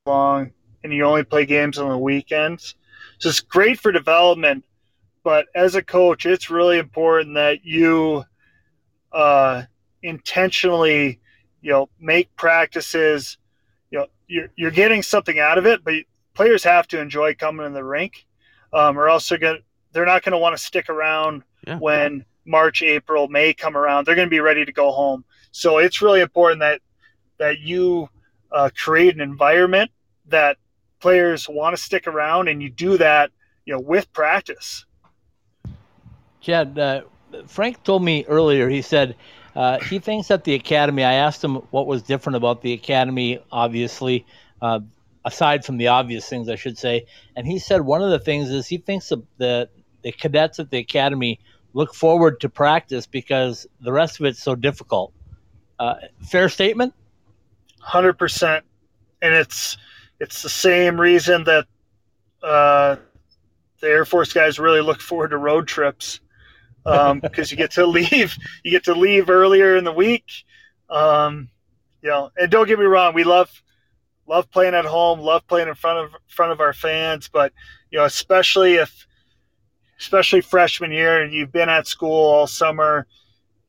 long 0.07 0.53
and 0.83 0.93
you 0.93 1.05
only 1.05 1.25
play 1.25 1.47
games 1.47 1.79
on 1.79 1.89
the 1.89 1.99
weekends. 1.99 2.75
So 3.19 3.29
it's 3.29 3.41
great 3.41 3.79
for 3.79 3.93
development, 3.93 4.65
but 5.23 5.47
as 5.55 5.75
a 5.75 5.83
coach, 5.83 6.27
it's 6.27 6.51
really 6.51 6.79
important 6.79 7.35
that 7.35 7.65
you 7.65 8.25
uh, 9.13 9.65
intentionally, 10.03 11.21
you 11.61 11.71
know, 11.71 11.89
make 12.01 12.35
practices. 12.37 13.37
You 14.31 14.43
know, 14.43 14.43
you're 14.43 14.49
you're 14.57 14.71
getting 14.71 15.03
something 15.03 15.39
out 15.39 15.59
of 15.59 15.67
it, 15.67 15.85
but 15.85 15.95
players 16.35 16.65
have 16.65 16.87
to 16.89 17.01
enjoy 17.01 17.35
coming 17.35 17.67
in 17.67 17.73
the 17.73 17.85
rink, 17.85 18.27
um, 18.73 18.99
or 18.99 19.09
else 19.09 19.29
they're 19.29 19.39
gonna 19.39 19.59
they're 19.93 20.07
not 20.07 20.23
going 20.23 20.33
to 20.33 20.39
want 20.39 20.57
to 20.57 20.63
stick 20.63 20.89
around 20.89 21.43
yeah. 21.67 21.79
when 21.79 22.25
March, 22.47 22.83
April, 22.83 23.29
May 23.29 23.53
come 23.53 23.77
around. 23.77 24.07
They're 24.07 24.15
going 24.15 24.27
to 24.27 24.31
be 24.31 24.41
ready 24.41 24.65
to 24.65 24.73
go 24.73 24.91
home. 24.93 25.25
So 25.53 25.79
it's 25.79 26.01
really 26.01 26.21
important 26.21 26.61
that 26.61 26.81
that 27.39 27.61
you 27.61 28.09
uh, 28.53 28.71
create 28.77 29.15
an 29.15 29.21
environment 29.21 29.91
that 30.27 30.59
players 31.01 31.49
want 31.49 31.75
to 31.75 31.83
stick 31.83 32.07
around, 32.07 32.49
and 32.49 32.63
you 32.63 32.71
do 32.71 32.99
that, 32.99 33.31
you 33.65 33.73
know, 33.73 33.81
with 33.81 34.13
practice. 34.13 34.85
Chad, 36.41 36.79
uh, 36.79 37.03
Frank 37.47 37.83
told 37.83 38.03
me 38.03 38.25
earlier. 38.29 38.69
He 38.69 38.83
said 38.83 39.17
uh, 39.55 39.81
he 39.81 39.99
thinks 39.99 40.29
that 40.29 40.45
the 40.45 40.55
academy. 40.55 41.05
I 41.05 41.15
asked 41.15 41.43
him 41.43 41.57
what 41.71 41.87
was 41.87 42.03
different 42.03 42.37
about 42.37 42.63
the 42.63 42.73
academy. 42.73 43.43
Obviously, 43.51 44.27
uh, 44.63 44.81
aside 45.25 45.65
from 45.65 45.77
the 45.77 45.89
obvious 45.89 46.29
things, 46.29 46.49
I 46.49 46.55
should 46.55 46.79
say, 46.79 47.07
and 47.37 47.47
he 47.47 47.59
said 47.59 47.83
one 47.83 48.03
of 48.03 48.11
the 48.11 48.19
things 48.19 48.51
is 48.51 48.67
he 48.67 48.79
thinks 48.79 49.09
that 49.09 49.23
the, 49.39 49.69
the 50.03 50.13
cadets 50.13 50.59
at 50.59 50.71
the 50.71 50.79
academy 50.79 51.41
look 51.73 51.95
forward 51.95 52.41
to 52.41 52.49
practice 52.49 53.07
because 53.07 53.67
the 53.81 53.93
rest 53.93 54.21
of 54.21 54.27
it's 54.27 54.43
so 54.43 54.55
difficult. 54.55 55.13
Uh, 55.79 55.95
fair 56.29 56.49
statement. 56.49 56.95
Hundred 57.81 58.19
percent, 58.19 58.65
and 59.23 59.35
it's 59.35 59.79
it's 60.21 60.43
the 60.43 60.49
same 60.51 61.01
reason 61.01 61.45
that 61.45 61.67
uh, 62.43 62.97
the 63.81 63.89
Air 63.89 64.05
Force 64.05 64.33
guys 64.33 64.59
really 64.59 64.83
look 64.83 65.01
forward 65.01 65.31
to 65.31 65.39
road 65.39 65.67
trips 65.67 66.21
because 66.85 67.11
um, 67.11 67.47
you 67.51 67.57
get 67.57 67.73
to 67.73 67.87
leave 67.87 68.37
you 68.65 68.71
get 68.71 68.85
to 68.85 68.95
leave 68.95 69.31
earlier 69.31 69.77
in 69.77 69.85
the 69.85 69.93
week. 69.93 70.25
Um, 70.89 71.49
you 72.03 72.09
know, 72.09 72.31
and 72.37 72.51
don't 72.51 72.67
get 72.67 72.79
me 72.79 72.87
wrong, 72.87 73.15
we 73.15 73.25
love 73.25 73.51
love 74.27 74.51
playing 74.51 74.75
at 74.75 74.85
home, 74.85 75.21
love 75.21 75.47
playing 75.47 75.69
in 75.69 75.75
front 75.75 75.99
of 75.99 76.21
front 76.29 76.53
of 76.53 76.61
our 76.61 76.73
fans, 76.73 77.29
but 77.29 77.53
you 77.91 77.99
know, 77.99 78.05
especially 78.05 78.75
if 78.75 79.07
especially 79.99 80.41
freshman 80.41 80.93
year 80.93 81.23
and 81.23 81.33
you've 81.33 81.53
been 81.53 81.69
at 81.69 81.87
school 81.87 82.11
all 82.11 82.47
summer, 82.47 83.07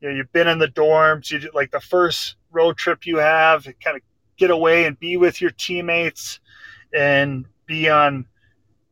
you 0.00 0.08
know, 0.08 0.14
you've 0.14 0.32
been 0.32 0.48
in 0.48 0.58
the 0.58 0.68
dorms, 0.68 1.30
you 1.30 1.50
like 1.52 1.70
the 1.70 1.80
first 1.80 2.36
road 2.50 2.76
trip 2.76 3.04
you 3.06 3.18
have, 3.18 3.64
kind 3.84 3.96
of 3.96 4.02
get 4.38 4.50
away 4.50 4.84
and 4.86 4.98
be 4.98 5.16
with 5.16 5.40
your 5.40 5.50
teammates 5.50 6.40
and 6.94 7.44
be 7.66 7.88
on 7.88 8.26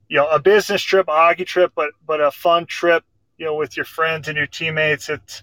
you 0.08 0.16
know 0.16 0.28
a 0.28 0.38
business 0.38 0.82
trip, 0.82 1.08
a 1.08 1.12
hockey 1.12 1.44
trip, 1.44 1.72
but 1.74 1.90
but 2.06 2.20
a 2.20 2.30
fun 2.30 2.66
trip, 2.66 3.04
you 3.40 3.46
know, 3.46 3.54
with 3.54 3.74
your 3.74 3.86
friends 3.86 4.28
and 4.28 4.36
your 4.36 4.46
teammates. 4.46 5.08
It's 5.08 5.42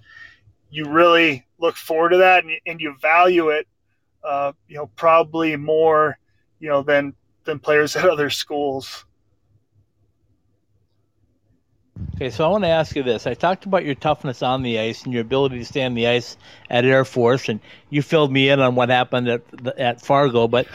you 0.70 0.86
really 0.86 1.46
look 1.58 1.76
forward 1.76 2.10
to 2.10 2.18
that 2.18 2.44
and, 2.44 2.54
and 2.68 2.80
you 2.80 2.96
value 3.02 3.50
it, 3.50 3.68
uh, 4.24 4.52
you 4.68 4.78
know, 4.78 4.86
probably 4.96 5.56
more, 5.56 6.20
you 6.60 6.70
know, 6.70 6.84
than 6.84 7.16
than 7.44 7.58
players 7.58 7.96
at 7.98 8.08
other 8.08 8.30
schools. 8.30 9.04
Okay, 12.16 12.30
so 12.30 12.46
I 12.46 12.50
want 12.50 12.64
to 12.64 12.70
ask 12.70 12.96
you 12.96 13.02
this. 13.02 13.26
I 13.26 13.34
talked 13.34 13.66
about 13.66 13.84
your 13.84 13.96
toughness 13.96 14.44
on 14.44 14.62
the 14.62 14.80
ice 14.80 15.04
and 15.04 15.12
your 15.12 15.24
ability 15.24 15.58
to 15.58 15.66
stay 15.66 15.84
on 15.84 15.96
the 15.96 16.08
ice 16.08 16.38
at 16.70 16.86
Air 16.86 17.04
Force, 17.04 17.50
and 17.50 17.60
you 17.90 18.04
filled 18.04 18.32
me 18.32 18.50
in 18.50 18.60
on 18.60 18.76
what 18.76 18.90
happened 18.90 19.28
at 19.28 19.42
at 19.80 20.02
Fargo. 20.02 20.48
But 20.48 20.68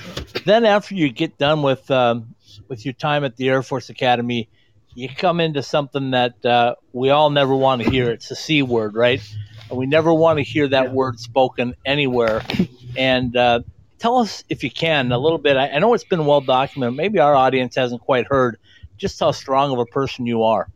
then, 0.45 0.65
after 0.65 0.97
you 0.97 1.13
get 1.13 1.39
done 1.39 1.63
with 1.63 1.89
um, 1.89 2.35
with 2.67 2.85
your 2.85 2.95
time 2.95 3.23
at 3.23 3.37
the 3.37 3.49
Air 3.49 3.63
Force 3.63 3.91
Academy, 3.91 4.49
you 4.95 5.09
come 5.09 5.41
into 5.41 5.63
something 5.63 6.11
that 6.13 6.45
uh, 6.45 6.75
we 6.93 7.11
all 7.11 7.31
never 7.31 7.55
want 7.55 7.83
to 7.83 7.91
hear. 7.91 8.11
It's 8.11 8.31
a 8.31 8.37
C 8.37 8.63
word, 8.63 8.95
right? 8.95 9.23
and 9.73 9.79
we 9.79 9.87
never 9.87 10.13
want 10.13 10.39
to 10.39 10.43
hear 10.43 10.69
that 10.69 10.93
word 10.93 11.19
spoken 11.19 11.75
anywhere. 11.87 12.43
And 12.95 13.35
uh, 13.35 13.61
tell 13.99 14.19
us, 14.19 14.45
if 14.51 14.63
you 14.63 14.71
can, 14.71 15.11
a 15.13 15.19
little 15.19 15.39
bit. 15.39 15.57
I, 15.57 15.71
I 15.71 15.79
know 15.79 15.95
it's 15.95 16.05
been 16.05 16.27
well 16.27 16.43
documented. 16.43 16.95
Maybe 16.95 17.19
our 17.19 17.35
audience 17.35 17.75
hasn't 17.75 18.03
quite 18.03 18.27
heard 18.27 18.59
just 18.99 19.19
how 19.19 19.31
strong 19.31 19.73
of 19.73 19.79
a 19.79 19.87
person 19.87 20.27
you 20.27 20.43
are. 20.43 20.69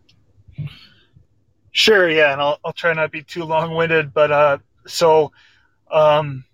Sure, 1.72 2.08
yeah, 2.08 2.32
and 2.32 2.40
I'll, 2.40 2.58
I'll 2.64 2.72
try 2.72 2.94
not 2.94 3.02
to 3.02 3.08
be 3.10 3.22
too 3.22 3.44
long 3.44 3.76
winded, 3.76 4.14
but 4.14 4.32
uh, 4.32 4.58
so 4.86 5.32
um, 5.90 6.46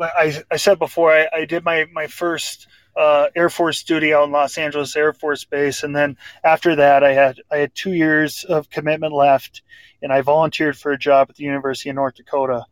I, 0.00 0.42
I 0.50 0.56
said 0.56 0.80
before, 0.80 1.12
I, 1.12 1.28
I 1.32 1.44
did 1.44 1.64
my, 1.64 1.86
my 1.92 2.08
first 2.08 2.66
uh, 2.98 3.28
Air 3.36 3.48
Force 3.48 3.84
duty 3.84 4.12
out 4.12 4.24
in 4.24 4.32
Los 4.32 4.58
Angeles 4.58 4.96
Air 4.96 5.12
Force 5.12 5.44
Base, 5.44 5.84
and 5.84 5.94
then 5.94 6.16
after 6.42 6.74
that, 6.74 7.04
I 7.04 7.12
had 7.12 7.40
I 7.48 7.58
had 7.58 7.72
two 7.72 7.92
years 7.92 8.42
of 8.42 8.68
commitment 8.70 9.14
left, 9.14 9.62
and 10.02 10.12
I 10.12 10.20
volunteered 10.22 10.76
for 10.76 10.90
a 10.90 10.98
job 10.98 11.28
at 11.30 11.36
the 11.36 11.44
University 11.44 11.90
of 11.90 11.94
North 11.94 12.16
Dakota. 12.16 12.64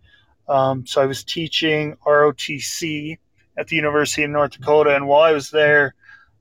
Um, 0.49 0.85
so 0.85 1.01
I 1.01 1.07
was 1.07 1.23
teaching 1.23 1.97
ROTC 2.05 3.19
at 3.57 3.69
the 3.69 3.77
University 3.77 4.25
of 4.25 4.31
North 4.31 4.51
Dakota, 4.51 4.97
and 4.97 5.07
while 5.07 5.23
I 5.23 5.31
was 5.31 5.51
there, 5.51 5.95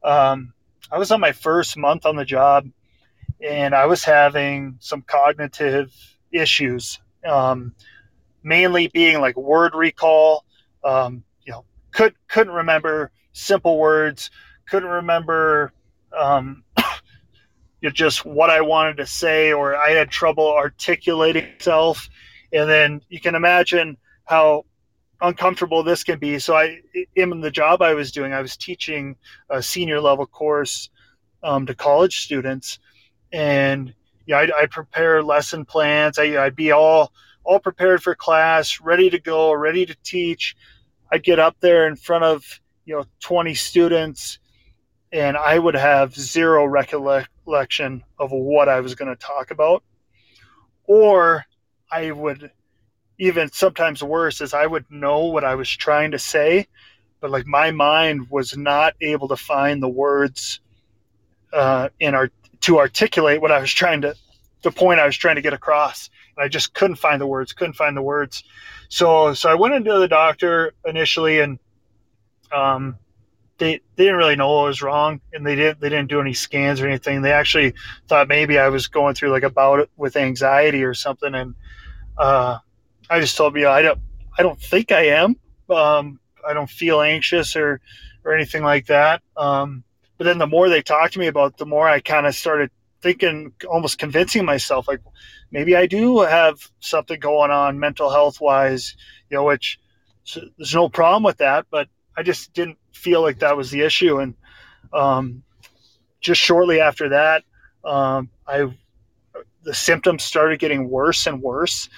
um, 0.04 0.54
I 0.92 0.98
was 0.98 1.12
on 1.12 1.20
my 1.20 1.32
first 1.32 1.78
month 1.78 2.08
on 2.08 2.16
the 2.16 2.26
job, 2.26 2.68
and 3.40 3.76
I 3.76 3.86
was 3.86 4.04
having 4.04 4.78
some 4.80 5.04
cognitive 5.04 5.94
issues, 6.32 7.00
um, 7.24 7.76
mainly 8.42 8.88
being 8.88 9.22
like 9.22 9.38
word 9.38 9.76
recall. 9.76 10.44
Um, 10.84 11.24
you 11.46 11.54
know, 11.54 11.66
could 11.92 12.16
couldn't 12.28 12.54
remember 12.54 13.12
simple 13.36 13.78
words, 13.78 14.32
couldn't 14.70 14.90
remember 14.90 15.74
um, 16.18 16.64
you 16.78 17.90
know, 17.90 17.90
just 17.92 18.26
what 18.26 18.50
I 18.50 18.62
wanted 18.62 18.98
to 18.98 19.06
say, 19.06 19.52
or 19.52 19.76
I 19.76 19.92
had 19.92 20.10
trouble 20.10 20.48
articulating 20.48 21.46
myself. 21.54 22.10
And 22.54 22.70
then 22.70 23.02
you 23.10 23.20
can 23.20 23.36
imagine 23.36 23.98
how 24.24 24.66
uncomfortable 25.22 25.84
this 25.84 26.04
can 26.04 26.18
be. 26.18 26.40
So 26.40 26.56
I, 26.56 26.80
in 27.16 27.42
the 27.42 27.52
job 27.52 27.82
I 27.82 27.94
was 27.94 28.12
doing, 28.12 28.34
I 28.34 28.42
was 28.42 28.56
teaching 28.56 29.16
a 29.50 29.62
senior 29.62 30.00
level 30.00 30.26
course 30.26 30.90
um, 31.44 31.66
to 31.66 31.76
college 31.76 32.22
students, 32.22 32.80
and 33.32 33.94
yeah, 34.26 34.40
I'd, 34.40 34.52
I'd 34.52 34.72
prepare 34.72 35.22
lesson 35.22 35.66
plans. 35.66 36.18
I, 36.18 36.44
I'd 36.44 36.56
be 36.56 36.72
all 36.72 37.12
all 37.44 37.60
prepared 37.60 38.02
for 38.02 38.16
class, 38.16 38.82
ready 38.82 39.10
to 39.12 39.20
go, 39.20 39.54
ready 39.54 39.86
to 39.86 39.96
teach. 40.04 40.56
I'd 41.12 41.24
get 41.24 41.38
up 41.38 41.56
there 41.60 41.88
in 41.88 41.96
front 41.96 42.24
of 42.24 42.60
you 42.86 42.96
know 42.96 43.06
20 43.20 43.54
students 43.54 44.40
and 45.12 45.36
i 45.38 45.58
would 45.58 45.76
have 45.76 46.16
zero 46.16 46.66
recollection 46.66 48.04
of 48.20 48.32
what 48.32 48.70
i 48.70 48.80
was 48.80 48.96
going 48.96 49.10
to 49.10 49.16
talk 49.16 49.52
about. 49.52 49.84
Or 50.86 51.46
i 51.92 52.12
would 52.12 52.52
even 53.18 53.52
sometimes 53.52 54.04
worse 54.04 54.42
is 54.42 54.54
i 54.54 54.66
would 54.66 54.86
know 54.90 55.26
what 55.26 55.44
i 55.44 55.56
was 55.56 55.70
trying 55.70 56.12
to 56.12 56.20
say 56.20 56.68
but 57.22 57.32
like 57.32 57.48
my 57.48 57.72
mind 57.72 58.30
was 58.30 58.56
not 58.58 58.94
able 59.02 59.28
to 59.30 59.38
find 59.38 59.82
the 59.82 59.90
words 59.90 60.60
uh, 61.54 61.90
in 62.00 62.14
our 62.14 62.30
to 62.62 62.80
articulate 62.80 63.42
what 63.42 63.52
i 63.52 63.60
was 63.60 63.72
trying 63.72 64.02
to 64.02 64.16
the 64.64 64.72
point 64.72 65.00
i 65.00 65.06
was 65.06 65.16
trying 65.16 65.36
to 65.36 65.42
get 65.42 65.54
across. 65.54 66.10
And 66.36 66.44
i 66.44 66.48
just 66.48 66.74
couldn't 66.74 66.98
find 66.98 67.22
the 67.22 67.28
words 67.28 67.54
couldn't 67.54 67.74
find 67.74 67.96
the 67.96 68.02
words. 68.02 68.44
So 68.90 69.34
so 69.34 69.50
i 69.50 69.56
went 69.56 69.76
into 69.76 69.98
the 69.98 70.08
doctor 70.08 70.74
initially 70.86 71.40
and 71.40 71.58
um, 72.56 72.98
they 73.58 73.80
they 73.96 74.04
didn't 74.06 74.18
really 74.18 74.36
know 74.36 74.54
what 74.54 74.68
was 74.68 74.82
wrong, 74.82 75.22
and 75.34 75.46
they 75.46 75.56
didn't 75.56 75.80
they 75.80 75.90
didn't 75.90 76.10
do 76.10 76.22
any 76.22 76.34
scans 76.34 76.82
or 76.82 76.88
anything. 76.88 77.22
They 77.22 77.32
actually 77.32 77.74
thought 78.08 78.28
maybe 78.28 78.58
I 78.58 78.70
was 78.70 78.88
going 78.88 79.16
through 79.16 79.32
like 79.32 79.44
a 79.44 79.50
bout 79.50 79.90
with 79.98 80.16
anxiety 80.16 80.84
or 80.84 80.94
something, 80.94 81.34
and 81.34 81.56
uh, 82.18 82.60
I 83.10 83.20
just 83.20 83.38
told 83.38 83.54
me 83.54 83.66
I 83.66 83.82
don't 83.82 84.00
I 84.38 84.44
don't 84.44 84.60
think 84.60 84.92
I 84.92 85.08
am. 85.08 85.36
Um, 85.70 86.20
I 86.48 86.54
don't 86.54 86.70
feel 86.70 87.02
anxious 87.02 87.56
or 87.56 87.82
or 88.24 88.34
anything 88.34 88.64
like 88.64 88.88
that. 88.88 89.22
Um, 89.38 89.84
but 90.18 90.26
then 90.26 90.38
the 90.38 90.48
more 90.48 90.70
they 90.70 90.82
talked 90.82 91.14
to 91.14 91.20
me 91.20 91.28
about, 91.28 91.54
it, 91.54 91.58
the 91.58 91.66
more 91.66 91.88
I 91.88 92.00
kind 92.00 92.26
of 92.26 92.36
started 92.36 92.72
thinking, 93.02 93.54
almost 93.70 94.00
convincing 94.00 94.46
myself, 94.46 94.88
like 94.88 95.02
maybe 95.52 95.76
I 95.76 95.86
do 95.86 96.22
have 96.22 96.60
something 96.80 97.20
going 97.20 97.52
on 97.52 97.80
mental 97.80 98.10
health 98.10 98.42
wise, 98.42 98.96
you 99.30 99.38
know, 99.38 99.44
which 99.44 99.80
so 100.24 100.42
there's 100.58 100.74
no 100.74 100.90
problem 100.90 101.24
with 101.24 101.38
that, 101.38 101.68
but 101.70 101.88
I 102.18 102.24
just 102.24 102.54
didn't 102.54 102.78
feel 102.94 103.22
like 103.22 103.40
that 103.40 103.58
was 103.58 103.72
the 103.72 103.82
issue. 103.82 104.20
And 104.20 104.36
um, 104.94 105.44
just 106.22 106.42
shortly 106.42 106.80
after 106.80 107.10
that, 107.10 107.44
um, 107.84 108.30
I 108.48 108.74
the 109.64 109.74
symptoms 109.74 110.24
started 110.24 110.60
getting 110.60 110.90
worse 110.90 111.28
and 111.28 111.42
worse. 111.42 111.90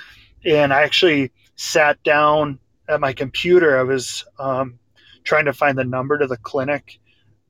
And 0.45 0.73
I 0.73 0.83
actually 0.83 1.31
sat 1.55 2.01
down 2.03 2.59
at 2.87 2.99
my 3.01 3.13
computer. 3.13 3.77
I 3.77 3.83
was 3.83 4.25
um, 4.39 4.79
trying 5.23 5.45
to 5.45 5.53
find 5.53 5.77
the 5.77 5.83
number 5.83 6.17
to 6.17 6.27
the 6.27 6.37
clinic 6.37 6.99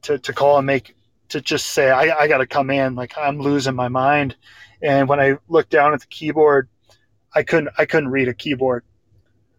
to, 0.04 0.18
to 0.18 0.34
call 0.34 0.58
and 0.58 0.66
make 0.66 0.96
to 1.30 1.42
just 1.42 1.68
say 1.68 1.90
I, 1.90 2.24
I 2.24 2.28
got 2.28 2.40
to 2.40 2.48
come 2.48 2.70
in. 2.70 2.96
Like 2.96 3.18
I'm 3.18 3.40
losing 3.40 3.76
my 3.76 3.88
mind. 3.88 4.36
And 4.82 5.08
when 5.08 5.20
I 5.20 5.38
looked 5.48 5.70
down 5.70 5.94
at 5.94 6.02
the 6.02 6.08
keyboard, 6.08 6.70
I 7.34 7.44
couldn't 7.44 7.70
I 7.78 7.86
couldn't 7.86 8.10
read 8.10 8.28
a 8.28 8.34
keyboard. 8.34 8.84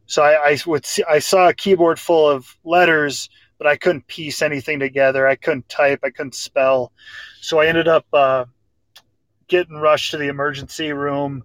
So 0.08 0.22
I, 0.22 0.52
I 0.52 0.58
would 0.66 0.86
see, 0.86 1.04
I 1.08 1.18
saw 1.18 1.48
a 1.48 1.54
keyboard 1.54 2.00
full 2.00 2.28
of 2.28 2.56
letters, 2.64 3.28
but 3.58 3.66
I 3.66 3.76
couldn't 3.76 4.06
piece 4.06 4.40
anything 4.40 4.80
together. 4.80 5.28
I 5.28 5.36
couldn't 5.36 5.68
type. 5.68 6.00
I 6.02 6.08
couldn't 6.08 6.34
spell. 6.34 6.92
So 7.42 7.60
I 7.60 7.66
ended 7.66 7.88
up 7.88 8.06
uh, 8.14 8.46
getting 9.48 9.76
rushed 9.76 10.12
to 10.12 10.16
the 10.16 10.28
emergency 10.28 10.92
room 10.92 11.44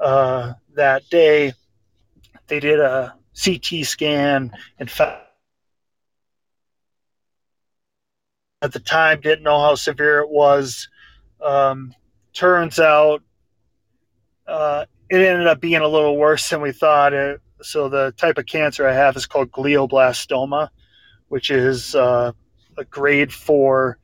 uh, 0.00 0.54
that 0.74 1.08
day. 1.10 1.52
They 2.46 2.60
did 2.60 2.80
a 2.80 3.14
CT 3.44 3.84
scan 3.84 4.52
and 4.78 4.90
found 4.90 5.20
at 8.62 8.72
the 8.72 8.80
time 8.80 9.20
didn't 9.20 9.44
know 9.44 9.60
how 9.60 9.74
severe 9.74 10.20
it 10.20 10.30
was. 10.30 10.88
Um, 11.44 11.94
turns 12.32 12.80
out 12.80 13.22
uh, 14.46 14.86
it 15.10 15.20
ended 15.20 15.46
up 15.46 15.60
being 15.60 15.82
a 15.82 15.86
little 15.86 16.16
worse 16.16 16.48
than 16.48 16.62
we 16.62 16.72
thought. 16.72 17.12
It, 17.12 17.40
so 17.62 17.88
the 17.88 18.12
type 18.16 18.38
of 18.38 18.46
cancer 18.46 18.86
I 18.86 18.92
have 18.94 19.16
is 19.16 19.26
called 19.26 19.50
glioblastoma, 19.50 20.68
which 21.28 21.50
is 21.50 21.94
uh, 21.94 22.32
a 22.76 22.84
grade 22.84 23.32
four 23.32 23.98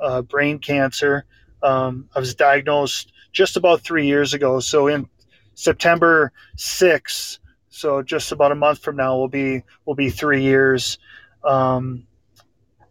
uh, 0.00 0.22
brain 0.22 0.58
cancer. 0.58 1.24
Um, 1.62 2.08
I 2.14 2.20
was 2.20 2.34
diagnosed 2.34 3.12
just 3.32 3.56
about 3.56 3.82
three 3.82 4.06
years 4.06 4.34
ago. 4.34 4.60
So 4.60 4.86
in 4.86 5.08
September 5.54 6.32
6th, 6.56 7.38
so 7.68 8.02
just 8.02 8.32
about 8.32 8.52
a 8.52 8.56
month 8.56 8.80
from 8.80 8.96
now, 8.96 9.16
will 9.16 9.28
be 9.28 9.62
will 9.86 9.94
be 9.94 10.10
three 10.10 10.42
years. 10.42 10.98
Um, 11.44 12.06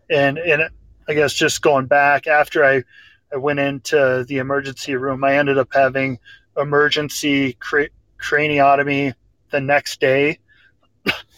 and 0.09 0.37
and 0.37 0.63
I 1.07 1.13
guess 1.13 1.33
just 1.33 1.61
going 1.61 1.87
back 1.87 2.27
after 2.27 2.63
I 2.63 2.83
I 3.31 3.37
went 3.37 3.59
into 3.59 4.25
the 4.27 4.37
emergency 4.37 4.95
room, 4.95 5.23
I 5.23 5.37
ended 5.37 5.57
up 5.57 5.69
having 5.73 6.19
emergency 6.57 7.53
cra- 7.53 7.89
craniotomy 8.19 9.13
the 9.49 9.61
next 9.61 9.99
day 9.99 10.39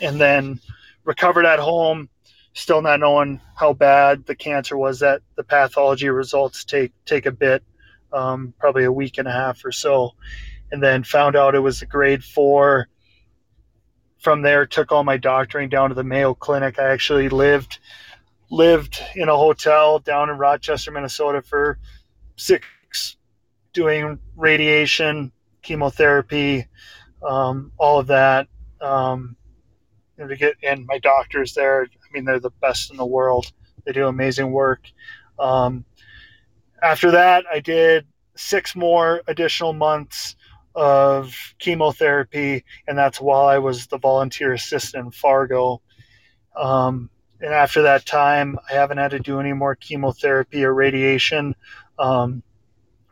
and 0.02 0.20
then 0.20 0.60
recovered 1.04 1.46
at 1.46 1.60
home 1.60 2.10
still 2.54 2.82
not 2.82 3.00
knowing 3.00 3.40
how 3.56 3.74
bad 3.74 4.26
the 4.26 4.36
cancer 4.36 4.78
was 4.78 5.00
that 5.00 5.22
the 5.36 5.44
pathology 5.44 6.10
results 6.10 6.66
take 6.66 6.92
take 7.06 7.26
a 7.26 7.32
bit 7.32 7.64
um, 8.12 8.54
probably 8.60 8.84
a 8.84 8.92
week 8.92 9.18
and 9.18 9.28
a 9.28 9.32
half 9.32 9.64
or 9.64 9.72
so 9.72 10.12
and 10.72 10.82
then 10.82 11.04
found 11.04 11.36
out 11.36 11.56
it 11.56 11.60
was 11.60 11.82
a 11.82 11.86
grade 11.86 12.24
four. 12.24 12.88
From 14.20 14.42
there 14.42 14.66
took 14.66 14.92
all 14.92 15.04
my 15.04 15.18
doctoring 15.18 15.70
down 15.70 15.90
to 15.90 15.96
the 15.96 16.04
mayo 16.04 16.34
clinic. 16.34 16.80
I 16.80 16.90
actually 16.92 17.30
lived 17.30 17.80
lived 18.50 19.02
in 19.16 19.30
a 19.30 19.36
hotel 19.36 20.00
down 20.00 20.30
in 20.30 20.38
rochester 20.38 20.92
minnesota 20.92 21.42
for 21.42 21.80
six 22.36 23.16
doing 23.72 24.20
radiation 24.36 25.32
chemotherapy 25.62 26.68
um, 27.24 27.72
all 27.78 28.00
of 28.00 28.08
that. 28.08 28.48
Um, 28.80 29.36
and 30.18 30.30
to 30.30 30.36
get 30.36 30.56
and 30.64 30.86
my 30.86 31.00
doctors 31.00 31.54
there, 31.54 31.84
I 31.84 32.14
mean, 32.14 32.26
they're 32.26 32.40
the 32.40 32.52
best 32.62 32.92
in 32.92 32.98
the 32.98 33.06
world. 33.06 33.52
They 33.86 33.92
do 33.92 34.08
amazing 34.08 34.52
work. 34.52 34.82
Um, 35.40 35.86
after 36.82 37.12
that, 37.12 37.46
I 37.52 37.60
did 37.60 38.08
six 38.36 38.76
more 38.76 39.22
additional 39.28 39.74
months 39.74 40.36
of 40.76 41.36
chemotherapy, 41.60 42.64
and 42.88 42.98
that's 42.98 43.20
while 43.20 43.46
I 43.46 43.58
was 43.58 43.88
the 43.88 43.98
volunteer 43.98 44.54
assistant 44.54 45.06
in 45.06 45.12
Fargo. 45.12 45.82
Um, 46.56 47.10
and 47.40 47.54
after 47.54 47.82
that 47.84 48.06
time, 48.06 48.58
I 48.70 48.74
haven't 48.74 49.00
had 49.00 49.12
to 49.12 49.20
do 49.20 49.40
any 49.40 49.54
more 49.54 49.76
chemotherapy 49.76 50.64
or 50.64 50.74
radiation. 50.74 51.56
Um, 51.98 52.44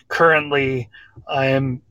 currently, 0.07 0.89
I 1.27 1.47
am 1.47 1.81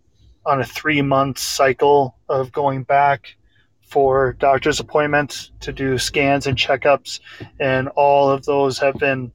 on 0.49 0.61
a 0.61 0.64
three 0.64 1.03
month 1.03 1.38
cycle 1.38 2.16
of 2.28 2.51
going 2.53 2.82
back 2.82 3.36
for 3.82 4.34
doctor's 4.34 4.80
appointments 4.80 5.53
to 5.61 5.72
do 5.72 5.96
scans 5.96 6.46
and 6.46 6.59
checkups 6.59 7.20
and 7.61 7.88
all 7.88 8.30
of 8.30 8.44
those 8.44 8.78
have 8.78 8.94
been 8.99 9.32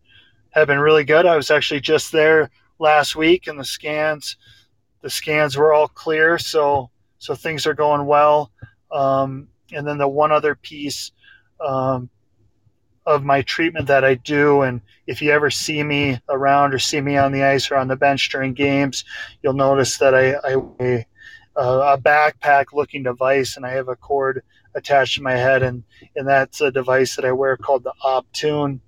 have 0.52 0.68
been 0.68 0.80
really 0.80 1.04
good 1.04 1.26
i 1.26 1.36
was 1.36 1.50
actually 1.50 1.80
just 1.80 2.12
there 2.12 2.52
last 2.78 3.16
week 3.16 3.48
and 3.48 3.60
the 3.60 3.66
scans 3.66 4.38
the 5.02 5.10
scans 5.10 5.58
were 5.58 5.74
all 5.74 5.88
clear 5.88 6.38
so 6.38 6.90
so 7.24 7.34
things 7.34 7.66
are 7.66 7.74
going 7.74 8.06
well. 8.06 8.52
Um, 8.92 9.48
and 9.72 9.88
then 9.88 9.98
the 9.98 10.08
one 10.10 10.34
other 10.34 10.56
piece 10.56 11.14
um, 11.66 12.10
of 13.06 13.24
my 13.24 13.42
treatment 13.42 13.88
that 13.88 14.04
I 14.04 14.16
do, 14.16 14.62
and 14.62 14.82
if 15.08 15.22
you 15.22 15.32
ever 15.32 15.50
see 15.50 15.84
me 15.84 16.20
around 16.30 16.74
or 16.74 16.80
see 16.80 17.02
me 17.02 17.18
on 17.18 17.32
the 17.32 17.44
ice 17.44 17.70
or 17.70 17.76
on 17.76 17.88
the 17.88 17.96
bench 17.96 18.30
during 18.30 18.54
games, 18.54 19.04
you'll 19.42 19.54
notice 19.54 19.98
that 19.98 20.16
I, 20.16 20.34
I 20.34 20.56
wear 20.56 21.06
a 21.56 21.98
backpack 21.98 22.68
looking 22.74 23.04
device 23.04 23.58
and 23.58 23.66
I 23.66 23.72
have 23.72 23.88
a 23.88 23.96
cord 23.96 24.42
attached 24.76 25.16
to 25.18 25.22
my 25.22 25.34
head 25.34 25.62
and 25.62 25.84
and 26.16 26.28
that's 26.28 26.62
a 26.62 26.72
device 26.72 27.16
that 27.16 27.26
I 27.26 27.32
wear 27.32 27.56
called 27.58 27.84
the 27.84 27.94
Optune 28.04 28.80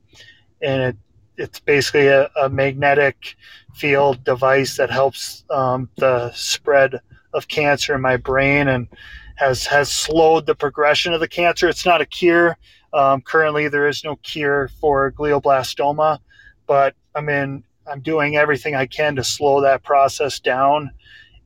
and 0.63 0.81
it 0.81 0.97
it's 1.37 1.59
basically 1.59 2.07
a, 2.07 2.29
a 2.41 2.49
magnetic 2.49 3.35
field 3.73 4.23
device 4.23 4.77
that 4.77 4.89
helps 4.89 5.43
um, 5.49 5.89
the 5.97 6.31
spread 6.33 6.99
of 7.33 7.47
cancer 7.47 7.93
in 7.93 8.01
my 8.01 8.17
brain 8.17 8.67
and 8.69 8.87
has 9.35 9.65
has 9.65 9.91
slowed 9.91 10.45
the 10.45 10.55
progression 10.55 11.13
of 11.13 11.19
the 11.19 11.27
cancer. 11.27 11.67
It's 11.67 11.85
not 11.85 12.01
a 12.01 12.05
cure. 12.05 12.57
Um, 12.95 13.19
currently, 13.19 13.67
there 13.67 13.89
is 13.89 14.05
no 14.05 14.15
cure 14.15 14.69
for 14.79 15.11
glioblastoma, 15.11 16.19
but 16.65 16.95
I 17.13 17.19
mean, 17.19 17.65
I'm 17.85 17.99
doing 17.99 18.37
everything 18.37 18.73
I 18.73 18.85
can 18.85 19.17
to 19.17 19.23
slow 19.23 19.61
that 19.61 19.83
process 19.83 20.39
down, 20.39 20.91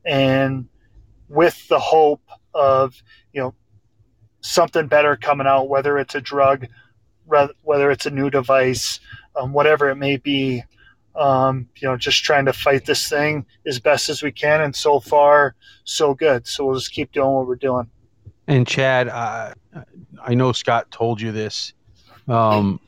and 0.05 0.69
with 1.27 1.67
the 1.67 1.79
hope 1.79 2.21
of 2.53 3.01
you 3.33 3.41
know 3.41 3.55
something 4.41 4.85
better 4.85 5.15
coming 5.15 5.47
out, 5.47 5.69
whether 5.69 5.97
it's 5.97 6.13
a 6.13 6.21
drug, 6.21 6.67
whether 7.25 7.89
it's 7.89 8.05
a 8.05 8.11
new 8.11 8.29
device, 8.29 8.99
um, 9.35 9.51
whatever 9.51 9.89
it 9.89 9.95
may 9.95 10.17
be. 10.17 10.63
Um, 11.15 11.67
you 11.77 11.87
know, 11.87 11.97
just 11.97 12.23
trying 12.23 12.45
to 12.45 12.53
fight 12.53 12.85
this 12.85 13.09
thing 13.09 13.47
as 13.65 13.79
best 13.79 14.07
as 14.07 14.21
we 14.21 14.31
can, 14.31 14.61
and 14.61 14.75
so 14.75 14.99
far, 14.99 15.55
so 15.83 16.13
good. 16.13 16.45
So 16.45 16.65
we'll 16.65 16.75
just 16.75 16.93
keep 16.93 17.11
doing 17.11 17.31
what 17.31 17.47
we're 17.47 17.55
doing. 17.55 17.89
And 18.47 18.67
Chad, 18.67 19.09
uh, 19.09 19.53
I 20.21 20.33
know 20.33 20.51
Scott 20.51 20.91
told 20.91 21.21
you 21.21 21.31
this. 21.31 21.73
Um, 22.27 22.79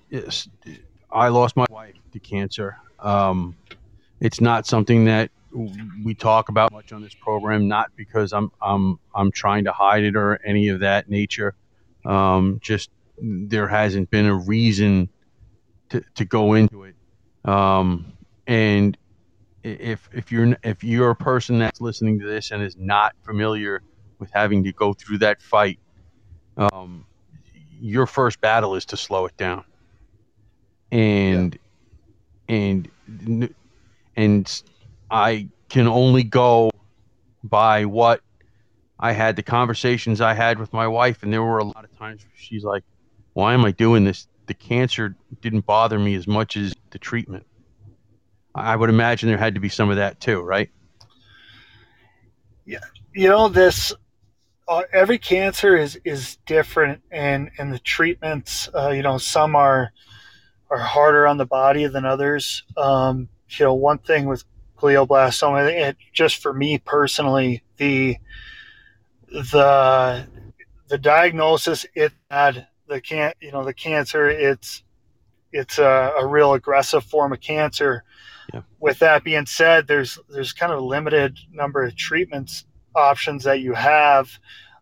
I 1.11 1.27
lost 1.29 1.55
my 1.55 1.65
wife 1.69 1.95
to 2.13 2.19
cancer. 2.19 2.77
Um, 2.99 3.55
it's 4.19 4.41
not 4.41 4.67
something 4.67 5.05
that 5.05 5.31
we 6.03 6.13
talk 6.13 6.49
about 6.49 6.71
much 6.71 6.93
on 6.93 7.01
this 7.01 7.13
program, 7.13 7.67
not 7.67 7.91
because 7.95 8.33
I'm 8.33 8.51
I'm 8.61 8.99
I'm 9.13 9.31
trying 9.31 9.65
to 9.65 9.71
hide 9.71 10.03
it 10.03 10.15
or 10.15 10.39
any 10.45 10.69
of 10.69 10.79
that 10.79 11.09
nature. 11.09 11.55
Um, 12.05 12.59
just 12.61 12.89
there 13.21 13.67
hasn't 13.67 14.09
been 14.09 14.25
a 14.25 14.35
reason 14.35 15.09
to, 15.89 16.03
to 16.15 16.25
go 16.25 16.53
into 16.53 16.83
it. 16.83 16.95
Um, 17.45 18.13
and 18.47 18.97
if 19.63 20.09
if 20.13 20.31
you're 20.31 20.55
if 20.63 20.83
you're 20.83 21.11
a 21.11 21.15
person 21.15 21.59
that's 21.59 21.81
listening 21.81 22.19
to 22.19 22.25
this 22.25 22.51
and 22.51 22.63
is 22.63 22.77
not 22.77 23.15
familiar 23.23 23.81
with 24.19 24.31
having 24.33 24.63
to 24.63 24.71
go 24.71 24.93
through 24.93 25.19
that 25.19 25.41
fight, 25.41 25.79
um, 26.57 27.05
your 27.79 28.05
first 28.05 28.41
battle 28.41 28.75
is 28.75 28.85
to 28.85 28.97
slow 28.97 29.25
it 29.25 29.35
down. 29.37 29.63
And 30.91 31.57
yeah. 32.47 32.55
and 32.55 33.55
and 34.15 34.63
I 35.09 35.47
can 35.69 35.87
only 35.87 36.23
go 36.23 36.69
by 37.43 37.85
what 37.85 38.21
I 38.99 39.13
had 39.13 39.35
the 39.35 39.43
conversations 39.43 40.21
I 40.21 40.33
had 40.33 40.59
with 40.59 40.73
my 40.73 40.87
wife, 40.87 41.23
and 41.23 41.33
there 41.33 41.41
were 41.41 41.59
a 41.59 41.63
lot 41.63 41.83
of 41.83 41.97
times 41.97 42.25
she's 42.35 42.63
like, 42.63 42.83
"Why 43.33 43.53
am 43.53 43.65
I 43.65 43.71
doing 43.71 44.03
this? 44.03 44.27
The 44.45 44.53
cancer 44.53 45.15
didn't 45.41 45.65
bother 45.65 45.97
me 45.97 46.15
as 46.15 46.27
much 46.27 46.57
as 46.57 46.73
the 46.91 46.99
treatment." 46.99 47.45
I 48.53 48.75
would 48.75 48.89
imagine 48.89 49.29
there 49.29 49.37
had 49.37 49.55
to 49.55 49.61
be 49.61 49.69
some 49.69 49.89
of 49.89 49.95
that 49.95 50.19
too, 50.19 50.41
right? 50.41 50.69
Yeah, 52.65 52.79
you 53.13 53.29
know 53.29 53.47
this. 53.47 53.93
Uh, 54.71 54.83
every 54.93 55.17
cancer 55.17 55.75
is 55.75 55.99
is 56.05 56.37
different, 56.45 57.01
and 57.11 57.51
and 57.57 57.73
the 57.73 57.79
treatments, 57.79 58.69
uh, 58.73 58.87
you 58.87 59.01
know, 59.01 59.17
some 59.17 59.53
are 59.53 59.91
are 60.69 60.77
harder 60.77 61.27
on 61.27 61.35
the 61.35 61.45
body 61.45 61.87
than 61.87 62.05
others. 62.05 62.63
Um, 62.77 63.27
you 63.49 63.65
know, 63.65 63.73
one 63.73 63.97
thing 63.97 64.27
with 64.27 64.45
glioblastoma. 64.77 65.69
It, 65.69 65.97
just 66.13 66.37
for 66.37 66.53
me 66.53 66.77
personally, 66.77 67.63
the 67.75 68.15
the 69.27 70.25
the 70.87 70.97
diagnosis 70.97 71.85
it 71.93 72.13
had 72.29 72.65
the 72.87 73.01
can 73.01 73.33
you 73.41 73.51
know 73.51 73.65
the 73.65 73.73
cancer 73.73 74.29
it's 74.29 74.83
it's 75.51 75.79
a, 75.79 76.13
a 76.17 76.25
real 76.25 76.53
aggressive 76.53 77.03
form 77.03 77.33
of 77.33 77.41
cancer. 77.41 78.05
Yeah. 78.53 78.61
With 78.79 78.99
that 78.99 79.25
being 79.25 79.47
said, 79.47 79.87
there's 79.87 80.17
there's 80.29 80.53
kind 80.53 80.71
of 80.71 80.79
a 80.79 80.85
limited 80.85 81.37
number 81.51 81.83
of 81.83 81.93
treatments 81.97 82.63
options 82.95 83.43
that 83.43 83.61
you 83.61 83.73
have. 83.73 84.29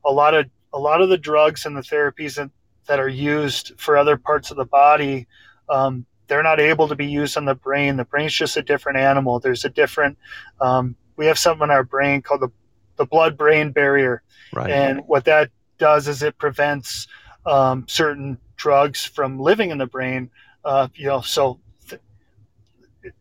A 0.06 0.12
lot 0.12 0.34
of 0.34 0.46
a 0.74 0.80
lot 0.80 1.02
of 1.02 1.10
the 1.10 1.18
drugs 1.18 1.66
and 1.66 1.76
the 1.76 1.82
therapies 1.82 2.36
that, 2.36 2.50
that 2.88 3.00
are 3.00 3.10
used 3.10 3.74
for 3.78 3.98
other 3.98 4.18
parts 4.18 4.52
of 4.52 4.58
the 4.58 4.66
body 4.66 5.28
um, 5.70 6.06
they're 6.28 6.44
not 6.44 6.60
able 6.60 6.88
to 6.88 6.96
be 6.96 7.06
used 7.06 7.38
on 7.38 7.46
the 7.46 7.56
brain. 7.56 7.98
The 7.98 8.06
brain's 8.06 8.34
just 8.34 8.58
a 8.58 8.62
different 8.62 8.98
animal. 8.98 9.40
There's 9.40 9.66
a 9.66 9.70
different, 9.70 10.18
um, 10.62 10.96
we 11.16 11.26
have 11.26 11.38
something 11.38 11.64
in 11.64 11.72
our 11.72 11.84
brain 11.84 12.22
called 12.22 12.42
the, 12.42 12.50
the 12.98 13.06
blood 13.06 13.38
brain 13.38 13.72
barrier. 13.72 14.22
Right. 14.54 14.70
And 14.70 15.02
what 15.08 15.26
that 15.26 15.50
does 15.78 16.08
is 16.08 16.22
it 16.22 16.38
prevents 16.38 17.08
um, 17.46 17.86
certain 17.88 18.38
drugs 18.58 19.04
from 19.04 19.40
living 19.40 19.72
in 19.72 19.78
the 19.78 19.86
brain. 19.88 20.30
Uh, 20.64 20.90
you 20.94 21.08
know, 21.08 21.22
so, 21.22 21.60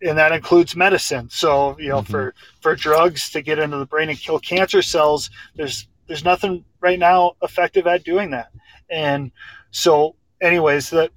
and 0.02 0.18
that 0.18 0.32
includes 0.32 0.74
medicine. 0.74 1.28
So, 1.30 1.78
you 1.78 1.88
know, 1.88 2.00
mm-hmm. 2.00 2.10
for, 2.10 2.34
for 2.60 2.74
drugs 2.74 3.30
to 3.30 3.42
get 3.42 3.58
into 3.58 3.78
the 3.78 3.86
brain 3.86 4.08
and 4.08 4.18
kill 4.18 4.38
cancer 4.38 4.82
cells, 4.82 5.30
there's, 5.54 5.86
there's 6.06 6.24
nothing 6.24 6.64
right 6.80 6.98
now 6.98 7.36
effective 7.42 7.86
at 7.86 8.04
doing 8.04 8.30
that. 8.30 8.50
And 8.90 9.30
so 9.70 10.16
anyways, 10.40 10.90
the, 10.90 11.10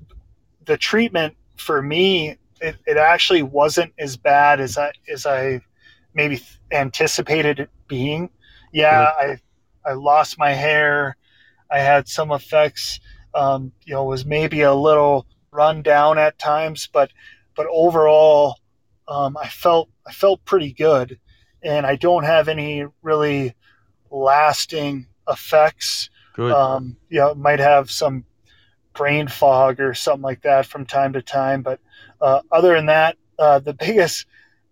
the 0.66 0.78
treatment 0.78 1.36
for 1.58 1.82
me, 1.82 2.38
it, 2.62 2.76
it 2.86 2.98
actually 2.98 3.44
wasn't 3.44 3.94
as 3.98 4.18
bad 4.18 4.60
as 4.60 4.78
I 4.78 4.92
as 5.12 5.26
I 5.26 5.62
maybe 6.14 6.42
anticipated 6.72 7.60
it 7.60 7.70
being. 7.88 8.30
Yeah, 8.72 9.10
I 9.20 9.38
I 9.86 9.94
lost 9.94 10.38
my 10.38 10.52
hair. 10.52 11.18
I 11.70 11.80
had 11.80 12.08
some 12.08 12.32
effects. 12.32 13.00
Um, 13.34 13.72
you 13.86 13.94
know, 13.94 14.04
was 14.04 14.26
maybe 14.26 14.62
a 14.62 14.74
little 14.74 15.26
run 15.52 15.82
down 15.82 16.18
at 16.18 16.38
times, 16.38 16.88
but 16.92 17.12
but 17.56 17.68
overall, 17.70 18.60
um, 19.08 19.38
I 19.38 19.48
felt 19.48 19.90
I 20.08 20.12
felt 20.12 20.44
pretty 20.46 20.74
good, 20.74 21.20
and 21.64 21.86
I 21.86 21.96
don't 21.96 22.24
have 22.24 22.48
any 22.48 22.86
really 23.02 23.56
lasting 24.10 25.08
effects. 25.28 26.10
Good. 26.34 26.52
Um, 26.52 26.98
you 27.10 27.20
know, 27.20 27.36
might 27.36 27.60
have 27.60 27.92
some 27.92 28.26
brain 28.94 29.28
fog 29.28 29.80
or 29.80 29.94
something 29.94 30.22
like 30.22 30.42
that 30.42 30.66
from 30.66 30.86
time 30.86 31.14
to 31.14 31.22
time. 31.22 31.62
But 31.62 31.80
uh, 32.20 32.42
other 32.52 32.76
than 32.76 32.88
that, 32.88 33.18
uh, 33.40 33.60
the 33.60 33.74
biggest 33.80 34.26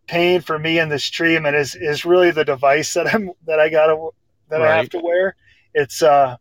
pain 0.07 0.41
for 0.41 0.57
me 0.57 0.79
in 0.79 0.89
this 0.89 1.07
treatment 1.09 1.55
is 1.55 1.75
is 1.75 2.05
really 2.05 2.31
the 2.31 2.45
device 2.45 2.93
that 2.93 3.13
I'm 3.13 3.31
that 3.45 3.59
I 3.59 3.69
gotta 3.69 4.09
that 4.49 4.59
right. 4.59 4.71
I 4.71 4.77
have 4.77 4.89
to 4.89 4.99
wear. 4.99 5.35
It's 5.73 6.01
uh, 6.01 6.37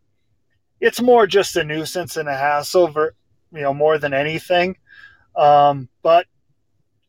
it's 0.79 1.01
more 1.01 1.27
just 1.27 1.55
a 1.55 1.63
nuisance 1.63 2.17
and 2.17 2.29
a 2.29 2.35
hassle, 2.35 2.91
you 3.51 3.61
know, 3.61 3.73
more 3.73 3.97
than 3.97 4.13
anything. 4.13 4.77
Um, 5.39 5.87
but 6.03 6.27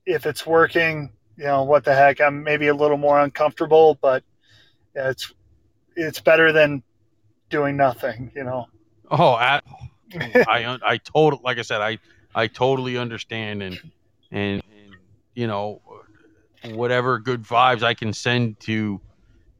if 0.06 0.24
it's 0.24 0.46
working, 0.46 1.10
you 1.36 1.44
know, 1.44 1.64
what 1.64 1.84
the 1.84 1.94
heck? 1.94 2.20
I'm 2.20 2.44
maybe 2.44 2.68
a 2.68 2.74
little 2.74 2.96
more 2.96 3.20
uncomfortable, 3.20 3.98
but 4.00 4.22
yeah, 4.94 5.10
it's 5.10 5.34
it's 5.96 6.20
better 6.20 6.52
than 6.52 6.84
doing 7.48 7.76
nothing, 7.76 8.30
you 8.36 8.44
know. 8.44 8.68
Oh, 9.10 9.36
at, 9.36 9.64
I 10.14 10.78
I 10.86 10.98
total 10.98 11.40
like 11.42 11.58
I 11.58 11.62
said 11.62 11.80
I 11.80 11.98
I 12.32 12.46
totally 12.46 12.96
understand 12.96 13.64
and 13.64 13.80
and, 14.30 14.62
and 14.62 14.94
you 15.34 15.48
know 15.48 15.82
whatever 16.62 17.18
good 17.18 17.42
vibes 17.42 17.82
I 17.82 17.94
can 17.94 18.12
send 18.12 18.60
to 18.60 19.00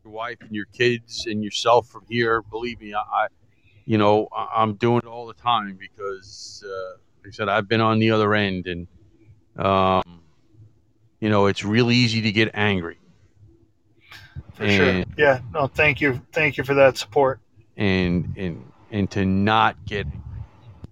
your 0.04 0.12
wife 0.12 0.38
and 0.42 0.54
your 0.54 0.66
kids 0.66 1.26
and 1.26 1.42
yourself 1.42 1.88
from 1.88 2.04
here. 2.08 2.42
Believe 2.42 2.80
me, 2.80 2.94
I, 2.94 3.00
I 3.00 3.26
you 3.84 3.98
know 3.98 4.28
I'm 4.32 4.74
doing 4.74 4.98
it 4.98 5.06
all 5.06 5.26
the 5.26 5.34
time 5.34 5.76
because 5.76 6.64
uh, 6.64 6.98
like 7.22 7.28
I 7.28 7.30
said 7.32 7.48
I've 7.48 7.68
been 7.68 7.80
on 7.80 7.98
the 7.98 8.10
other 8.10 8.34
end 8.34 8.66
and 8.66 8.86
um, 9.56 10.22
you 11.20 11.28
know 11.28 11.46
it's 11.46 11.64
really 11.64 11.94
easy 11.94 12.22
to 12.22 12.32
get 12.32 12.50
angry. 12.54 12.98
For 14.54 14.64
and, 14.64 14.72
sure. 14.72 15.14
Yeah. 15.16 15.40
No. 15.52 15.66
Thank 15.66 16.00
you. 16.00 16.20
Thank 16.32 16.56
you 16.56 16.64
for 16.64 16.74
that 16.74 16.96
support. 16.96 17.40
And 17.76 18.34
and 18.36 18.72
and 18.90 19.10
to 19.12 19.24
not 19.24 19.84
get 19.86 20.06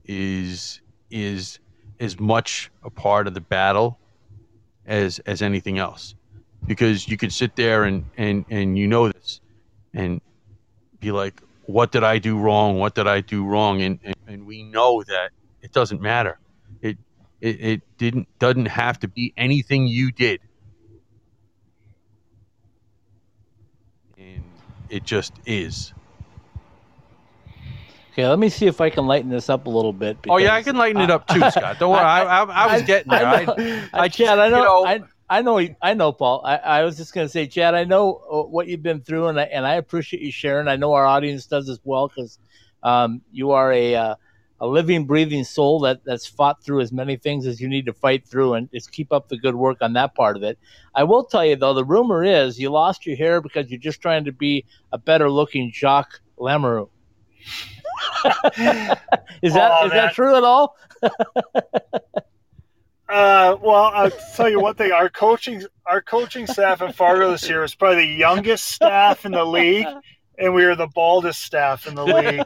is 0.05 0.81
is 1.11 1.59
as 2.01 2.19
much 2.19 2.71
a 2.85 2.91
part 2.91 3.27
of 3.27 3.35
the 3.35 3.41
battle 3.41 3.99
as 4.87 5.19
as 5.21 5.43
anything 5.43 5.79
else 5.79 6.15
because 6.67 7.09
you 7.09 7.17
could 7.17 7.33
sit 7.33 7.57
there 7.57 7.85
and 7.85 8.05
and 8.17 8.45
and 8.51 8.79
you 8.79 8.87
know 8.87 9.09
this 9.09 9.41
and 9.95 10.21
be 11.01 11.13
like 11.13 11.43
what 11.67 11.93
did 11.93 12.03
i 12.03 12.19
do 12.19 12.39
wrong 12.39 12.79
what 12.79 12.95
did 12.95 13.07
i 13.07 13.21
do 13.21 13.45
wrong 13.45 13.83
and 13.83 13.99
and, 14.03 14.15
and 14.27 14.47
we 14.47 14.63
know 14.63 15.03
that 15.03 15.31
it 15.69 15.75
doesn't 15.75 16.01
matter 16.01 16.39
it, 16.81 16.97
it 17.43 17.61
it 17.61 17.99
didn't 17.99 18.27
doesn't 18.39 18.67
have 18.67 18.99
to 18.99 19.07
be 19.07 19.35
anything 19.37 19.87
you 19.87 20.11
did 20.11 20.41
and 24.17 24.43
it 24.89 25.05
just 25.05 25.35
is 25.45 25.93
Okay, 28.13 28.27
let 28.27 28.41
me 28.41 28.49
see 28.49 28.67
if 28.67 28.81
I 28.81 28.91
can 28.91 29.07
lighten 29.07 29.31
this 29.31 29.49
up 29.49 29.67
a 29.67 29.71
little 29.71 29.93
bit. 29.93 30.17
Oh 30.29 30.39
yeah, 30.39 30.53
I 30.53 30.65
can 30.65 30.75
lighten 30.77 31.01
it 31.01 31.09
up 31.09 31.29
too, 31.29 31.39
Scott. 31.53 31.79
Don't 31.79 31.93
worry. 31.93 32.01
I, 32.01 32.43
I, 32.43 32.43
I 32.43 32.75
was 32.75 32.83
getting 32.83 33.11
there. 33.13 33.25
I, 33.25 33.45
know, 33.45 33.55
I, 33.57 33.89
I, 33.93 34.01
I 34.03 34.09
Chad, 34.09 34.41
I 34.41 34.49
know, 34.49 34.57
you 34.57 34.65
know- 34.65 34.85
I, 34.87 35.01
I 35.31 35.43
know, 35.43 35.61
I 35.81 35.95
know, 35.95 36.11
Paul. 36.11 36.43
I, 36.45 36.57
I 36.57 36.83
was 36.83 36.97
just 36.97 37.15
going 37.15 37.27
to 37.27 37.31
say, 37.31 37.47
Chad, 37.47 37.77
I 37.77 37.85
know 37.85 38.15
uh, 38.29 38.43
what 38.43 38.67
you've 38.67 38.83
been 38.83 39.03
through, 39.03 39.29
and 39.29 39.39
I, 39.39 39.45
and 39.45 39.65
I 39.65 39.75
appreciate 39.75 40.21
you 40.21 40.33
sharing. 40.33 40.67
I 40.67 40.75
know 40.75 40.95
our 40.95 41.07
audience 41.07 41.47
does 41.47 41.69
as 41.69 41.79
well 41.85 42.09
because 42.09 42.41
um, 42.83 43.21
you 43.31 43.53
are 43.53 43.73
a 43.73 43.95
uh, 43.95 44.15
a 44.61 44.67
living, 44.67 45.05
breathing 45.07 45.45
soul 45.45 45.81
that 45.81 46.05
that's 46.05 46.27
fought 46.27 46.63
through 46.63 46.81
as 46.81 46.93
many 46.93 47.17
things 47.17 47.47
as 47.47 47.61
you 47.61 47.69
need 47.69 47.87
to 47.87 47.93
fight 47.93 48.27
through, 48.27 48.55
and 48.55 48.71
just 48.73 48.91
keep 48.93 49.13
up 49.13 49.29
the 49.29 49.39
good 49.39 49.55
work 49.55 49.79
on 49.81 49.93
that 49.95 50.15
part 50.15 50.37
of 50.37 50.43
it. 50.43 50.59
I 50.95 51.05
will 51.05 51.25
tell 51.25 51.45
you 51.45 51.57
though, 51.57 51.75
the 51.75 51.85
rumor 51.85 52.25
is 52.25 52.59
you 52.59 52.71
lost 52.71 53.07
your 53.07 53.17
hair 53.17 53.41
because 53.41 53.71
you're 53.71 53.81
just 53.81 54.01
trying 54.01 54.25
to 54.25 54.33
be 54.33 54.65
a 54.93 54.99
better 54.99 55.31
looking 55.31 55.71
Jacques 55.73 56.21
Lamoureux. 56.39 56.89
is 59.43 59.55
that 59.55 59.71
Oh, 59.73 59.87
is 59.87 59.91
man. 59.91 60.07
that 60.07 60.15
true 60.15 60.37
at 60.37 60.45
all? 60.45 60.77
Uh, 63.09 63.57
well, 63.63 63.91
I'll 63.95 64.11
tell 64.37 64.51
you 64.51 64.61
one 64.61 64.75
thing: 64.75 64.93
our 64.93 65.09
coaching, 65.09 65.63
our 65.87 66.03
coaching 66.03 66.47
staff 66.47 66.83
in 66.83 66.93
Fargo 66.93 67.31
this 67.31 67.49
year 67.49 67.63
was 67.63 67.75
probably 67.75 68.07
the 68.07 68.13
youngest 68.13 68.67
staff 68.69 69.25
in 69.25 69.33
the 69.33 69.47
league, 69.47 69.87
and 70.39 70.55
we 70.55 70.65
were 70.65 70.77
the 70.77 70.87
baldest 70.89 71.43
staff 71.43 71.87
in 71.87 71.95
the 71.95 72.05
league. 72.17 72.45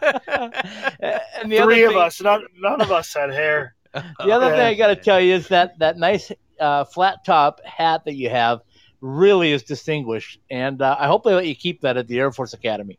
and 1.43 1.51
the 1.53 1.59
Three 1.63 1.83
of 1.85 1.93
thing- 1.93 2.01
us, 2.01 2.21
none, 2.21 2.45
none 2.59 2.81
of 2.81 2.91
us 2.93 3.13
had 3.15 3.31
hair. 3.31 3.75
The 3.93 4.33
other 4.33 4.51
thing 4.51 4.61
I 4.61 4.75
got 4.75 4.87
to 4.89 4.97
tell 4.97 5.21
you 5.21 5.35
is 5.35 5.49
that 5.49 5.79
that 5.79 5.99
nice 5.99 6.33
uh, 6.59 6.85
flat 6.85 7.25
top 7.27 7.61
hat 7.65 8.05
that 8.07 8.15
you 8.15 8.31
have 8.31 8.61
really 9.03 9.53
is 9.53 9.63
distinguished, 9.65 10.41
and 10.51 10.81
uh, 10.81 10.97
I 10.99 11.07
hope 11.09 11.25
they 11.25 11.35
let 11.35 11.47
you 11.47 11.55
keep 11.55 11.83
that 11.83 11.97
at 11.99 12.09
the 12.09 12.19
Air 12.19 12.33
Force 12.33 12.55
Academy. 12.55 12.99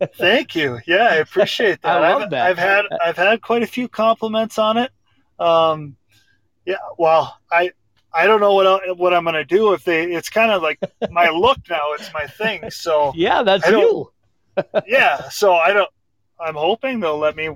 Thank 0.16 0.54
you. 0.54 0.78
Yeah, 0.86 1.08
I 1.10 1.16
appreciate 1.16 1.82
that. 1.82 2.02
I 2.02 2.14
love 2.14 2.30
that. 2.30 2.46
I've 2.46 2.58
had 2.58 2.84
I've 3.04 3.16
had 3.16 3.40
quite 3.42 3.64
a 3.64 3.66
few 3.66 3.88
compliments 3.88 4.56
on 4.58 4.76
it. 4.76 4.92
Um, 5.40 5.96
yeah. 6.64 6.76
Well, 6.96 7.36
I 7.50 7.72
I 8.12 8.26
don't 8.26 8.40
know 8.40 8.54
what 8.54 8.66
el- 8.66 8.96
what 8.96 9.12
I'm 9.14 9.24
gonna 9.24 9.44
do 9.44 9.72
if 9.72 9.84
they. 9.84 10.12
It's 10.12 10.30
kind 10.30 10.50
of 10.50 10.62
like 10.62 10.78
my 11.10 11.28
look 11.34 11.58
now. 11.68 11.92
It's 11.92 12.12
my 12.12 12.26
thing. 12.26 12.70
So 12.70 13.12
Yeah, 13.14 13.42
that's 13.42 13.66
I 13.66 13.70
you. 13.70 14.10
yeah. 14.86 15.28
So 15.28 15.54
I 15.54 15.72
don't. 15.72 15.90
I'm 16.40 16.54
hoping 16.54 17.00
they'll 17.00 17.18
let 17.18 17.36
me 17.36 17.50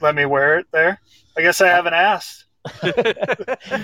let 0.00 0.14
me 0.14 0.26
wear 0.26 0.58
it 0.58 0.66
there. 0.72 1.00
I 1.36 1.42
guess 1.42 1.60
I 1.60 1.68
haven't 1.68 1.94
asked. 1.94 2.44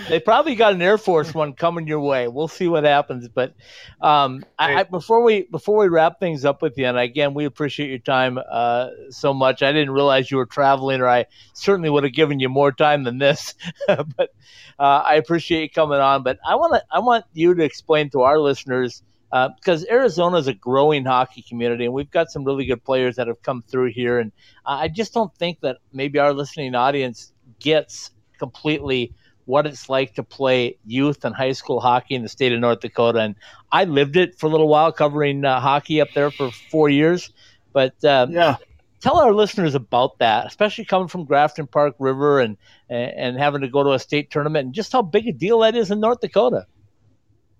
they 0.08 0.20
probably 0.20 0.54
got 0.54 0.72
an 0.72 0.82
Air 0.82 0.98
Force 0.98 1.34
one 1.34 1.52
coming 1.52 1.88
your 1.88 1.98
way. 1.98 2.28
We'll 2.28 2.46
see 2.46 2.68
what 2.68 2.84
happens. 2.84 3.28
But 3.28 3.54
um, 4.00 4.44
I, 4.56 4.76
I, 4.76 4.82
before 4.84 5.22
we 5.22 5.42
before 5.42 5.78
we 5.78 5.88
wrap 5.88 6.20
things 6.20 6.44
up 6.44 6.62
with 6.62 6.78
you, 6.78 6.86
and 6.86 6.96
again, 6.96 7.34
we 7.34 7.44
appreciate 7.44 7.88
your 7.90 7.98
time 7.98 8.38
uh, 8.38 8.90
so 9.10 9.34
much. 9.34 9.64
I 9.64 9.72
didn't 9.72 9.90
realize 9.90 10.30
you 10.30 10.36
were 10.36 10.46
traveling, 10.46 11.00
or 11.00 11.08
I 11.08 11.26
certainly 11.54 11.90
would 11.90 12.04
have 12.04 12.12
given 12.12 12.38
you 12.38 12.48
more 12.48 12.70
time 12.70 13.02
than 13.02 13.18
this. 13.18 13.54
but 13.88 14.30
uh, 14.78 15.02
I 15.04 15.14
appreciate 15.14 15.62
you 15.62 15.70
coming 15.70 15.98
on. 15.98 16.22
But 16.22 16.38
I 16.46 16.54
want 16.54 16.74
to 16.74 16.84
I 16.90 17.00
want 17.00 17.24
you 17.32 17.54
to 17.54 17.64
explain 17.64 18.10
to 18.10 18.22
our 18.22 18.38
listeners. 18.38 19.02
Uh, 19.30 19.50
because 19.56 19.84
Arizona 19.90 20.38
is 20.38 20.46
a 20.46 20.54
growing 20.54 21.04
hockey 21.04 21.44
community, 21.46 21.84
and 21.84 21.92
we've 21.92 22.10
got 22.10 22.30
some 22.30 22.44
really 22.44 22.64
good 22.64 22.82
players 22.82 23.16
that 23.16 23.26
have 23.26 23.42
come 23.42 23.60
through 23.60 23.92
here, 23.92 24.18
and 24.18 24.32
I 24.64 24.88
just 24.88 25.12
don't 25.12 25.34
think 25.36 25.60
that 25.60 25.76
maybe 25.92 26.18
our 26.18 26.32
listening 26.32 26.74
audience 26.74 27.34
gets 27.58 28.10
completely 28.38 29.12
what 29.44 29.66
it's 29.66 29.88
like 29.88 30.14
to 30.14 30.22
play 30.22 30.76
youth 30.84 31.24
and 31.24 31.34
high 31.34 31.52
school 31.52 31.80
hockey 31.80 32.14
in 32.14 32.22
the 32.22 32.28
state 32.28 32.52
of 32.52 32.60
North 32.60 32.80
Dakota. 32.80 33.20
And 33.20 33.34
I 33.72 33.84
lived 33.84 34.16
it 34.16 34.38
for 34.38 34.46
a 34.46 34.50
little 34.50 34.68
while, 34.68 34.92
covering 34.92 35.44
uh, 35.44 35.58
hockey 35.58 36.02
up 36.02 36.08
there 36.14 36.30
for 36.30 36.50
four 36.70 36.90
years. 36.90 37.32
But 37.72 38.04
uh, 38.04 38.26
yeah, 38.28 38.56
tell 39.00 39.18
our 39.18 39.32
listeners 39.32 39.74
about 39.74 40.18
that, 40.18 40.46
especially 40.46 40.84
coming 40.84 41.08
from 41.08 41.24
Grafton 41.24 41.66
Park 41.66 41.94
River 41.98 42.40
and 42.40 42.56
and 42.90 43.38
having 43.38 43.62
to 43.62 43.68
go 43.68 43.82
to 43.82 43.92
a 43.92 43.98
state 43.98 44.30
tournament, 44.30 44.66
and 44.66 44.74
just 44.74 44.92
how 44.92 45.02
big 45.02 45.26
a 45.26 45.32
deal 45.32 45.60
that 45.60 45.74
is 45.74 45.90
in 45.90 46.00
North 46.00 46.20
Dakota. 46.20 46.66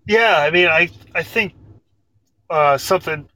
Yeah, 0.06 0.38
I 0.38 0.50
mean, 0.50 0.68
I 0.68 0.90
I 1.14 1.22
think 1.22 1.54
uh, 2.50 2.76
something 2.78 3.28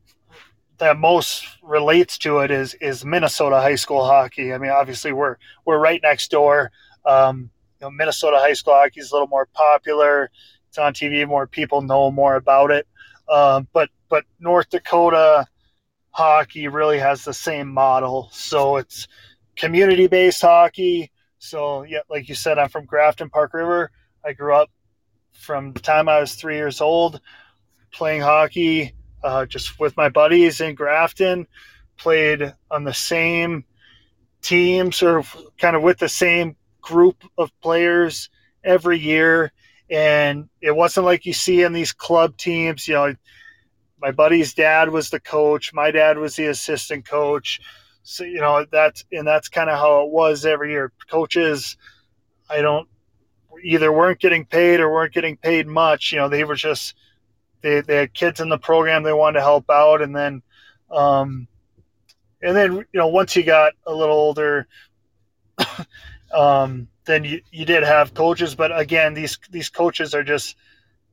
that 0.79 0.99
most 0.99 1.47
relates 1.63 2.19
to 2.19 2.41
it 2.41 2.51
is 2.51 2.75
is 2.75 3.05
Minnesota 3.05 3.61
high 3.61 3.77
school 3.77 4.05
hockey. 4.05 4.53
I 4.53 4.59
mean, 4.59 4.71
obviously 4.71 5.13
we're 5.13 5.37
we're 5.65 5.79
right 5.79 6.01
next 6.03 6.31
door. 6.31 6.73
Um, 7.05 7.51
you 7.81 7.87
know, 7.87 7.91
Minnesota 7.91 8.39
high 8.39 8.53
school 8.53 8.75
hockey 8.75 9.01
is 9.01 9.11
a 9.11 9.15
little 9.15 9.29
more 9.29 9.47
popular. 9.53 10.31
It's 10.69 10.79
on 10.79 10.95
TV. 10.95 11.27
More 11.27 11.47
people 11.47 11.83
know 11.83 12.11
more 12.11 12.37
about 12.37 12.71
it. 12.71 12.87
Um, 13.29 13.69
but 13.73 13.89
but 14.09 14.25
North 14.41 14.71
Dakota 14.71 15.47
hockey 16.11 16.69
really 16.69 16.99
has 16.99 17.25
the 17.25 17.35
same 17.35 17.69
model. 17.69 18.29
So 18.33 18.77
it's 18.77 19.09
community 19.57 20.07
based 20.07 20.43
hockey. 20.43 21.11
So 21.39 21.83
yeah, 21.83 22.01
like 22.09 22.29
you 22.29 22.35
said, 22.35 22.59
I'm 22.59 22.69
from 22.69 22.85
Grafton 22.85 23.31
Park 23.31 23.55
River. 23.55 23.91
I 24.25 24.33
grew 24.33 24.55
up 24.55 24.71
from 25.33 25.73
the 25.73 25.81
time 25.81 26.09
I 26.09 26.21
was 26.21 26.35
three 26.35 26.57
years 26.57 26.81
old 26.81 27.21
playing 27.93 28.23
hockey 28.23 28.95
uh, 29.23 29.47
just 29.47 29.79
with 29.79 29.97
my 29.97 30.09
buddies 30.09 30.61
in 30.61 30.75
Grafton. 30.75 31.47
Played 31.97 32.55
on 32.71 32.85
the 32.85 32.95
same 32.95 33.65
teams 34.41 35.03
or 35.03 35.23
kind 35.59 35.77
of 35.77 35.83
with 35.83 35.99
the 35.99 36.09
same 36.09 36.57
group 36.83 37.25
of 37.39 37.51
players 37.61 38.29
every 38.63 38.99
year. 38.99 39.53
And 39.89 40.49
it 40.61 40.75
wasn't 40.75 41.07
like 41.07 41.27
you 41.27 41.33
see 41.33 41.63
in 41.63 41.73
these 41.73 41.93
club 41.93 42.37
teams, 42.37 42.87
you 42.87 42.95
know, 42.95 43.15
my 44.01 44.11
buddy's 44.11 44.53
dad 44.55 44.91
was 44.91 45.11
the 45.11 45.21
coach, 45.21 45.73
my 45.73 45.91
dad 45.91 46.19
was 46.19 46.35
the 46.37 46.47
assistant 46.47 47.09
coach. 47.09 47.61
So, 48.03 48.25
you 48.25 48.41
know, 48.41 48.67
that's, 48.71 49.05
and 49.13 49.27
that's 49.27 49.49
kind 49.49 49.71
of 49.71 49.79
how 49.79 50.03
it 50.03 50.11
was 50.11 50.45
every 50.45 50.73
year. 50.73 50.93
Coaches, 51.09 51.77
I 52.51 52.61
don't, 52.63 52.89
either 53.63 53.93
weren't 53.93 54.19
getting 54.19 54.45
paid 54.45 54.81
or 54.81 54.91
weren't 54.91 55.15
getting 55.15 55.37
paid 55.37 55.69
much. 55.69 56.11
You 56.11 56.19
know, 56.19 56.29
they 56.29 56.43
were 56.43 56.57
just, 56.57 56.97
they, 57.61 57.81
they 57.81 57.97
had 57.97 58.15
kids 58.15 58.41
in 58.41 58.49
the 58.49 58.59
program 58.59 59.05
they 59.05 59.13
wanted 59.13 59.39
to 59.39 59.45
help 59.45 59.71
out. 59.71 60.03
And 60.03 60.17
then, 60.17 60.43
um, 60.91 61.47
and 62.43 62.57
then, 62.57 62.73
you 62.73 62.87
know, 62.95 63.07
once 63.07 63.37
you 63.37 63.45
got 63.45 63.75
a 63.87 63.95
little 63.95 64.17
older, 64.17 64.67
um, 66.33 66.89
then 67.05 67.25
you, 67.25 67.41
you 67.51 67.65
did 67.65 67.83
have 67.83 68.15
coaches, 68.15 68.55
but 68.55 68.77
again, 68.79 69.15
these, 69.15 69.39
these 69.51 69.69
coaches 69.69 70.15
are 70.15 70.25
just 70.25 70.57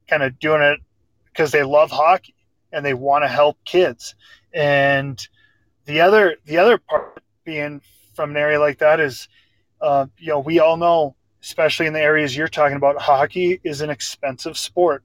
kind 0.07 0.23
of 0.23 0.39
doing 0.39 0.61
it 0.61 0.79
because 1.25 1.51
they 1.51 1.63
love 1.63 1.91
hockey 1.91 2.35
and 2.71 2.85
they 2.85 2.93
want 2.93 3.23
to 3.23 3.27
help 3.27 3.57
kids. 3.65 4.15
And 4.53 5.19
the 5.85 6.01
other, 6.01 6.35
the 6.45 6.57
other 6.57 6.77
part 6.77 7.23
being 7.43 7.81
from 8.13 8.31
an 8.31 8.37
area 8.37 8.59
like 8.59 8.79
that 8.79 8.99
is, 8.99 9.27
uh, 9.81 10.07
you 10.17 10.27
know, 10.27 10.39
we 10.39 10.59
all 10.59 10.77
know, 10.77 11.15
especially 11.41 11.87
in 11.87 11.93
the 11.93 12.01
areas 12.01 12.35
you're 12.35 12.47
talking 12.47 12.77
about, 12.77 12.97
hockey 12.97 13.59
is 13.63 13.81
an 13.81 13.89
expensive 13.89 14.57
sport. 14.57 15.03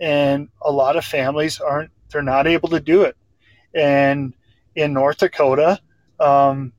And 0.00 0.48
a 0.62 0.70
lot 0.72 0.96
of 0.96 1.04
families 1.04 1.60
aren't, 1.60 1.90
they're 2.10 2.22
not 2.22 2.46
able 2.46 2.68
to 2.70 2.80
do 2.80 3.02
it. 3.02 3.16
And 3.74 4.34
in 4.74 4.92
North 4.92 5.18
Dakota, 5.18 5.80
um, 6.20 6.72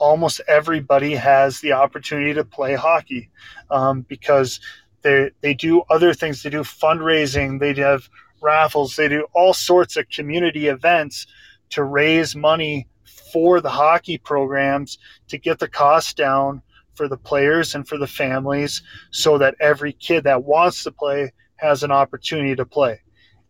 almost 0.00 0.40
everybody 0.48 1.14
has 1.14 1.60
the 1.60 1.72
opportunity 1.72 2.34
to 2.34 2.44
play 2.44 2.74
hockey 2.74 3.30
um, 3.70 4.02
because 4.02 4.60
they, 5.02 5.30
they 5.42 5.54
do 5.54 5.82
other 5.90 6.12
things. 6.12 6.42
They 6.42 6.50
do 6.50 6.62
fundraising, 6.62 7.60
they 7.60 7.74
have 7.74 8.08
raffles, 8.42 8.96
they 8.96 9.08
do 9.08 9.26
all 9.34 9.54
sorts 9.54 9.96
of 9.96 10.08
community 10.08 10.66
events 10.66 11.26
to 11.70 11.84
raise 11.84 12.34
money 12.34 12.88
for 13.32 13.60
the 13.60 13.70
hockey 13.70 14.18
programs 14.18 14.98
to 15.28 15.38
get 15.38 15.58
the 15.58 15.68
costs 15.68 16.14
down 16.14 16.62
for 16.94 17.06
the 17.06 17.16
players 17.16 17.74
and 17.74 17.86
for 17.86 17.96
the 17.96 18.06
families 18.06 18.82
so 19.10 19.38
that 19.38 19.54
every 19.60 19.92
kid 19.92 20.24
that 20.24 20.42
wants 20.44 20.82
to 20.84 20.90
play 20.90 21.32
has 21.56 21.82
an 21.82 21.92
opportunity 21.92 22.56
to 22.56 22.66
play. 22.66 23.00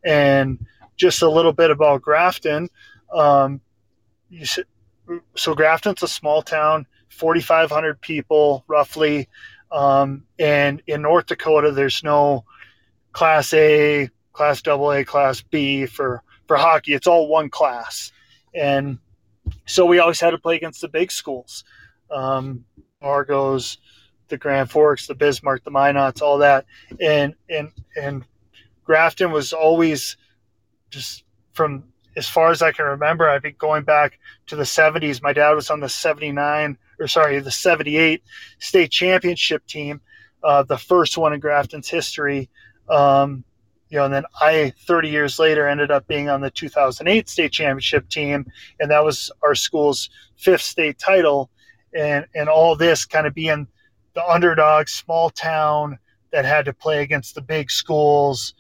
And 0.05 0.59
just 0.97 1.23
a 1.23 1.31
little 1.31 1.53
bit 1.53 1.71
about 1.71 2.03
Grafton. 2.03 2.69
Um, 3.13 3.61
you 4.29 4.45
so 5.37 5.55
Grafton's 5.55 6.03
a 6.03 6.09
small 6.09 6.43
town, 6.43 6.87
4,500 7.09 8.01
people 8.01 8.65
roughly. 8.69 9.29
Um, 9.73 10.25
and 10.39 10.83
in 10.87 11.03
North 11.03 11.27
Dakota, 11.27 11.73
there's 11.73 12.03
no 12.03 12.45
class 13.13 13.53
A, 13.55 14.09
class 14.33 14.63
double 14.63 14.93
A, 14.93 15.05
class 15.05 15.41
B 15.43 15.87
for, 15.87 16.23
for 16.47 16.57
hockey. 16.57 16.95
It's 16.95 17.07
all 17.07 17.29
one 17.29 17.51
class. 17.51 18.13
And 18.55 18.99
so 19.67 19.87
we 19.87 19.99
always 19.99 20.21
had 20.21 20.31
to 20.31 20.39
play 20.39 20.57
against 20.57 20.81
the 20.81 20.89
big 20.89 21.13
schools. 21.13 21.65
Um, 22.11 22.65
Fargos, 23.03 23.79
the 24.29 24.37
Grand 24.37 24.71
Forks, 24.71 25.07
the 25.07 25.15
Bismarck, 25.15 25.65
the 25.65 25.71
Minots, 25.71 26.23
all 26.23 26.39
that. 26.39 26.67
And, 27.01 27.35
and, 27.49 27.71
and 28.01 28.25
Grafton 28.85 29.31
was 29.31 29.53
always 29.53 30.17
just 30.91 31.25
from 31.53 31.85
as 32.21 32.29
far 32.29 32.51
as 32.51 32.61
I 32.61 32.71
can 32.71 32.85
remember, 32.85 33.27
I've 33.27 33.41
been 33.41 33.55
going 33.57 33.83
back 33.83 34.19
to 34.49 34.55
the 34.55 34.65
70s. 34.65 35.23
My 35.23 35.33
dad 35.33 35.53
was 35.53 35.71
on 35.71 35.81
the 35.81 35.89
79, 35.89 36.77
or 36.99 37.09
sorry, 37.09 37.41
the 37.41 37.51
78 37.51 38.23
state 38.59 38.91
championship 38.91 39.67
team, 39.67 40.03
uh, 40.45 40.63
the 40.63 40.77
first 40.77 41.17
one 41.17 41.33
in 41.33 41.41
Grafton's 41.41 41.89
history. 41.89 42.51
Um, 42.91 43.43
you 43.89 43.97
know, 43.97 44.05
and 44.05 44.13
then 44.13 44.25
I 44.39 44.75
30 44.87 45.09
years 45.09 45.39
later 45.39 45.67
ended 45.67 45.91
up 45.91 46.07
being 46.09 46.29
on 46.29 46.43
the 46.43 46.51
2008 46.51 47.27
state 47.27 47.53
championship 47.53 48.07
team, 48.11 48.45
and 48.79 48.91
that 48.91 49.03
was 49.03 49.31
our 49.43 49.55
school's 49.55 50.11
fifth 50.37 50.61
state 50.61 50.99
title, 50.99 51.49
and 51.95 52.27
and 52.35 52.51
all 52.51 52.77
this 52.77 53.07
kind 53.07 53.27
of 53.27 53.33
being 53.33 53.67
the 54.13 54.25
underdog, 54.27 54.89
small 54.89 55.31
town 55.31 55.99
that 56.33 56.45
had 56.45 56.67
to 56.67 56.75
play 56.75 57.03
against 57.03 57.35
the 57.35 57.41
big 57.41 57.71
schools 57.71 58.53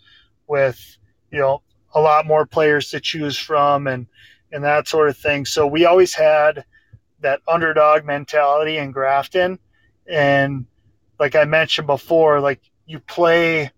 with 0.46 0.96
you 1.30 1.38
know 1.38 1.60
a 1.94 2.00
lot 2.00 2.26
more 2.26 2.46
players 2.46 2.90
to 2.90 3.00
choose 3.00 3.38
from 3.38 3.86
and 3.86 4.06
and 4.52 4.64
that 4.64 4.88
sort 4.88 5.08
of 5.08 5.16
thing. 5.16 5.44
So 5.44 5.66
we 5.66 5.84
always 5.84 6.14
had 6.14 6.64
that 7.20 7.40
underdog 7.46 8.04
mentality 8.04 8.78
in 8.78 8.90
Grafton, 8.90 9.58
and 10.06 10.66
like 11.18 11.36
I 11.36 11.44
mentioned 11.44 11.86
before, 11.86 12.40
like 12.40 12.60
you 12.86 12.98
play, 13.00 13.70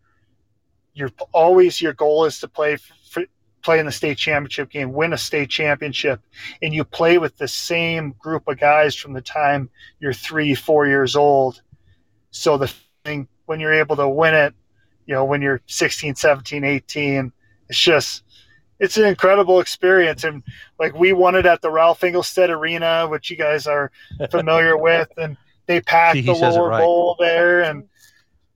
you're 0.95 1.13
always 1.33 1.81
your 1.81 1.93
goal 1.93 2.25
is 2.25 2.39
to 2.41 2.49
play 2.49 2.77
for, 3.11 3.25
play 3.63 3.79
in 3.79 3.87
the 3.87 3.93
state 3.93 4.19
championship 4.19 4.71
game, 4.71 4.93
win 4.93 5.13
a 5.13 5.19
state 5.19 5.51
championship, 5.51 6.21
and 6.63 6.75
you 6.75 6.85
play 6.85 7.19
with 7.19 7.37
the 7.39 7.49
same 7.49 8.15
group 8.19 8.47
of 8.49 8.59
guys 8.59 8.95
from 8.95 9.13
the 9.13 9.21
time 9.21 9.71
you're 10.01 10.13
three, 10.13 10.55
four 10.55 10.87
years 10.87 11.17
old. 11.17 11.63
So 12.31 12.57
the 12.59 12.73
thing 13.05 13.29
when 13.47 13.61
you're 13.61 13.73
able 13.73 13.97
to 13.97 14.09
win 14.09 14.35
it, 14.35 14.55
you 15.07 15.15
know, 15.15 15.25
when 15.25 15.43
you're 15.43 15.61
16, 15.67 16.15
17, 16.15 16.65
18, 16.65 17.33
it's 17.73 17.81
just 17.81 18.23
it's 18.79 18.99
an 18.99 19.07
incredible 19.07 19.61
experience. 19.61 20.25
And 20.25 20.43
like 20.79 20.95
we 20.95 21.15
won 21.15 21.35
it 21.35 21.47
at 21.47 21.63
the 21.63 21.71
Ralph 21.71 22.01
Engelstad 22.01 22.51
Arena, 22.51 23.09
which 23.09 23.31
you 23.31 23.37
guys 23.37 23.67
are 23.67 23.91
familiar 24.31 24.77
with, 24.89 25.09
and 25.17 25.39
they 25.65 25.81
packed 25.81 26.17
See, 26.17 26.21
the 26.21 26.35
lower 26.35 26.69
right. 26.69 26.81
bowl 26.81 27.17
there, 27.19 27.63
and 27.63 27.89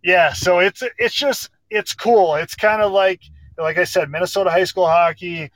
yeah, 0.02 0.34
so 0.34 0.58
it's 0.58 0.82
it's 0.98 1.14
just 1.14 1.48
it's 1.70 1.94
cool. 1.94 2.34
It's 2.34 2.54
kind 2.54 2.82
of 2.82 2.92
like 2.92 3.22
like 3.56 3.78
I 3.78 3.84
said, 3.84 4.10
Minnesota 4.10 4.50
high 4.50 4.64
school 4.64 4.86
hockey, 4.86 5.50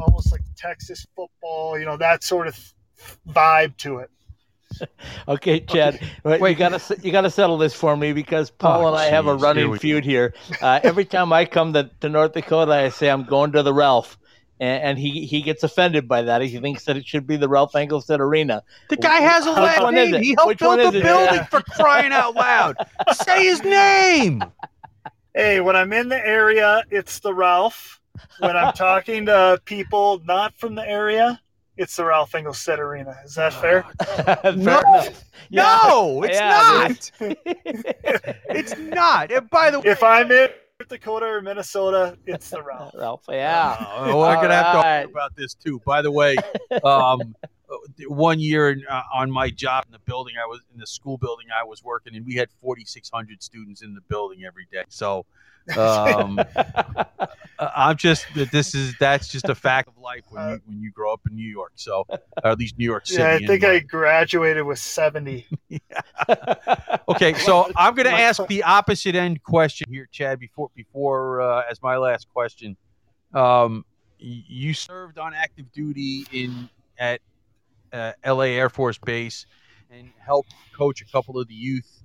almost 0.00 0.32
like 0.32 0.40
Texas 0.56 1.06
football, 1.14 1.78
you 1.78 1.84
know, 1.84 1.96
that 1.98 2.24
sort 2.24 2.48
of 2.48 2.58
vibe 3.28 3.76
to 3.76 3.98
it. 3.98 4.10
Okay, 5.28 5.60
Chad, 5.60 6.00
wait, 6.24 6.40
you 6.50 6.54
gotta 6.54 6.96
you 7.02 7.12
gotta 7.12 7.30
settle 7.30 7.58
this 7.58 7.74
for 7.74 7.96
me 7.96 8.12
because 8.12 8.50
Paul 8.50 8.84
Oh, 8.84 8.88
and 8.88 8.96
I 8.96 9.06
have 9.06 9.26
a 9.26 9.36
jeez, 9.36 9.52
here 9.52 9.68
running 9.68 9.70
we 9.70 9.78
feud 9.78 10.04
here. 10.04 10.34
Uh, 10.60 10.80
every 10.82 11.04
time 11.04 11.32
I 11.32 11.44
come 11.44 11.72
to, 11.74 11.90
to 12.00 12.08
North 12.08 12.32
Dakota, 12.32 12.72
I 12.72 12.88
say 12.90 13.08
I'm 13.10 13.24
going 13.24 13.52
to 13.52 13.62
the 13.62 13.72
Ralph, 13.72 14.18
and, 14.60 14.82
and 14.82 14.98
he 14.98 15.26
he 15.26 15.42
gets 15.42 15.62
offended 15.62 16.08
by 16.08 16.22
that. 16.22 16.42
He 16.42 16.58
thinks 16.58 16.84
that 16.84 16.96
it 16.96 17.06
should 17.06 17.26
be 17.26 17.36
the 17.36 17.48
Ralph 17.48 17.72
Engelstad 17.72 18.18
Arena. 18.20 18.62
The 18.88 18.96
guy 18.96 19.20
has 19.20 19.46
a 19.46 19.50
Which 19.50 19.58
last 19.58 19.92
name. 19.92 20.22
He 20.22 20.34
helped 20.38 20.48
Which 20.48 20.58
build 20.58 20.80
the 20.80 20.88
it? 20.98 21.02
building 21.02 21.34
Yeah. 21.34 21.44
for 21.44 21.62
crying 21.62 22.12
out 22.12 22.34
loud. 22.34 22.76
Say 23.12 23.44
his 23.46 23.62
name. 23.62 24.42
Hey, 25.34 25.60
when 25.60 25.76
I'm 25.76 25.92
in 25.92 26.08
the 26.08 26.26
area, 26.26 26.84
it's 26.90 27.18
the 27.20 27.34
Ralph. 27.34 28.00
When 28.38 28.56
I'm 28.56 28.72
talking 28.72 29.26
to 29.26 29.60
people 29.64 30.20
not 30.24 30.56
from 30.56 30.74
the 30.76 30.88
area, 30.88 31.40
it's 31.76 31.96
the 31.96 32.04
Ralph 32.04 32.32
Engelstad 32.32 32.78
Arena. 32.78 33.16
Is 33.24 33.34
that 33.34 33.52
fair? 33.54 33.82
Fair 34.42 34.52
No. 34.56 34.78
enough. 34.80 35.24
Yeah. 35.50 35.78
No, 35.84 36.22
it's 36.22 36.36
Yeah, 36.38 36.88
not. 36.88 37.10
it's 38.48 38.76
not. 38.78 39.30
And 39.30 39.48
by 39.50 39.70
the 39.70 39.78
way, 39.80 39.90
If 39.90 40.02
I'm 40.02 40.30
in 40.32 40.48
North 40.80 40.88
Dakota 40.88 41.26
or 41.26 41.42
Minnesota, 41.42 42.16
it's 42.26 42.48
the 42.50 42.62
Ralph. 42.62 42.94
Ralph, 42.96 43.24
yeah. 43.28 43.76
Oh, 43.94 44.18
we're 44.20 44.34
gonna 44.36 44.54
have 44.54 44.64
to 44.72 44.78
Alright. 44.78 45.00
argue 45.02 45.12
about 45.14 45.36
this 45.36 45.52
too. 45.54 45.80
By 45.84 46.00
the 46.00 46.10
way, 46.10 46.36
um, 46.82 47.34
one 48.06 48.40
year 48.40 48.70
in, 48.70 48.82
uh, 48.88 49.02
on 49.12 49.30
my 49.30 49.50
job 49.50 49.84
in 49.86 49.92
the 49.92 49.98
building, 50.00 50.34
I 50.42 50.46
was 50.46 50.60
in 50.72 50.78
the 50.78 50.86
school 50.86 51.18
building 51.18 51.46
I 51.58 51.64
was 51.64 51.82
working, 51.82 52.16
and 52.16 52.26
we 52.26 52.34
had 52.34 52.48
4,600 52.60 53.42
students 53.42 53.82
in 53.82 53.94
the 53.94 54.00
building 54.02 54.44
every 54.44 54.66
day. 54.70 54.84
So, 54.88 55.26
um, 55.78 56.38
I'm 57.58 57.96
just 57.96 58.26
that 58.34 58.50
this 58.50 58.74
is 58.74 58.94
that's 59.00 59.28
just 59.28 59.48
a 59.48 59.54
fact 59.54 59.88
of 59.88 59.96
life 59.96 60.24
when 60.28 60.50
you 60.50 60.60
when 60.66 60.82
you 60.82 60.90
grow 60.92 61.12
up 61.12 61.22
in 61.28 61.34
New 61.34 61.48
York. 61.48 61.72
So, 61.76 62.04
or 62.08 62.18
at 62.50 62.58
least 62.58 62.78
New 62.78 62.84
York 62.84 63.06
City. 63.06 63.22
Yeah, 63.22 63.34
I 63.34 63.46
think 63.46 63.64
I 63.64 63.78
graduated 63.78 64.64
with 64.64 64.78
70. 64.78 65.46
Okay, 67.06 67.34
so 67.34 67.70
I'm 67.76 67.94
going 67.94 68.06
to 68.06 68.12
ask 68.12 68.44
the 68.46 68.62
opposite 68.62 69.14
end 69.14 69.42
question 69.42 69.86
here, 69.90 70.08
Chad. 70.10 70.38
Before 70.38 70.70
before 70.74 71.42
uh, 71.42 71.62
as 71.70 71.82
my 71.82 71.98
last 71.98 72.28
question, 72.32 72.76
um, 73.34 73.84
you 74.18 74.72
served 74.72 75.18
on 75.18 75.34
active 75.34 75.70
duty 75.72 76.26
in 76.32 76.68
at 76.98 77.20
uh, 77.94 78.12
L.A. 78.24 78.54
Air 78.56 78.68
Force 78.68 78.98
Base 78.98 79.46
and 79.90 80.10
helped 80.18 80.52
coach 80.76 81.00
a 81.00 81.06
couple 81.06 81.38
of 81.38 81.48
the 81.48 81.54
youth 81.54 82.02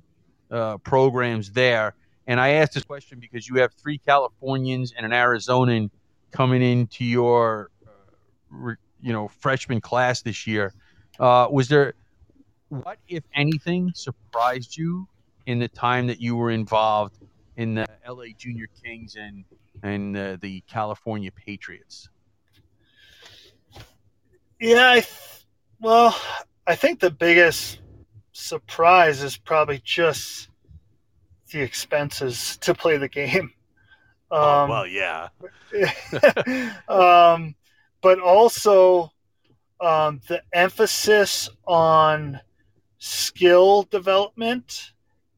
uh, 0.52 0.78
programs 0.78 1.52
there. 1.52 1.96
And 2.28 2.40
I 2.40 2.50
asked 2.50 2.74
this 2.74 2.84
question 2.84 3.20
because 3.20 3.48
you 3.50 3.56
have 3.56 3.74
three 3.74 3.98
Californians 3.98 4.94
and 4.96 5.06
an 5.06 5.12
Arizonan 5.12 5.90
coming 6.32 6.62
into 6.62 7.04
your, 7.04 7.72
uh, 7.88 8.74
you 9.02 9.12
know, 9.12 9.28
freshman 9.28 9.82
class 9.82 10.22
this 10.22 10.46
year. 10.46 10.74
Uh, 11.20 11.48
was 11.52 11.68
there 11.68 11.96
what, 12.70 13.00
if 13.08 13.24
anything, 13.34 13.92
surprised 13.96 14.78
you 14.78 15.08
in 15.48 15.58
the 15.58 15.68
time 15.68 16.06
that 16.08 16.22
you 16.22 16.36
were 16.36 16.52
involved 16.52 17.18
in 17.58 17.74
the 17.74 17.88
LA 18.08 18.26
Junior 18.38 18.68
Kings 18.84 19.16
and 19.16 19.44
and 19.82 20.16
the 20.16 20.64
California 20.68 21.32
Patriots? 21.32 22.10
Yeah, 24.60 24.92
I 24.92 25.02
well, 25.82 26.19
I 26.67 26.75
think 26.75 26.99
the 26.99 27.11
biggest 27.11 27.80
surprise 28.32 29.23
is 29.23 29.38
probably 29.38 29.82
just 29.84 30.49
the 31.51 31.61
expenses 31.61 32.57
to 32.57 32.73
play 32.73 32.97
the 32.97 33.09
game. 33.09 33.51
Um, 34.32 34.69
well 34.69 34.86
yeah. 34.86 35.30
um, 36.88 37.55
but 37.99 38.19
also 38.19 39.11
um, 39.82 40.21
the 40.27 40.43
emphasis 40.53 41.49
on 41.65 42.39
skill 42.99 43.88
development 43.89 44.93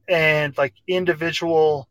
and 0.09 0.57
like 0.57 0.73
individual 0.89 1.87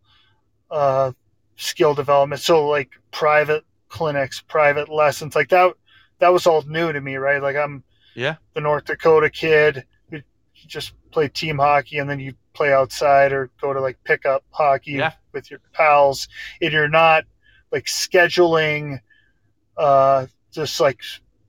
uh, 0.71 1.13
skill 1.57 1.95
development. 1.95 2.43
So 2.43 2.69
like 2.69 2.91
private 3.13 3.65
clinics, 3.89 4.41
private 4.41 4.89
lessons, 4.89 5.35
like 5.35 5.49
that. 5.49 5.75
That 6.19 6.35
was 6.35 6.47
all 6.47 6.61
new 6.63 6.93
to 6.93 7.01
me, 7.01 7.17
right? 7.17 7.41
Like 7.41 7.57
I'm 7.57 7.83
Yeah. 8.15 8.37
the 8.55 8.61
North 8.61 8.85
Dakota 8.85 9.31
kid 9.31 9.85
who 10.11 10.19
just 10.67 10.95
play 11.11 11.29
team 11.29 11.59
hockey 11.59 11.99
and 11.99 12.09
then 12.09 12.21
you 12.21 12.35
play 12.53 12.73
outside 12.73 13.33
or 13.33 13.51
go 13.61 13.73
to 13.73 13.81
like 13.81 13.99
pickup 14.05 14.45
hockey 14.51 14.93
Yeah. 14.93 15.13
with 15.33 15.51
your 15.51 15.61
pals 15.73 16.29
and 16.61 16.73
you're 16.73 16.89
not 16.89 17.25
like 17.73 17.85
scheduling 17.87 19.01
uh 19.77 20.27
just 20.53 20.81
like 20.81 21.01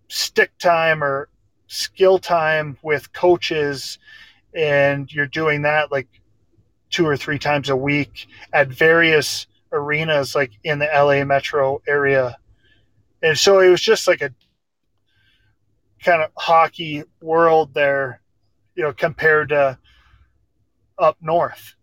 stick 0.07 0.51
time 0.59 1.03
or 1.03 1.27
skill 1.67 2.19
time 2.19 2.77
with 2.83 3.11
coaches 3.13 3.97
and 4.55 5.11
you're 5.11 5.25
doing 5.27 5.61
that 5.63 5.91
like 5.91 6.07
two 6.89 7.05
or 7.05 7.15
three 7.17 7.39
times 7.39 7.69
a 7.69 7.75
week 7.75 8.27
at 8.53 8.67
various 8.67 9.47
arenas 9.71 10.35
like 10.35 10.51
in 10.63 10.79
the 10.79 10.87
LA 10.93 11.23
metro 11.23 11.81
area 11.87 12.37
and 13.23 13.37
so 13.37 13.59
it 13.59 13.69
was 13.69 13.81
just 13.81 14.07
like 14.07 14.21
a 14.21 14.29
kind 16.03 16.21
of 16.21 16.31
hockey 16.37 17.03
world 17.21 17.73
there 17.73 18.21
you 18.75 18.83
know 18.83 18.93
compared 18.93 19.49
to 19.49 19.77
up 20.97 21.17
north 21.21 21.75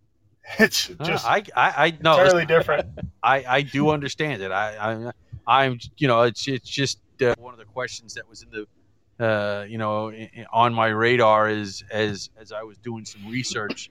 it's 0.59 0.89
just 1.05 1.27
I 1.27 1.43
I, 1.55 1.87
I 1.87 1.99
no, 2.01 2.13
entirely 2.13 2.47
different 2.47 2.89
I 3.23 3.45
I 3.47 3.63
do 3.63 3.91
understand 3.91 4.43
it. 4.43 4.51
I 4.51 4.77
I 4.77 5.13
I'm 5.47 5.79
you 5.99 6.09
know 6.09 6.23
it's 6.23 6.49
it's 6.49 6.69
just 6.69 7.01
uh, 7.23 7.35
one 7.39 7.53
of 7.53 7.59
the 7.59 7.67
questions 7.67 8.15
that 8.15 8.29
was 8.29 8.43
in 8.43 8.49
the 8.51 9.25
uh, 9.25 9.65
you 9.65 9.77
know 9.77 10.13
on 10.53 10.73
my 10.73 10.89
radar 10.89 11.51
is 11.51 11.85
as 11.91 12.31
as 12.39 12.53
I 12.53 12.63
was 12.63 12.79
doing 12.79 13.05
some 13.05 13.27
research 13.29 13.91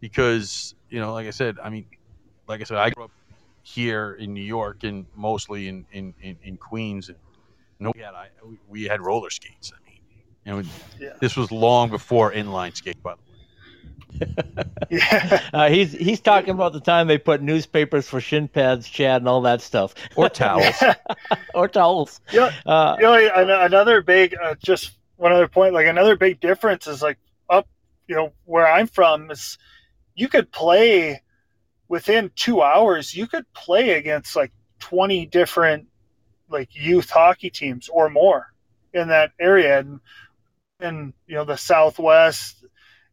because 0.00 0.74
you 0.90 1.00
know 1.00 1.12
like 1.12 1.26
I 1.26 1.30
said 1.30 1.56
I 1.62 1.70
mean 1.70 1.86
like 2.46 2.60
I 2.60 2.64
said 2.64 2.78
I 2.78 2.90
grew 2.90 3.04
up 3.04 3.10
here 3.62 4.16
in 4.20 4.32
New 4.32 4.44
York 4.44 4.84
and 4.84 5.06
mostly 5.16 5.66
in 5.66 5.86
in, 5.90 6.14
in, 6.22 6.36
in 6.44 6.56
Queens 6.56 7.08
and 7.08 7.18
no 7.78 7.92
we 7.94 8.00
had 8.00 8.14
I, 8.14 8.28
we 8.68 8.84
had 8.84 9.00
roller 9.00 9.30
skates 9.30 9.72
I 9.74 9.90
mean 9.90 10.00
you 10.44 10.52
know 10.62 10.68
Yeah. 10.98 11.14
this 11.20 11.36
was 11.36 11.50
long 11.50 11.90
before 11.90 12.32
inline 12.32 12.76
skate 12.76 13.02
by 13.02 13.14
the 13.14 13.18
way 14.20 14.64
yeah 14.90 15.40
Uh, 15.52 15.68
he's 15.68 15.92
he's 15.92 16.20
talking 16.20 16.50
about 16.50 16.72
the 16.72 16.80
time 16.80 17.06
they 17.06 17.18
put 17.18 17.42
newspapers 17.42 18.08
for 18.08 18.20
shin 18.20 18.48
pads, 18.48 18.88
Chad, 18.88 19.22
and 19.22 19.28
all 19.28 19.42
that 19.42 19.60
stuff, 19.60 19.94
or 20.16 20.28
towels 20.28 20.82
or 21.54 21.68
towels. 21.68 22.20
Yeah. 22.32 22.50
Uh, 22.64 22.96
you 22.98 23.04
know 23.04 23.30
another 23.34 24.02
big 24.02 24.34
uh, 24.42 24.54
just 24.62 24.98
one 25.16 25.32
other 25.32 25.48
point 25.48 25.72
like 25.74 25.86
another 25.86 26.16
big 26.16 26.40
difference 26.40 26.86
is 26.86 27.02
like 27.02 27.18
up 27.48 27.66
you 28.06 28.14
know 28.14 28.32
where 28.44 28.66
i'm 28.66 28.86
from 28.86 29.30
is 29.30 29.58
you 30.14 30.28
could 30.28 30.50
play 30.52 31.22
within 31.88 32.30
two 32.36 32.60
hours 32.62 33.14
you 33.14 33.26
could 33.26 33.50
play 33.54 33.90
against 33.92 34.36
like 34.36 34.52
20 34.80 35.26
different 35.26 35.86
like 36.48 36.68
youth 36.72 37.10
hockey 37.10 37.50
teams 37.50 37.88
or 37.88 38.08
more 38.08 38.52
in 38.92 39.08
that 39.08 39.32
area 39.38 39.78
and 39.78 40.00
in 40.80 41.12
you 41.26 41.34
know 41.34 41.44
the 41.44 41.56
southwest 41.56 42.64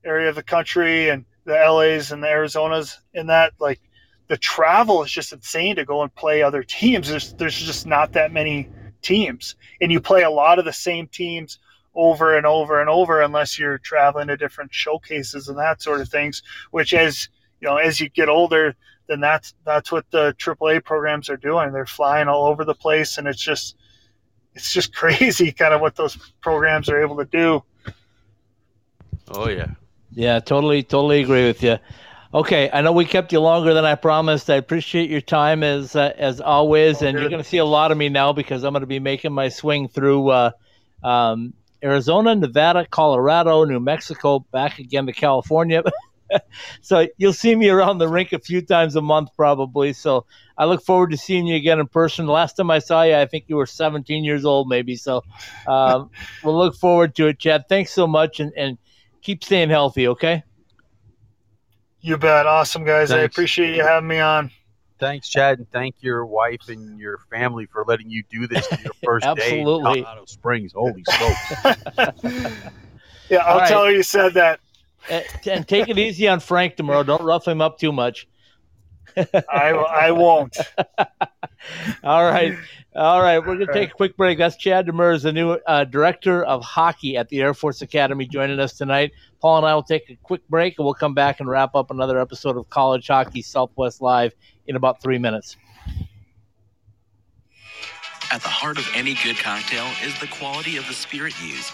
area 0.03 0.29
of 0.29 0.35
the 0.35 0.43
country 0.43 1.09
and 1.09 1.25
the 1.45 1.53
las 1.53 2.11
and 2.11 2.23
the 2.23 2.27
arizonas 2.27 2.97
in 3.13 3.27
that 3.27 3.53
like 3.59 3.79
the 4.27 4.37
travel 4.37 5.03
is 5.03 5.11
just 5.11 5.33
insane 5.33 5.75
to 5.75 5.85
go 5.85 6.01
and 6.01 6.13
play 6.15 6.41
other 6.41 6.63
teams. 6.67 7.09
There's 7.09 7.33
there's 7.33 7.57
just 7.57 7.85
not 7.85 8.13
that 8.13 8.31
many 8.31 8.69
teams, 9.01 9.55
and 9.81 9.91
you 9.91 9.99
play 9.99 10.23
a 10.23 10.29
lot 10.29 10.59
of 10.59 10.65
the 10.65 10.73
same 10.73 11.07
teams 11.07 11.59
over 11.95 12.35
and 12.35 12.45
over 12.45 12.81
and 12.81 12.89
over 12.89 13.21
unless 13.21 13.59
you're 13.59 13.77
traveling 13.77 14.27
to 14.27 14.37
different 14.37 14.73
showcases 14.73 15.47
and 15.47 15.59
that 15.59 15.81
sort 15.81 16.01
of 16.01 16.09
things. 16.09 16.41
Which 16.71 16.93
as 16.93 17.29
you 17.61 17.67
know, 17.67 17.77
as 17.77 17.99
you 17.99 18.09
get 18.09 18.29
older, 18.29 18.75
then 19.07 19.19
that's 19.19 19.53
that's 19.65 19.91
what 19.91 20.09
the 20.11 20.33
AAA 20.33 20.83
programs 20.83 21.29
are 21.29 21.37
doing. 21.37 21.71
They're 21.71 21.85
flying 21.85 22.27
all 22.27 22.45
over 22.45 22.63
the 22.65 22.75
place, 22.75 23.17
and 23.17 23.27
it's 23.27 23.41
just 23.41 23.75
it's 24.53 24.71
just 24.71 24.95
crazy, 24.95 25.51
kind 25.51 25.73
of 25.73 25.81
what 25.81 25.95
those 25.95 26.17
programs 26.41 26.89
are 26.89 27.01
able 27.01 27.17
to 27.17 27.25
do. 27.25 27.63
Oh 29.29 29.49
yeah, 29.49 29.71
yeah, 30.11 30.39
totally, 30.39 30.83
totally 30.83 31.21
agree 31.21 31.45
with 31.45 31.63
you. 31.63 31.77
Okay, 32.33 32.67
I 32.73 32.81
know 32.81 32.91
we 32.91 33.05
kept 33.05 33.31
you 33.31 33.39
longer 33.39 33.75
than 33.75 33.85
I 33.85 33.93
promised. 33.93 34.49
I 34.49 34.55
appreciate 34.55 35.09
your 35.09 35.21
time 35.21 35.63
as 35.63 35.95
uh, 35.95 36.13
as 36.17 36.41
always, 36.41 37.01
and 37.01 37.17
you're 37.17 37.29
going 37.29 37.43
to 37.43 37.47
see 37.47 37.59
a 37.59 37.65
lot 37.65 37.91
of 37.91 37.97
me 37.97 38.09
now 38.09 38.33
because 38.33 38.63
I'm 38.63 38.73
going 38.73 38.81
to 38.81 38.87
be 38.87 38.99
making 38.99 39.33
my 39.33 39.49
swing 39.49 39.87
through 39.87 40.29
uh, 40.29 40.51
um, 41.03 41.53
Arizona, 41.83 42.33
Nevada, 42.33 42.87
Colorado, 42.89 43.65
New 43.65 43.79
Mexico, 43.79 44.39
back 44.39 44.79
again 44.79 45.05
to 45.05 45.13
California. 45.13 45.83
so 46.81 47.07
you'll 47.17 47.33
see 47.33 47.55
me 47.55 47.69
around 47.69 47.97
the 47.97 48.07
rink 48.07 48.33
a 48.33 48.39
few 48.39 48.61
times 48.61 48.95
a 48.95 49.01
month 49.01 49.29
probably. 49.35 49.93
So 49.93 50.25
I 50.57 50.65
look 50.65 50.83
forward 50.83 51.11
to 51.11 51.17
seeing 51.17 51.47
you 51.47 51.55
again 51.55 51.79
in 51.79 51.87
person. 51.87 52.25
The 52.25 52.31
last 52.31 52.53
time 52.53 52.69
I 52.69 52.79
saw 52.79 53.03
you, 53.03 53.15
I 53.15 53.25
think 53.25 53.45
you 53.47 53.55
were 53.55 53.65
17 53.65 54.23
years 54.23 54.45
old, 54.45 54.67
maybe. 54.67 54.95
So 54.95 55.23
um, 55.67 56.09
we'll 56.43 56.57
look 56.57 56.75
forward 56.75 57.15
to 57.15 57.27
it, 57.27 57.39
Chad. 57.39 57.63
Thanks 57.69 57.91
so 57.91 58.07
much, 58.07 58.39
and, 58.39 58.51
and 58.55 58.77
keep 59.21 59.43
staying 59.43 59.69
healthy. 59.69 60.07
Okay. 60.07 60.43
You 62.01 62.17
bet. 62.17 62.45
Awesome, 62.45 62.83
guys. 62.83 63.09
Thanks. 63.09 63.21
I 63.21 63.23
appreciate 63.23 63.75
you 63.75 63.83
having 63.83 64.07
me 64.07 64.19
on. 64.19 64.51
Thanks, 64.99 65.27
Chad, 65.27 65.57
and 65.57 65.69
thank 65.71 65.95
your 66.01 66.25
wife 66.25 66.69
and 66.69 66.97
your 66.97 67.17
family 67.29 67.65
for 67.65 67.83
letting 67.85 68.09
you 68.09 68.23
do 68.29 68.47
this 68.47 68.65
your 68.83 68.93
first 69.03 69.25
day 69.35 69.59
in 69.59 69.65
Colorado 69.65 70.23
Springs. 70.25 70.71
Holy 70.73 71.03
smokes! 71.03 71.53
yeah, 73.29 73.39
I'll 73.39 73.57
right. 73.57 73.67
tell 73.67 73.85
her 73.85 73.91
you 73.91 74.03
said 74.03 74.33
that. 74.35 74.61
And, 75.09 75.25
and 75.45 75.67
take 75.67 75.89
it 75.89 75.97
easy 75.97 76.27
on 76.27 76.39
Frank 76.39 76.75
tomorrow. 76.75 77.03
Don't 77.03 77.23
rough 77.23 77.47
him 77.47 77.61
up 77.61 77.77
too 77.77 77.91
much. 77.91 78.27
I, 79.17 79.69
I 79.71 80.11
won't. 80.11 80.57
All 82.03 82.23
right. 82.23 82.57
All 82.95 83.21
right. 83.21 83.39
We're 83.39 83.55
going 83.55 83.67
to 83.67 83.73
take 83.73 83.91
a 83.91 83.93
quick 83.93 84.17
break. 84.17 84.37
That's 84.37 84.55
Chad 84.55 84.87
Demers, 84.87 85.23
the 85.23 85.31
new 85.31 85.51
uh, 85.51 85.83
director 85.85 86.43
of 86.43 86.63
hockey 86.63 87.17
at 87.17 87.29
the 87.29 87.41
Air 87.41 87.53
Force 87.53 87.81
Academy, 87.81 88.25
joining 88.25 88.59
us 88.59 88.73
tonight. 88.73 89.11
Paul 89.41 89.57
and 89.57 89.65
I 89.65 89.75
will 89.75 89.83
take 89.83 90.09
a 90.09 90.15
quick 90.23 90.47
break 90.49 90.75
and 90.77 90.85
we'll 90.85 90.93
come 90.93 91.13
back 91.13 91.39
and 91.39 91.49
wrap 91.49 91.75
up 91.75 91.91
another 91.91 92.19
episode 92.19 92.57
of 92.57 92.69
College 92.69 93.07
Hockey 93.07 93.41
Southwest 93.41 94.01
Live 94.01 94.33
in 94.67 94.75
about 94.75 95.01
three 95.01 95.17
minutes. 95.17 95.57
At 98.31 98.41
the 98.41 98.49
heart 98.49 98.79
of 98.79 98.89
any 98.95 99.15
good 99.23 99.37
cocktail 99.37 99.85
is 100.03 100.19
the 100.19 100.27
quality 100.27 100.77
of 100.77 100.87
the 100.87 100.93
spirit 100.93 101.39
used. 101.43 101.73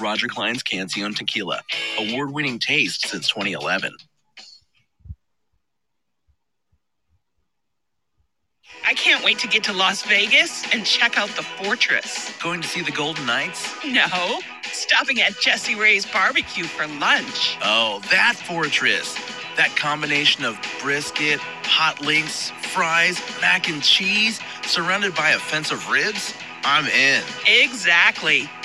Roger 0.00 0.28
Clyne's 0.28 0.62
Cancion 0.62 1.14
Tequila, 1.14 1.60
award 1.98 2.32
winning 2.32 2.58
taste 2.58 3.08
since 3.08 3.28
2011. 3.28 3.92
I 8.84 8.94
can't 8.94 9.24
wait 9.24 9.38
to 9.38 9.48
get 9.48 9.64
to 9.64 9.72
Las 9.72 10.02
Vegas 10.02 10.64
and 10.74 10.84
check 10.84 11.16
out 11.16 11.28
the 11.30 11.42
fortress. 11.42 12.32
Going 12.42 12.60
to 12.60 12.68
see 12.68 12.82
the 12.82 12.90
Golden 12.90 13.24
Knights? 13.26 13.72
No, 13.86 14.40
stopping 14.64 15.20
at 15.20 15.38
Jessie 15.40 15.76
Rae's 15.76 16.04
barbecue 16.04 16.64
for 16.64 16.86
lunch. 16.98 17.56
Oh, 17.62 18.00
that 18.10 18.34
fortress. 18.34 19.16
That 19.56 19.74
combination 19.76 20.44
of 20.44 20.58
brisket, 20.80 21.38
hot 21.64 22.00
links, 22.00 22.50
fries, 22.72 23.22
mac 23.40 23.68
and 23.68 23.82
cheese, 23.82 24.40
surrounded 24.66 25.14
by 25.14 25.30
a 25.30 25.38
fence 25.38 25.70
of 25.70 25.88
ribs? 25.90 26.34
I'm 26.64 26.86
in. 26.86 27.22
Exactly. 27.46 28.48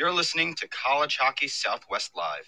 You're 0.00 0.14
listening 0.14 0.54
to 0.54 0.66
College 0.68 1.18
Hockey 1.18 1.46
Southwest 1.46 2.16
Live. 2.16 2.46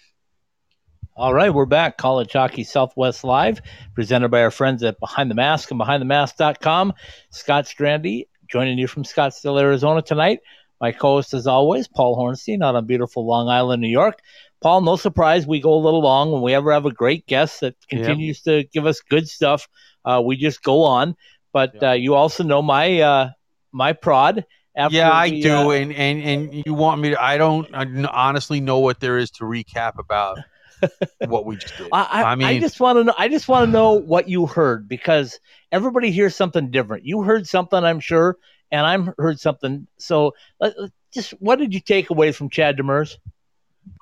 All 1.15 1.35
right, 1.35 1.53
we're 1.53 1.67
back. 1.67 1.99
College 1.99 2.33
Hockey 2.33 2.63
Southwest 2.63 3.23
Live, 3.23 3.61
presented 3.93 4.29
by 4.29 4.41
our 4.41 4.49
friends 4.49 4.81
at 4.81 4.99
Behind 4.99 5.29
the 5.29 5.35
Mask 5.35 5.69
and 5.69 5.79
BehindTheMask.com. 5.79 6.93
Scott 7.29 7.65
Strandy 7.65 8.25
joining 8.49 8.79
you 8.79 8.87
from 8.87 9.03
Scottsdale, 9.03 9.61
Arizona 9.61 10.01
tonight. 10.01 10.39
My 10.81 10.93
co-host, 10.93 11.35
as 11.35 11.45
always, 11.45 11.87
Paul 11.87 12.17
Hornstein, 12.17 12.63
out 12.63 12.73
on 12.73 12.87
beautiful 12.87 13.23
Long 13.23 13.47
Island, 13.49 13.83
New 13.83 13.87
York. 13.87 14.17
Paul, 14.59 14.81
no 14.81 14.95
surprise, 14.95 15.45
we 15.45 15.59
go 15.59 15.75
a 15.75 15.85
little 15.85 16.01
long 16.01 16.31
when 16.31 16.41
we 16.41 16.55
ever 16.55 16.73
have 16.73 16.87
a 16.87 16.91
great 16.91 17.27
guest 17.27 17.59
that 17.59 17.75
continues 17.87 18.41
yep. 18.47 18.63
to 18.63 18.69
give 18.69 18.87
us 18.87 18.99
good 18.99 19.29
stuff. 19.29 19.67
Uh, 20.03 20.23
we 20.25 20.37
just 20.37 20.63
go 20.63 20.85
on. 20.85 21.15
But 21.51 21.75
yep. 21.75 21.83
uh, 21.83 21.91
you 21.91 22.15
also 22.15 22.43
know 22.43 22.63
my 22.63 22.99
uh, 22.99 23.29
my 23.71 23.93
prod 23.93 24.43
yeah, 24.75 25.11
I 25.11 25.29
the, 25.29 25.41
do, 25.41 25.55
uh, 25.55 25.69
and 25.69 25.93
and 25.93 26.21
and 26.21 26.63
you 26.65 26.73
want 26.73 27.01
me 27.01 27.11
to? 27.11 27.23
I 27.23 27.37
don't 27.37 27.67
I 27.73 27.85
honestly 28.05 28.59
know 28.59 28.79
what 28.79 28.99
there 28.99 29.17
is 29.17 29.31
to 29.31 29.43
recap 29.43 29.99
about 29.99 30.39
what 31.27 31.45
we 31.45 31.57
just 31.57 31.77
did. 31.77 31.87
I, 31.91 32.03
I, 32.03 32.23
I 32.31 32.35
mean, 32.35 32.47
I 32.47 32.59
just 32.59 32.79
want 32.79 32.97
to 32.97 33.03
know. 33.03 33.13
I 33.17 33.27
just 33.27 33.47
want 33.47 33.67
to 33.67 33.71
know 33.71 33.93
what 33.93 34.27
you 34.27 34.45
heard 34.45 34.87
because 34.87 35.39
everybody 35.71 36.11
hears 36.11 36.35
something 36.35 36.71
different. 36.71 37.05
You 37.05 37.21
heard 37.21 37.47
something, 37.47 37.83
I'm 37.83 37.99
sure, 37.99 38.37
and 38.71 38.85
I'm 38.85 39.13
heard 39.17 39.39
something. 39.39 39.87
So, 39.97 40.33
let, 40.59 40.73
just 41.13 41.31
what 41.39 41.59
did 41.59 41.73
you 41.73 41.79
take 41.79 42.09
away 42.09 42.31
from 42.31 42.49
Chad 42.49 42.77
Demers? 42.77 43.17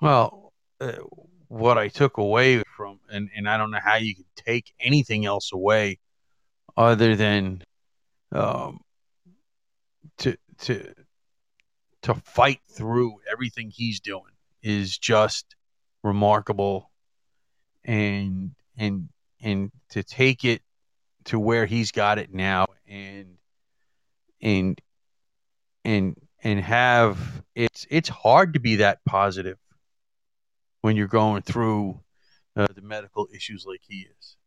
Well, 0.01 0.53
uh, 0.79 0.93
what 1.47 1.77
I 1.77 1.89
took 1.89 2.17
away 2.17 2.63
from, 2.77 2.99
and 3.11 3.29
and 3.35 3.49
I 3.49 3.57
don't 3.57 3.71
know 3.71 3.79
how 3.83 3.95
you 3.95 4.15
could 4.15 4.25
take 4.35 4.73
anything 4.79 5.25
else 5.25 5.51
away, 5.51 5.99
other 6.77 7.15
than, 7.15 7.63
um, 8.31 8.79
to 10.19 10.37
to 10.61 10.93
to 12.03 12.15
fight 12.15 12.59
through 12.67 13.17
everything 13.31 13.69
he's 13.69 13.99
doing 13.99 14.33
is 14.63 14.97
just 14.97 15.55
remarkable. 16.03 16.89
And 17.83 18.51
and 18.77 19.09
and 19.41 19.71
to 19.89 20.03
take 20.03 20.45
it 20.45 20.61
to 21.25 21.39
where 21.39 21.65
he's 21.65 21.91
got 21.91 22.17
it 22.17 22.33
now 22.33 22.67
and 22.87 23.37
and 24.41 24.79
and 25.83 26.15
and 26.43 26.59
have 26.59 27.43
it's 27.55 27.87
it's 27.89 28.09
hard 28.09 28.53
to 28.53 28.59
be 28.59 28.77
that 28.77 29.03
positive 29.05 29.57
when 30.81 30.95
you're 30.95 31.07
going 31.07 31.41
through 31.41 31.99
uh, 32.55 32.67
the 32.73 32.81
medical 32.81 33.27
issues 33.33 33.65
like 33.65 33.81
he 33.87 34.07
is. 34.19 34.37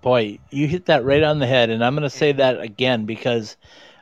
Boy 0.00 0.38
you 0.50 0.66
hit 0.68 0.86
that 0.86 1.04
right 1.04 1.22
on 1.22 1.38
the 1.38 1.46
head 1.46 1.70
and 1.70 1.84
i'm 1.84 1.94
going 1.94 2.02
to 2.02 2.10
say 2.10 2.32
that 2.32 2.60
again 2.60 3.04
because 3.04 3.56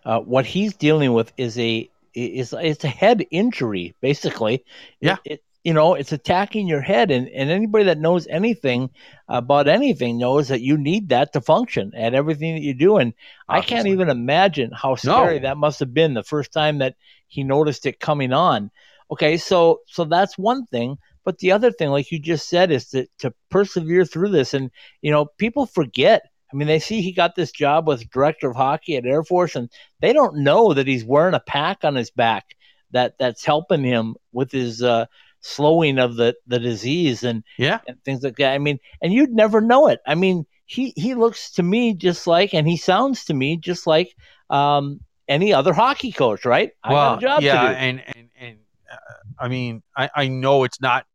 uh, 0.05 0.21
what 0.21 0.47
he's 0.47 0.75
dealing 0.75 1.13
with 1.13 1.33
is 1.37 1.59
a 1.59 1.89
is 2.15 2.55
it's 2.59 2.85
a 2.85 2.89
head 2.89 3.25
injury 3.31 3.95
basically. 4.01 4.65
Yeah. 5.01 5.17
It, 5.25 5.33
it, 5.33 5.45
you 5.63 5.75
know, 5.75 5.93
it's 5.95 6.13
attacking 6.13 6.69
your 6.69 6.81
head, 6.81 7.11
and, 7.11 7.29
and 7.29 7.51
anybody 7.51 7.85
that 7.85 7.99
knows 7.99 8.27
anything 8.27 8.89
about 9.29 9.69
anything 9.69 10.17
knows 10.17 10.49
that 10.49 10.63
you 10.63 10.79
need 10.79 11.11
that 11.11 11.35
to 11.35 11.43
function 11.43 11.93
at 11.95 12.15
everything 12.15 12.55
that 12.55 12.63
you 12.63 12.73
do. 12.73 12.97
And 12.97 13.13
Obviously. 13.47 13.77
I 13.77 13.77
can't 13.77 13.89
even 13.89 14.09
imagine 14.09 14.71
how 14.73 14.95
scary 14.95 15.39
no. 15.39 15.49
that 15.49 15.59
must 15.59 15.81
have 15.81 15.93
been 15.93 16.15
the 16.15 16.23
first 16.23 16.51
time 16.51 16.79
that 16.79 16.97
he 17.29 17.45
noticed 17.45 17.85
it 17.85 18.01
coming 18.01 18.33
on. 18.33 18.71
Okay, 19.11 19.37
so 19.37 19.81
so 19.87 20.05
that's 20.05 20.39
one 20.39 20.65
thing. 20.67 20.97
But 21.25 21.39
the 21.39 21.53
other 21.53 21.71
thing, 21.71 21.91
like 21.91 22.11
you 22.11 22.19
just 22.19 22.49
said, 22.49 22.71
is 22.71 22.89
to, 22.91 23.07
to 23.19 23.35
persevere 23.51 24.07
through 24.07 24.31
this. 24.31 24.55
And, 24.55 24.71
you 25.03 25.11
know, 25.11 25.27
people 25.27 25.67
forget 25.67 26.23
I 26.53 26.57
mean, 26.57 26.69
they 26.69 26.79
see 26.79 27.01
he 27.01 27.13
got 27.13 27.37
this 27.37 27.53
job 27.53 27.87
with 27.87 28.11
director 28.11 28.51
of 28.51 28.57
hockey 28.57 28.97
at 28.97 29.07
Air 29.07 29.23
Force, 29.23 29.55
and 29.55 29.71
they 30.01 30.13
don't 30.13 30.39
know 30.39 30.75
that 30.75 30.87
he's 30.87 31.05
wearing 31.05 31.35
a 31.35 31.41
pack 31.41 31.85
on 31.85 31.95
his 31.95 32.11
back 32.11 32.57
that 32.91 33.15
that's 33.19 33.45
helping 33.45 33.85
him 33.85 34.17
with 34.33 34.51
his 34.51 34.83
uh, 34.83 35.07
slowing 35.41 35.99
of 35.99 36.17
the 36.17 36.35
the 36.47 36.59
disease 36.59 37.23
and 37.23 37.45
yeah 37.59 37.81
and 37.87 38.03
things 38.05 38.23
like 38.23 38.37
that. 38.37 38.55
I 38.55 38.59
mean, 38.59 38.79
and 39.03 39.13
you'd 39.13 39.31
never 39.31 39.61
know 39.61 39.89
it. 39.89 40.01
I 40.07 40.15
mean, 40.15 40.47
he 40.67 40.93
he 40.97 41.15
looks 41.15 41.53
to 41.53 41.63
me 41.63 41.95
just 41.95 42.27
like, 42.27 42.55
and 42.55 42.69
he 42.69 42.77
sounds 42.77 43.25
to 43.27 43.35
me 43.35 43.57
just 43.57 43.87
like 43.87 44.15
um, 44.51 45.01
any 45.29 45.53
other 45.53 45.73
hockey 45.73 46.13
coach, 46.13 46.45
right? 46.45 46.71
I 46.83 46.93
well, 46.93 47.11
got 47.15 47.19
a 47.19 47.21
job 47.21 47.43
yeah, 47.43 47.63
to 47.63 47.69
do. 47.69 47.75
and 47.75 48.03
and 48.07 48.29
and 48.39 48.59
uh, 48.91 48.97
I 49.39 49.49
mean, 49.49 49.83
I 49.97 50.11
I 50.15 50.29
know 50.29 50.65
it's 50.65 50.81
not 50.81 51.07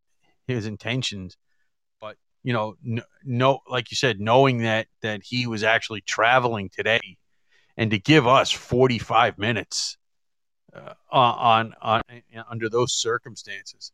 his 0.47 0.65
intentions, 0.65 1.37
you 2.45 2.53
know, 2.53 2.75
no, 2.83 3.01
no, 3.23 3.59
like 3.67 3.89
you 3.89 3.97
said, 3.97 4.19
knowing 4.19 4.59
that 4.59 4.85
that 5.01 5.23
he 5.23 5.47
was 5.47 5.63
actually 5.63 6.01
traveling 6.01 6.69
today, 6.69 7.17
and 7.75 7.89
to 7.89 7.97
give 7.97 8.27
us 8.27 8.51
forty 8.51 8.99
five 8.99 9.39
minutes 9.39 9.97
uh, 10.71 10.93
on, 11.11 11.73
on 11.81 12.03
on 12.03 12.45
under 12.47 12.69
those 12.69 12.93
circumstances, 12.93 13.91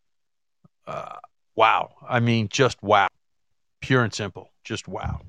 uh, 0.85 1.15
wow. 1.55 1.93
I 2.07 2.19
mean, 2.19 2.49
just 2.49 2.83
wow, 2.83 3.07
pure 3.79 4.03
and 4.03 4.13
simple, 4.13 4.51
just 4.65 4.85
wow. 4.85 5.21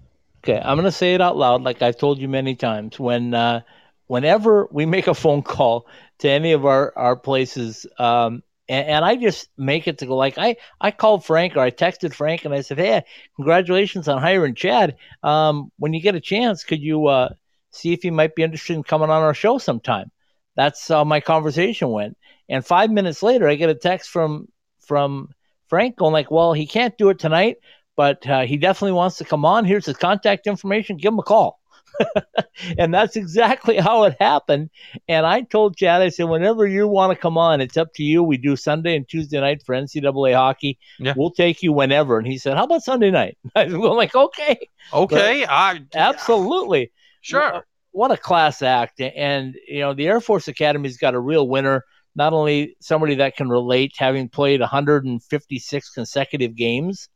Okay, 0.45 0.61
I'm 0.61 0.83
to 0.83 0.91
say 0.91 1.14
it 1.14 1.20
out 1.20 1.37
loud, 1.37 1.62
like 1.62 1.81
I've 1.81 1.99
told 1.99 2.18
you 2.18 2.27
many 2.27 2.57
times. 2.57 2.99
When, 2.99 3.35
uh, 3.35 3.61
whenever 4.09 4.66
we 4.73 4.85
make 4.85 5.07
a 5.07 5.14
phone 5.14 5.43
call 5.43 5.87
to 6.18 6.29
any 6.29 6.51
of 6.51 6.66
our 6.66 6.93
our 6.97 7.14
places, 7.14 7.87
um, 8.01 8.43
and, 8.73 8.89
and, 8.89 9.05
I 9.05 9.16
just 9.16 9.49
make 9.57 9.87
it 9.87 9.99
to 9.99 10.07
go 10.07 10.16
like 10.16 10.39
I 10.39 10.57
I 10.81 10.91
called 10.91 11.25
Frank 11.25 11.57
or 11.57 11.61
I 11.61 11.70
texted 11.70 12.14
Frank 12.14 12.45
and 12.45 12.55
I 12.55 12.62
said, 12.62 12.79
hey, 12.79 13.03
congratulations 13.37 14.09
on 14.09 14.20
hiring 14.20 14.55
Chad. 14.55 14.97
Um, 15.23 15.70
when 15.79 15.93
you 15.93 16.01
get 16.01 16.14
a 16.14 16.20
chance, 16.20 16.64
could 16.64 16.81
you 16.81 17.07
uh, 17.07 17.31
see 17.70 17.93
if 17.93 18.03
he 18.03 18.11
might 18.11 18.35
be 18.35 18.43
interested 18.43 18.75
in 18.75 18.83
coming 18.83 19.11
on 19.11 19.23
our 19.23 19.35
show 19.35 19.59
sometime? 19.59 20.11
That's 20.57 20.89
how 20.89 21.05
my 21.05 21.20
conversation 21.20 21.91
went. 21.91 22.16
And 22.49 22.64
five 22.64 22.91
minutes 22.91 23.23
later, 23.23 23.49
I 23.49 23.55
get 23.55 23.70
a 23.70 23.75
text 23.75 24.11
from 24.11 24.49
from 24.81 25.29
Frank 25.68 25.97
going 25.97 26.12
like, 26.12 26.31
well, 26.31 26.53
he 26.53 26.66
can't 26.66 26.97
do 26.99 27.11
it 27.11 27.18
tonight 27.18 27.57
but 27.97 28.27
uh, 28.27 28.41
he 28.43 28.57
definitely 28.57 28.93
wants 28.93 29.18
to 29.18 29.25
come 29.25 29.45
on. 29.45 29.64
Here's 29.64 29.87
his 29.87 29.97
contact 29.97 30.47
information. 30.47 30.97
Give 30.97 31.12
him 31.12 31.18
a 31.18 31.23
call. 31.23 31.61
and 32.78 32.93
that's 32.93 33.16
exactly 33.16 33.76
how 33.76 34.05
it 34.05 34.16
happened. 34.20 34.70
And 35.09 35.26
I 35.26 35.43
told 35.43 35.76
Chad, 35.76 36.03
I 36.03 36.09
said, 36.09 36.24
whenever 36.24 36.66
you 36.66 36.86
want 36.88 37.12
to 37.12 37.20
come 37.20 37.38
on, 37.38 37.61
it's 37.61 37.76
up 37.76 37.93
to 37.95 38.03
you. 38.03 38.22
We 38.22 38.36
do 38.36 38.57
Sunday 38.57 38.97
and 38.97 39.09
Tuesday 39.09 39.40
night 39.40 39.62
for 39.64 39.74
NCAA 39.74 40.34
hockey. 40.34 40.78
Yeah. 40.99 41.14
We'll 41.16 41.30
take 41.30 41.62
you 41.62 41.72
whenever. 41.72 42.18
And 42.18 42.26
he 42.26 42.38
said, 42.38 42.57
how 42.57 42.64
about 42.64 42.82
Sunday 42.82 43.11
night? 43.11 43.38
I 43.55 43.64
was 43.64 43.74
like, 43.74 44.14
okay. 44.14 44.68
Okay. 44.93 45.47
I, 45.49 45.80
absolutely. 45.95 46.93
Sure. 47.20 47.66
What 47.93 48.11
a 48.11 48.16
class 48.16 48.62
act. 48.62 49.01
And, 49.01 49.55
you 49.68 49.80
know, 49.80 49.95
the 49.95 50.07
Air 50.07 50.20
Force 50.20 50.49
Academy's 50.49 50.97
got 50.97 51.14
a 51.14 51.20
real 51.20 51.47
winner. 51.47 51.84
Not 52.14 52.32
only 52.32 52.76
somebody 52.80 53.16
that 53.16 53.36
can 53.36 53.49
relate, 53.49 53.93
having 53.97 54.28
played 54.28 54.61
156 54.61 55.90
consecutive 55.90 56.55
games, 56.55 57.09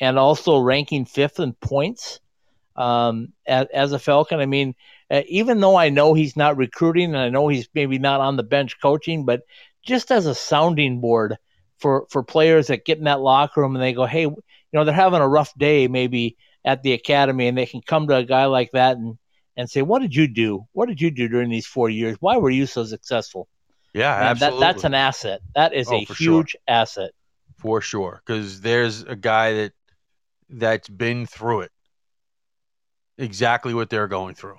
and 0.00 0.18
also 0.18 0.58
ranking 0.58 1.04
fifth 1.04 1.40
in 1.40 1.54
points 1.54 2.20
um, 2.78 3.32
as, 3.46 3.66
as, 3.74 3.92
a 3.92 3.98
Falcon. 3.98 4.38
I 4.38 4.46
mean, 4.46 4.74
uh, 5.10 5.22
even 5.28 5.60
though 5.60 5.76
I 5.76 5.88
know 5.88 6.14
he's 6.14 6.36
not 6.36 6.56
recruiting 6.56 7.06
and 7.06 7.18
I 7.18 7.28
know 7.28 7.48
he's 7.48 7.68
maybe 7.74 7.98
not 7.98 8.20
on 8.20 8.36
the 8.36 8.44
bench 8.44 8.80
coaching, 8.80 9.24
but 9.24 9.42
just 9.84 10.12
as 10.12 10.26
a 10.26 10.34
sounding 10.34 11.00
board 11.00 11.36
for, 11.78 12.06
for 12.08 12.22
players 12.22 12.68
that 12.68 12.84
get 12.84 12.98
in 12.98 13.04
that 13.04 13.20
locker 13.20 13.60
room 13.60 13.74
and 13.74 13.82
they 13.82 13.92
go, 13.92 14.06
hey, 14.06 14.22
you 14.22 14.42
know, 14.72 14.84
they're 14.84 14.94
having 14.94 15.20
a 15.20 15.28
rough 15.28 15.52
day 15.58 15.88
maybe 15.88 16.36
at 16.64 16.82
the 16.82 16.92
academy 16.92 17.48
and 17.48 17.58
they 17.58 17.66
can 17.66 17.80
come 17.80 18.06
to 18.06 18.16
a 18.16 18.24
guy 18.24 18.44
like 18.44 18.70
that 18.72 18.96
and, 18.96 19.18
and 19.56 19.68
say, 19.68 19.82
what 19.82 20.00
did 20.00 20.14
you 20.14 20.28
do? 20.28 20.64
What 20.72 20.86
did 20.86 21.00
you 21.00 21.10
do 21.10 21.28
during 21.28 21.50
these 21.50 21.66
four 21.66 21.90
years? 21.90 22.16
Why 22.20 22.36
were 22.36 22.50
you 22.50 22.66
so 22.66 22.84
successful? 22.84 23.48
Yeah, 23.92 24.16
Man, 24.20 24.22
absolutely. 24.22 24.60
That, 24.60 24.72
that's 24.72 24.84
an 24.84 24.94
asset. 24.94 25.40
That 25.56 25.74
is 25.74 25.88
oh, 25.90 25.96
a 25.96 25.98
huge 25.98 26.50
sure. 26.50 26.60
asset. 26.68 27.10
For 27.56 27.80
sure. 27.80 28.22
Because 28.24 28.60
there's 28.60 29.02
a 29.02 29.16
guy 29.16 29.54
that 29.54 29.72
that's 30.48 30.88
been 30.88 31.26
through 31.26 31.62
it. 31.62 31.72
Exactly 33.18 33.74
what 33.74 33.90
they're 33.90 34.08
going 34.08 34.34
through. 34.34 34.58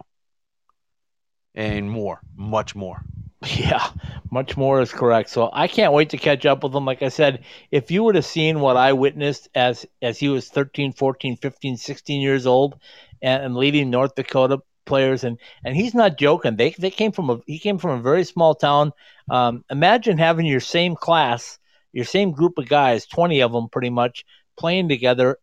And 1.55 1.89
more, 1.89 2.21
much 2.35 2.75
more. 2.75 3.01
Yeah, 3.57 3.89
much 4.31 4.57
more 4.57 4.81
is 4.81 4.91
correct. 4.91 5.29
So 5.29 5.49
I 5.53 5.69
can't 5.69 5.93
wait 5.93 6.09
to 6.09 6.17
catch 6.17 6.45
up 6.45 6.61
with 6.61 6.75
him. 6.75 6.83
Like 6.83 7.01
I 7.01 7.07
said, 7.07 7.45
if 7.71 7.89
you 7.89 8.03
would 8.03 8.15
have 8.15 8.25
seen 8.25 8.59
what 8.59 8.75
I 8.75 8.91
witnessed 8.91 9.47
as 9.55 9.85
as 10.01 10.19
he 10.19 10.27
was 10.27 10.49
13, 10.49 10.91
14, 10.91 11.37
15, 11.37 11.77
16 11.77 12.21
years 12.21 12.45
old 12.45 12.77
and, 13.21 13.43
and 13.43 13.55
leading 13.55 13.89
North 13.89 14.15
Dakota 14.15 14.59
players 14.85 15.23
and 15.23 15.37
and 15.63 15.73
he's 15.73 15.93
not 15.93 16.17
joking. 16.17 16.57
They 16.57 16.71
they 16.71 16.89
came 16.89 17.13
from 17.13 17.29
a 17.29 17.39
he 17.47 17.59
came 17.59 17.77
from 17.77 17.91
a 17.99 18.01
very 18.01 18.25
small 18.25 18.55
town. 18.55 18.91
Um, 19.29 19.63
imagine 19.71 20.17
having 20.17 20.45
your 20.45 20.59
same 20.59 20.97
class, 20.97 21.59
your 21.93 22.05
same 22.05 22.31
group 22.31 22.57
of 22.57 22.67
guys, 22.67 23.05
20 23.05 23.39
of 23.41 23.53
them 23.53 23.69
pretty 23.69 23.89
much 23.89 24.25
playing 24.57 24.89
together 24.89 25.37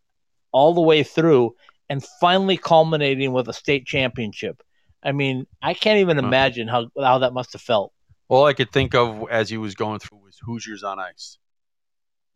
all 0.53 0.75
the 0.75 0.83
way 0.83 1.03
through 1.03 1.55
and 1.89 2.05
finally 2.21 2.57
culminating 2.57 3.33
with 3.33 3.49
a 3.49 3.53
state 3.53 3.87
championship. 3.87 4.63
I 5.03 5.13
mean, 5.13 5.47
I 5.63 5.75
can't 5.75 5.99
even 5.99 6.19
imagine 6.19 6.69
how 6.69 6.89
how 7.01 7.19
that 7.19 7.33
must 7.33 7.53
have 7.53 7.63
felt. 7.63 7.93
All 8.29 8.45
I 8.45 8.55
could 8.55 8.73
think 8.73 8.95
of 8.95 9.29
as 9.31 9.49
he 9.49 9.57
was 9.57 9.75
going 9.75 10.01
through 10.01 10.19
was 10.19 10.39
Hoosiers 10.43 10.83
on 10.83 10.99
ice. 10.99 11.39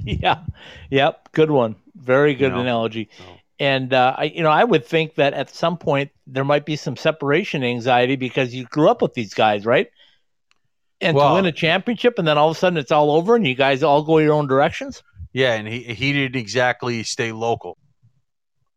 Yeah, 0.02 0.44
yep, 0.88 1.30
good 1.32 1.50
one, 1.50 1.76
very 1.94 2.34
good 2.34 2.52
you 2.52 2.54
know, 2.54 2.60
analogy. 2.60 3.10
So. 3.18 3.24
And 3.58 3.92
uh, 3.92 4.14
I, 4.16 4.24
you 4.24 4.42
know, 4.42 4.48
I 4.48 4.64
would 4.64 4.86
think 4.86 5.16
that 5.16 5.34
at 5.34 5.50
some 5.50 5.76
point 5.76 6.10
there 6.26 6.44
might 6.44 6.64
be 6.64 6.76
some 6.76 6.96
separation 6.96 7.62
anxiety 7.62 8.16
because 8.16 8.54
you 8.54 8.64
grew 8.64 8.88
up 8.88 9.02
with 9.02 9.12
these 9.12 9.34
guys, 9.34 9.66
right? 9.66 9.90
And 11.02 11.14
well, 11.14 11.28
to 11.28 11.34
win 11.34 11.44
a 11.44 11.52
championship, 11.52 12.18
and 12.18 12.26
then 12.26 12.38
all 12.38 12.50
of 12.50 12.56
a 12.56 12.58
sudden 12.58 12.78
it's 12.78 12.90
all 12.90 13.10
over, 13.10 13.36
and 13.36 13.46
you 13.46 13.54
guys 13.54 13.82
all 13.82 14.02
go 14.02 14.16
your 14.16 14.32
own 14.32 14.46
directions. 14.46 15.02
Yeah, 15.34 15.52
and 15.52 15.68
he 15.68 15.82
he 15.82 16.14
didn't 16.14 16.36
exactly 16.36 17.02
stay 17.02 17.32
local. 17.32 17.76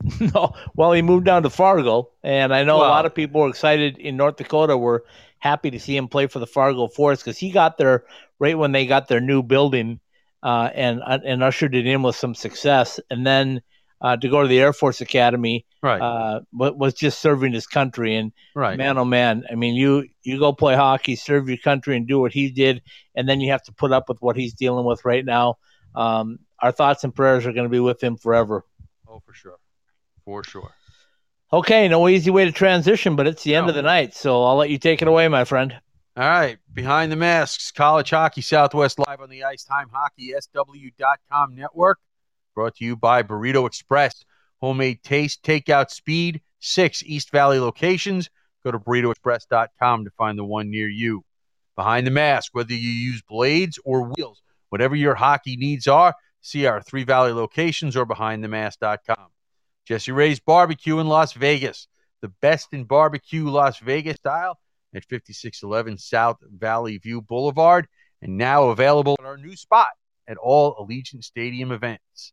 No, 0.33 0.53
well, 0.75 0.91
he 0.91 1.01
moved 1.01 1.25
down 1.25 1.43
to 1.43 1.49
Fargo, 1.49 2.09
and 2.23 2.53
I 2.53 2.63
know 2.63 2.79
well, 2.79 2.87
a 2.87 2.89
lot 2.89 3.05
of 3.05 3.15
people 3.15 3.41
were 3.41 3.49
excited 3.49 3.97
in 3.97 4.17
North 4.17 4.37
Dakota. 4.37 4.77
Were 4.77 5.05
happy 5.39 5.71
to 5.71 5.79
see 5.79 5.95
him 5.95 6.07
play 6.07 6.27
for 6.27 6.39
the 6.39 6.47
Fargo 6.47 6.87
Force 6.87 7.19
because 7.19 7.37
he 7.37 7.51
got 7.51 7.77
there 7.77 8.03
right 8.39 8.57
when 8.57 8.71
they 8.71 8.85
got 8.85 9.07
their 9.07 9.21
new 9.21 9.41
building, 9.41 9.99
uh, 10.41 10.69
and 10.73 11.01
uh, 11.05 11.19
and 11.23 11.43
ushered 11.43 11.75
it 11.75 11.87
in 11.87 12.03
with 12.03 12.15
some 12.15 12.35
success. 12.35 12.99
And 13.09 13.25
then 13.25 13.61
uh, 14.01 14.17
to 14.17 14.27
go 14.27 14.41
to 14.41 14.47
the 14.47 14.59
Air 14.59 14.73
Force 14.73 14.99
Academy, 14.99 15.65
right, 15.81 16.01
uh, 16.01 16.41
was 16.51 16.93
just 16.93 17.19
serving 17.19 17.53
his 17.53 17.67
country. 17.67 18.15
And 18.15 18.33
right. 18.55 18.77
man, 18.77 18.97
oh 18.97 19.05
man, 19.05 19.45
I 19.49 19.55
mean, 19.55 19.75
you 19.75 20.07
you 20.23 20.37
go 20.37 20.51
play 20.51 20.75
hockey, 20.75 21.15
serve 21.15 21.47
your 21.47 21.59
country, 21.59 21.95
and 21.95 22.07
do 22.07 22.19
what 22.19 22.33
he 22.33 22.51
did, 22.51 22.81
and 23.15 23.27
then 23.27 23.39
you 23.39 23.51
have 23.51 23.63
to 23.63 23.73
put 23.73 23.93
up 23.93 24.09
with 24.09 24.21
what 24.21 24.35
he's 24.35 24.53
dealing 24.53 24.85
with 24.85 25.05
right 25.05 25.23
now. 25.23 25.57
Um, 25.95 26.39
our 26.59 26.73
thoughts 26.73 27.05
and 27.05 27.15
prayers 27.15 27.45
are 27.45 27.53
going 27.53 27.65
to 27.65 27.69
be 27.69 27.79
with 27.79 28.03
him 28.03 28.17
forever. 28.17 28.65
Oh, 29.07 29.21
for 29.25 29.33
sure 29.33 29.57
for 30.25 30.43
sure. 30.43 30.71
Okay, 31.51 31.87
no 31.87 32.07
easy 32.09 32.31
way 32.31 32.45
to 32.45 32.51
transition, 32.51 33.15
but 33.15 33.27
it's 33.27 33.43
the 33.43 33.55
end 33.55 33.69
of 33.69 33.75
the 33.75 33.83
night, 33.83 34.15
so 34.15 34.43
I'll 34.43 34.55
let 34.55 34.71
you 34.71 34.79
take 34.79 35.01
it 35.01 35.07
away, 35.07 35.27
my 35.27 35.43
friend. 35.43 35.79
All 36.17 36.29
right, 36.29 36.57
behind 36.73 37.11
the 37.11 37.15
masks, 37.15 37.71
college 37.71 38.09
hockey, 38.09 38.41
Southwest 38.41 38.99
live 38.99 39.19
on 39.19 39.29
the 39.29 39.43
Ice 39.43 39.63
Time 39.63 39.89
Hockey 39.91 40.33
SW.com 40.39 41.55
network. 41.55 41.99
Brought 42.55 42.75
to 42.77 42.85
you 42.85 42.95
by 42.95 43.23
Burrito 43.23 43.65
Express, 43.65 44.23
homemade 44.61 45.03
taste, 45.03 45.43
takeout 45.43 45.89
speed, 45.89 46.41
six 46.59 47.03
East 47.03 47.31
Valley 47.31 47.59
locations. 47.59 48.29
Go 48.63 48.71
to 48.71 48.79
burritoexpress.com 48.79 50.05
to 50.05 50.11
find 50.11 50.37
the 50.37 50.45
one 50.45 50.69
near 50.69 50.87
you. 50.87 51.23
Behind 51.75 52.05
the 52.05 52.11
mask, 52.11 52.53
whether 52.53 52.73
you 52.73 52.89
use 52.89 53.21
blades 53.21 53.79
or 53.83 54.03
wheels, 54.03 54.41
whatever 54.69 54.95
your 54.95 55.15
hockey 55.15 55.57
needs 55.57 55.87
are, 55.87 56.13
see 56.41 56.65
our 56.65 56.81
three 56.81 57.03
Valley 57.03 57.31
locations 57.31 57.97
or 57.97 58.05
behindthemask.com. 58.05 59.32
Jessie 59.85 60.13
Rae's 60.13 60.39
Barbecue 60.39 60.99
in 60.99 61.07
Las 61.07 61.33
Vegas, 61.33 61.87
the 62.21 62.29
best 62.29 62.73
in 62.73 62.85
barbecue 62.85 63.49
Las 63.49 63.79
Vegas 63.79 64.15
style 64.15 64.57
at 64.95 65.03
5611 65.03 65.97
South 65.97 66.37
Valley 66.41 66.97
View 66.97 67.21
Boulevard, 67.21 67.87
and 68.21 68.37
now 68.37 68.69
available 68.69 69.17
at 69.19 69.25
our 69.25 69.37
new 69.37 69.55
spot 69.55 69.89
at 70.27 70.37
all 70.37 70.75
Allegiant 70.75 71.23
Stadium 71.23 71.71
events. 71.71 72.31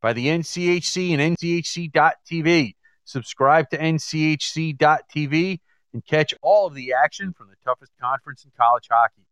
By 0.00 0.12
the 0.12 0.26
NCHC 0.26 1.12
and 1.12 1.36
NCHC.TV. 1.36 2.74
Subscribe 3.04 3.68
to 3.70 3.78
NCHC.TV 3.78 5.60
and 5.92 6.06
catch 6.06 6.34
all 6.40 6.68
of 6.68 6.74
the 6.74 6.92
action 6.92 7.32
from 7.32 7.48
the 7.48 7.56
toughest 7.64 7.92
conference 8.00 8.44
in 8.44 8.52
college 8.56 8.86
hockey. 8.90 9.26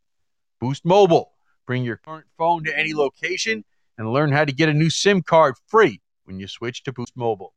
Boost 0.60 0.84
Mobile. 0.84 1.32
Bring 1.66 1.84
your 1.84 1.96
current 1.98 2.26
phone 2.36 2.64
to 2.64 2.76
any 2.76 2.94
location 2.94 3.64
and 3.96 4.12
learn 4.12 4.32
how 4.32 4.44
to 4.44 4.52
get 4.52 4.68
a 4.68 4.74
new 4.74 4.90
SIM 4.90 5.22
card 5.22 5.54
free 5.68 6.00
when 6.24 6.40
you 6.40 6.48
switch 6.48 6.82
to 6.82 6.92
Boost 6.92 7.16
Mobile. 7.16 7.54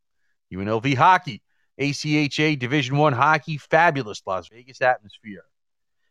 UNLV 0.54 0.96
hockey, 0.96 1.42
ACHA 1.80 2.60
Division 2.60 2.98
One 2.98 3.14
hockey, 3.14 3.58
fabulous 3.58 4.22
Las 4.26 4.48
Vegas 4.48 4.82
atmosphere. 4.82 5.44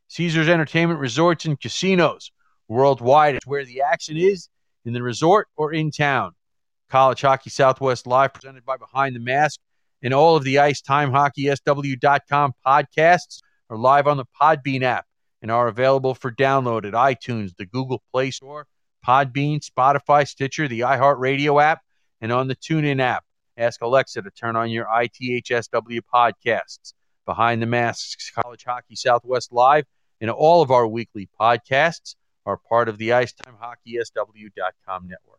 Caesars 0.08 0.48
Entertainment 0.48 1.00
Resorts 1.00 1.44
and 1.44 1.58
Casinos 1.58 2.32
worldwide 2.68 3.36
is 3.36 3.46
where 3.46 3.64
the 3.64 3.82
action 3.82 4.16
is 4.16 4.48
in 4.84 4.92
the 4.92 5.02
resort 5.02 5.48
or 5.56 5.72
in 5.72 5.90
town. 5.90 6.32
College 6.90 7.22
Hockey 7.22 7.50
Southwest 7.50 8.06
Live 8.06 8.34
presented 8.34 8.64
by 8.64 8.76
Behind 8.76 9.16
the 9.16 9.20
Mask 9.20 9.58
And 10.02 10.12
all 10.12 10.36
of 10.36 10.44
the 10.44 10.58
Ice 10.58 10.82
Time 10.82 11.10
Hockey 11.10 11.48
SW.com 11.54 12.52
podcasts 12.66 13.38
are 13.70 13.78
live 13.78 14.06
on 14.06 14.18
the 14.18 14.26
Podbean 14.38 14.82
app 14.82 15.06
and 15.40 15.50
are 15.50 15.68
available 15.68 16.14
for 16.14 16.30
download 16.30 16.84
at 16.84 16.92
iTunes, 16.92 17.56
the 17.56 17.64
Google 17.64 18.02
Play 18.12 18.30
Store, 18.30 18.66
Podbean, 19.06 19.60
Spotify, 19.60 20.28
Stitcher, 20.28 20.68
the 20.68 20.80
iHeartRadio 20.80 21.62
app, 21.62 21.80
and 22.20 22.30
on 22.30 22.48
the 22.48 22.56
TuneIn 22.56 23.00
app. 23.00 23.24
Ask 23.56 23.82
Alexa 23.82 24.22
to 24.22 24.30
turn 24.30 24.56
on 24.56 24.70
your 24.70 24.86
ITHSW 24.86 26.00
podcasts. 26.12 26.94
Behind 27.24 27.62
the 27.62 27.66
Masks, 27.66 28.30
College 28.30 28.64
Hockey 28.64 28.96
Southwest 28.96 29.52
Live, 29.52 29.84
and 30.20 30.30
all 30.30 30.62
of 30.62 30.70
our 30.70 30.86
weekly 30.86 31.28
podcasts 31.40 32.16
are 32.46 32.56
part 32.56 32.88
of 32.88 32.98
the 32.98 33.10
IcetimeHockeySW.com 33.10 35.08
network. 35.08 35.38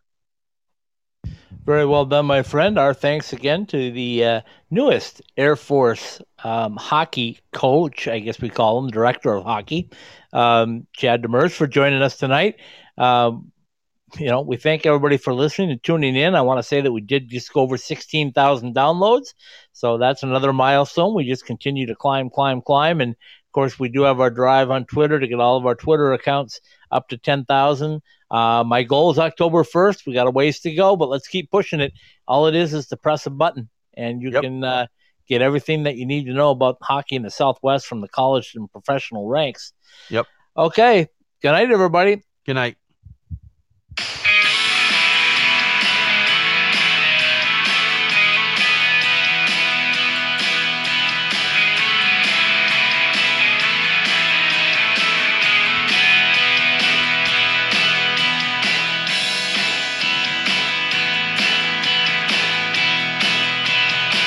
Very 1.65 1.85
well 1.85 2.05
done, 2.05 2.25
my 2.25 2.43
friend. 2.43 2.77
Our 2.77 2.93
thanks 2.93 3.31
again 3.31 3.65
to 3.67 3.91
the 3.91 4.25
uh, 4.25 4.41
newest 4.69 5.21
Air 5.37 5.55
Force 5.55 6.21
um, 6.43 6.75
hockey 6.75 7.39
coach, 7.53 8.09
I 8.09 8.19
guess 8.19 8.41
we 8.41 8.49
call 8.49 8.79
him, 8.79 8.89
director 8.89 9.33
of 9.33 9.45
hockey, 9.45 9.89
um, 10.33 10.87
Chad 10.91 11.23
Demers, 11.23 11.53
for 11.53 11.65
joining 11.65 12.01
us 12.01 12.17
tonight. 12.17 12.57
Um, 12.97 13.52
you 14.19 14.27
know, 14.27 14.41
we 14.41 14.57
thank 14.57 14.85
everybody 14.85 15.17
for 15.17 15.33
listening 15.33 15.71
and 15.71 15.83
tuning 15.83 16.15
in. 16.15 16.35
I 16.35 16.41
want 16.41 16.59
to 16.59 16.63
say 16.63 16.81
that 16.81 16.91
we 16.91 17.01
did 17.01 17.29
just 17.29 17.51
go 17.51 17.61
over 17.61 17.77
16,000 17.77 18.75
downloads. 18.75 19.33
So 19.71 19.97
that's 19.97 20.23
another 20.23 20.53
milestone. 20.53 21.15
We 21.15 21.27
just 21.27 21.45
continue 21.45 21.87
to 21.87 21.95
climb, 21.95 22.29
climb, 22.29 22.61
climb. 22.61 23.01
And 23.01 23.11
of 23.11 23.51
course, 23.53 23.79
we 23.79 23.89
do 23.89 24.03
have 24.03 24.19
our 24.19 24.29
drive 24.29 24.69
on 24.69 24.85
Twitter 24.85 25.19
to 25.19 25.27
get 25.27 25.39
all 25.39 25.57
of 25.57 25.65
our 25.65 25.75
Twitter 25.75 26.13
accounts 26.13 26.61
up 26.91 27.09
to 27.09 27.17
10,000. 27.17 28.01
Uh, 28.29 28.63
my 28.65 28.83
goal 28.83 29.11
is 29.11 29.19
October 29.19 29.63
1st. 29.63 30.05
We 30.05 30.13
got 30.13 30.27
a 30.27 30.31
ways 30.31 30.59
to 30.61 30.73
go, 30.73 30.95
but 30.95 31.09
let's 31.09 31.27
keep 31.27 31.51
pushing 31.51 31.79
it. 31.79 31.93
All 32.27 32.47
it 32.47 32.55
is 32.55 32.73
is 32.73 32.87
to 32.87 32.97
press 32.97 33.25
a 33.25 33.29
button, 33.29 33.69
and 33.95 34.21
you 34.21 34.31
yep. 34.31 34.41
can 34.41 34.63
uh, 34.63 34.87
get 35.27 35.41
everything 35.41 35.83
that 35.83 35.97
you 35.97 36.05
need 36.05 36.25
to 36.25 36.33
know 36.33 36.49
about 36.49 36.77
hockey 36.81 37.15
in 37.15 37.21
the 37.21 37.31
Southwest 37.31 37.85
from 37.85 38.01
the 38.01 38.07
college 38.07 38.53
and 38.55 38.71
professional 38.71 39.27
ranks. 39.27 39.73
Yep. 40.09 40.25
Okay. 40.57 41.07
Good 41.41 41.51
night, 41.51 41.71
everybody. 41.71 42.23
Good 42.45 42.55
night 42.55 42.77
you 43.99 44.22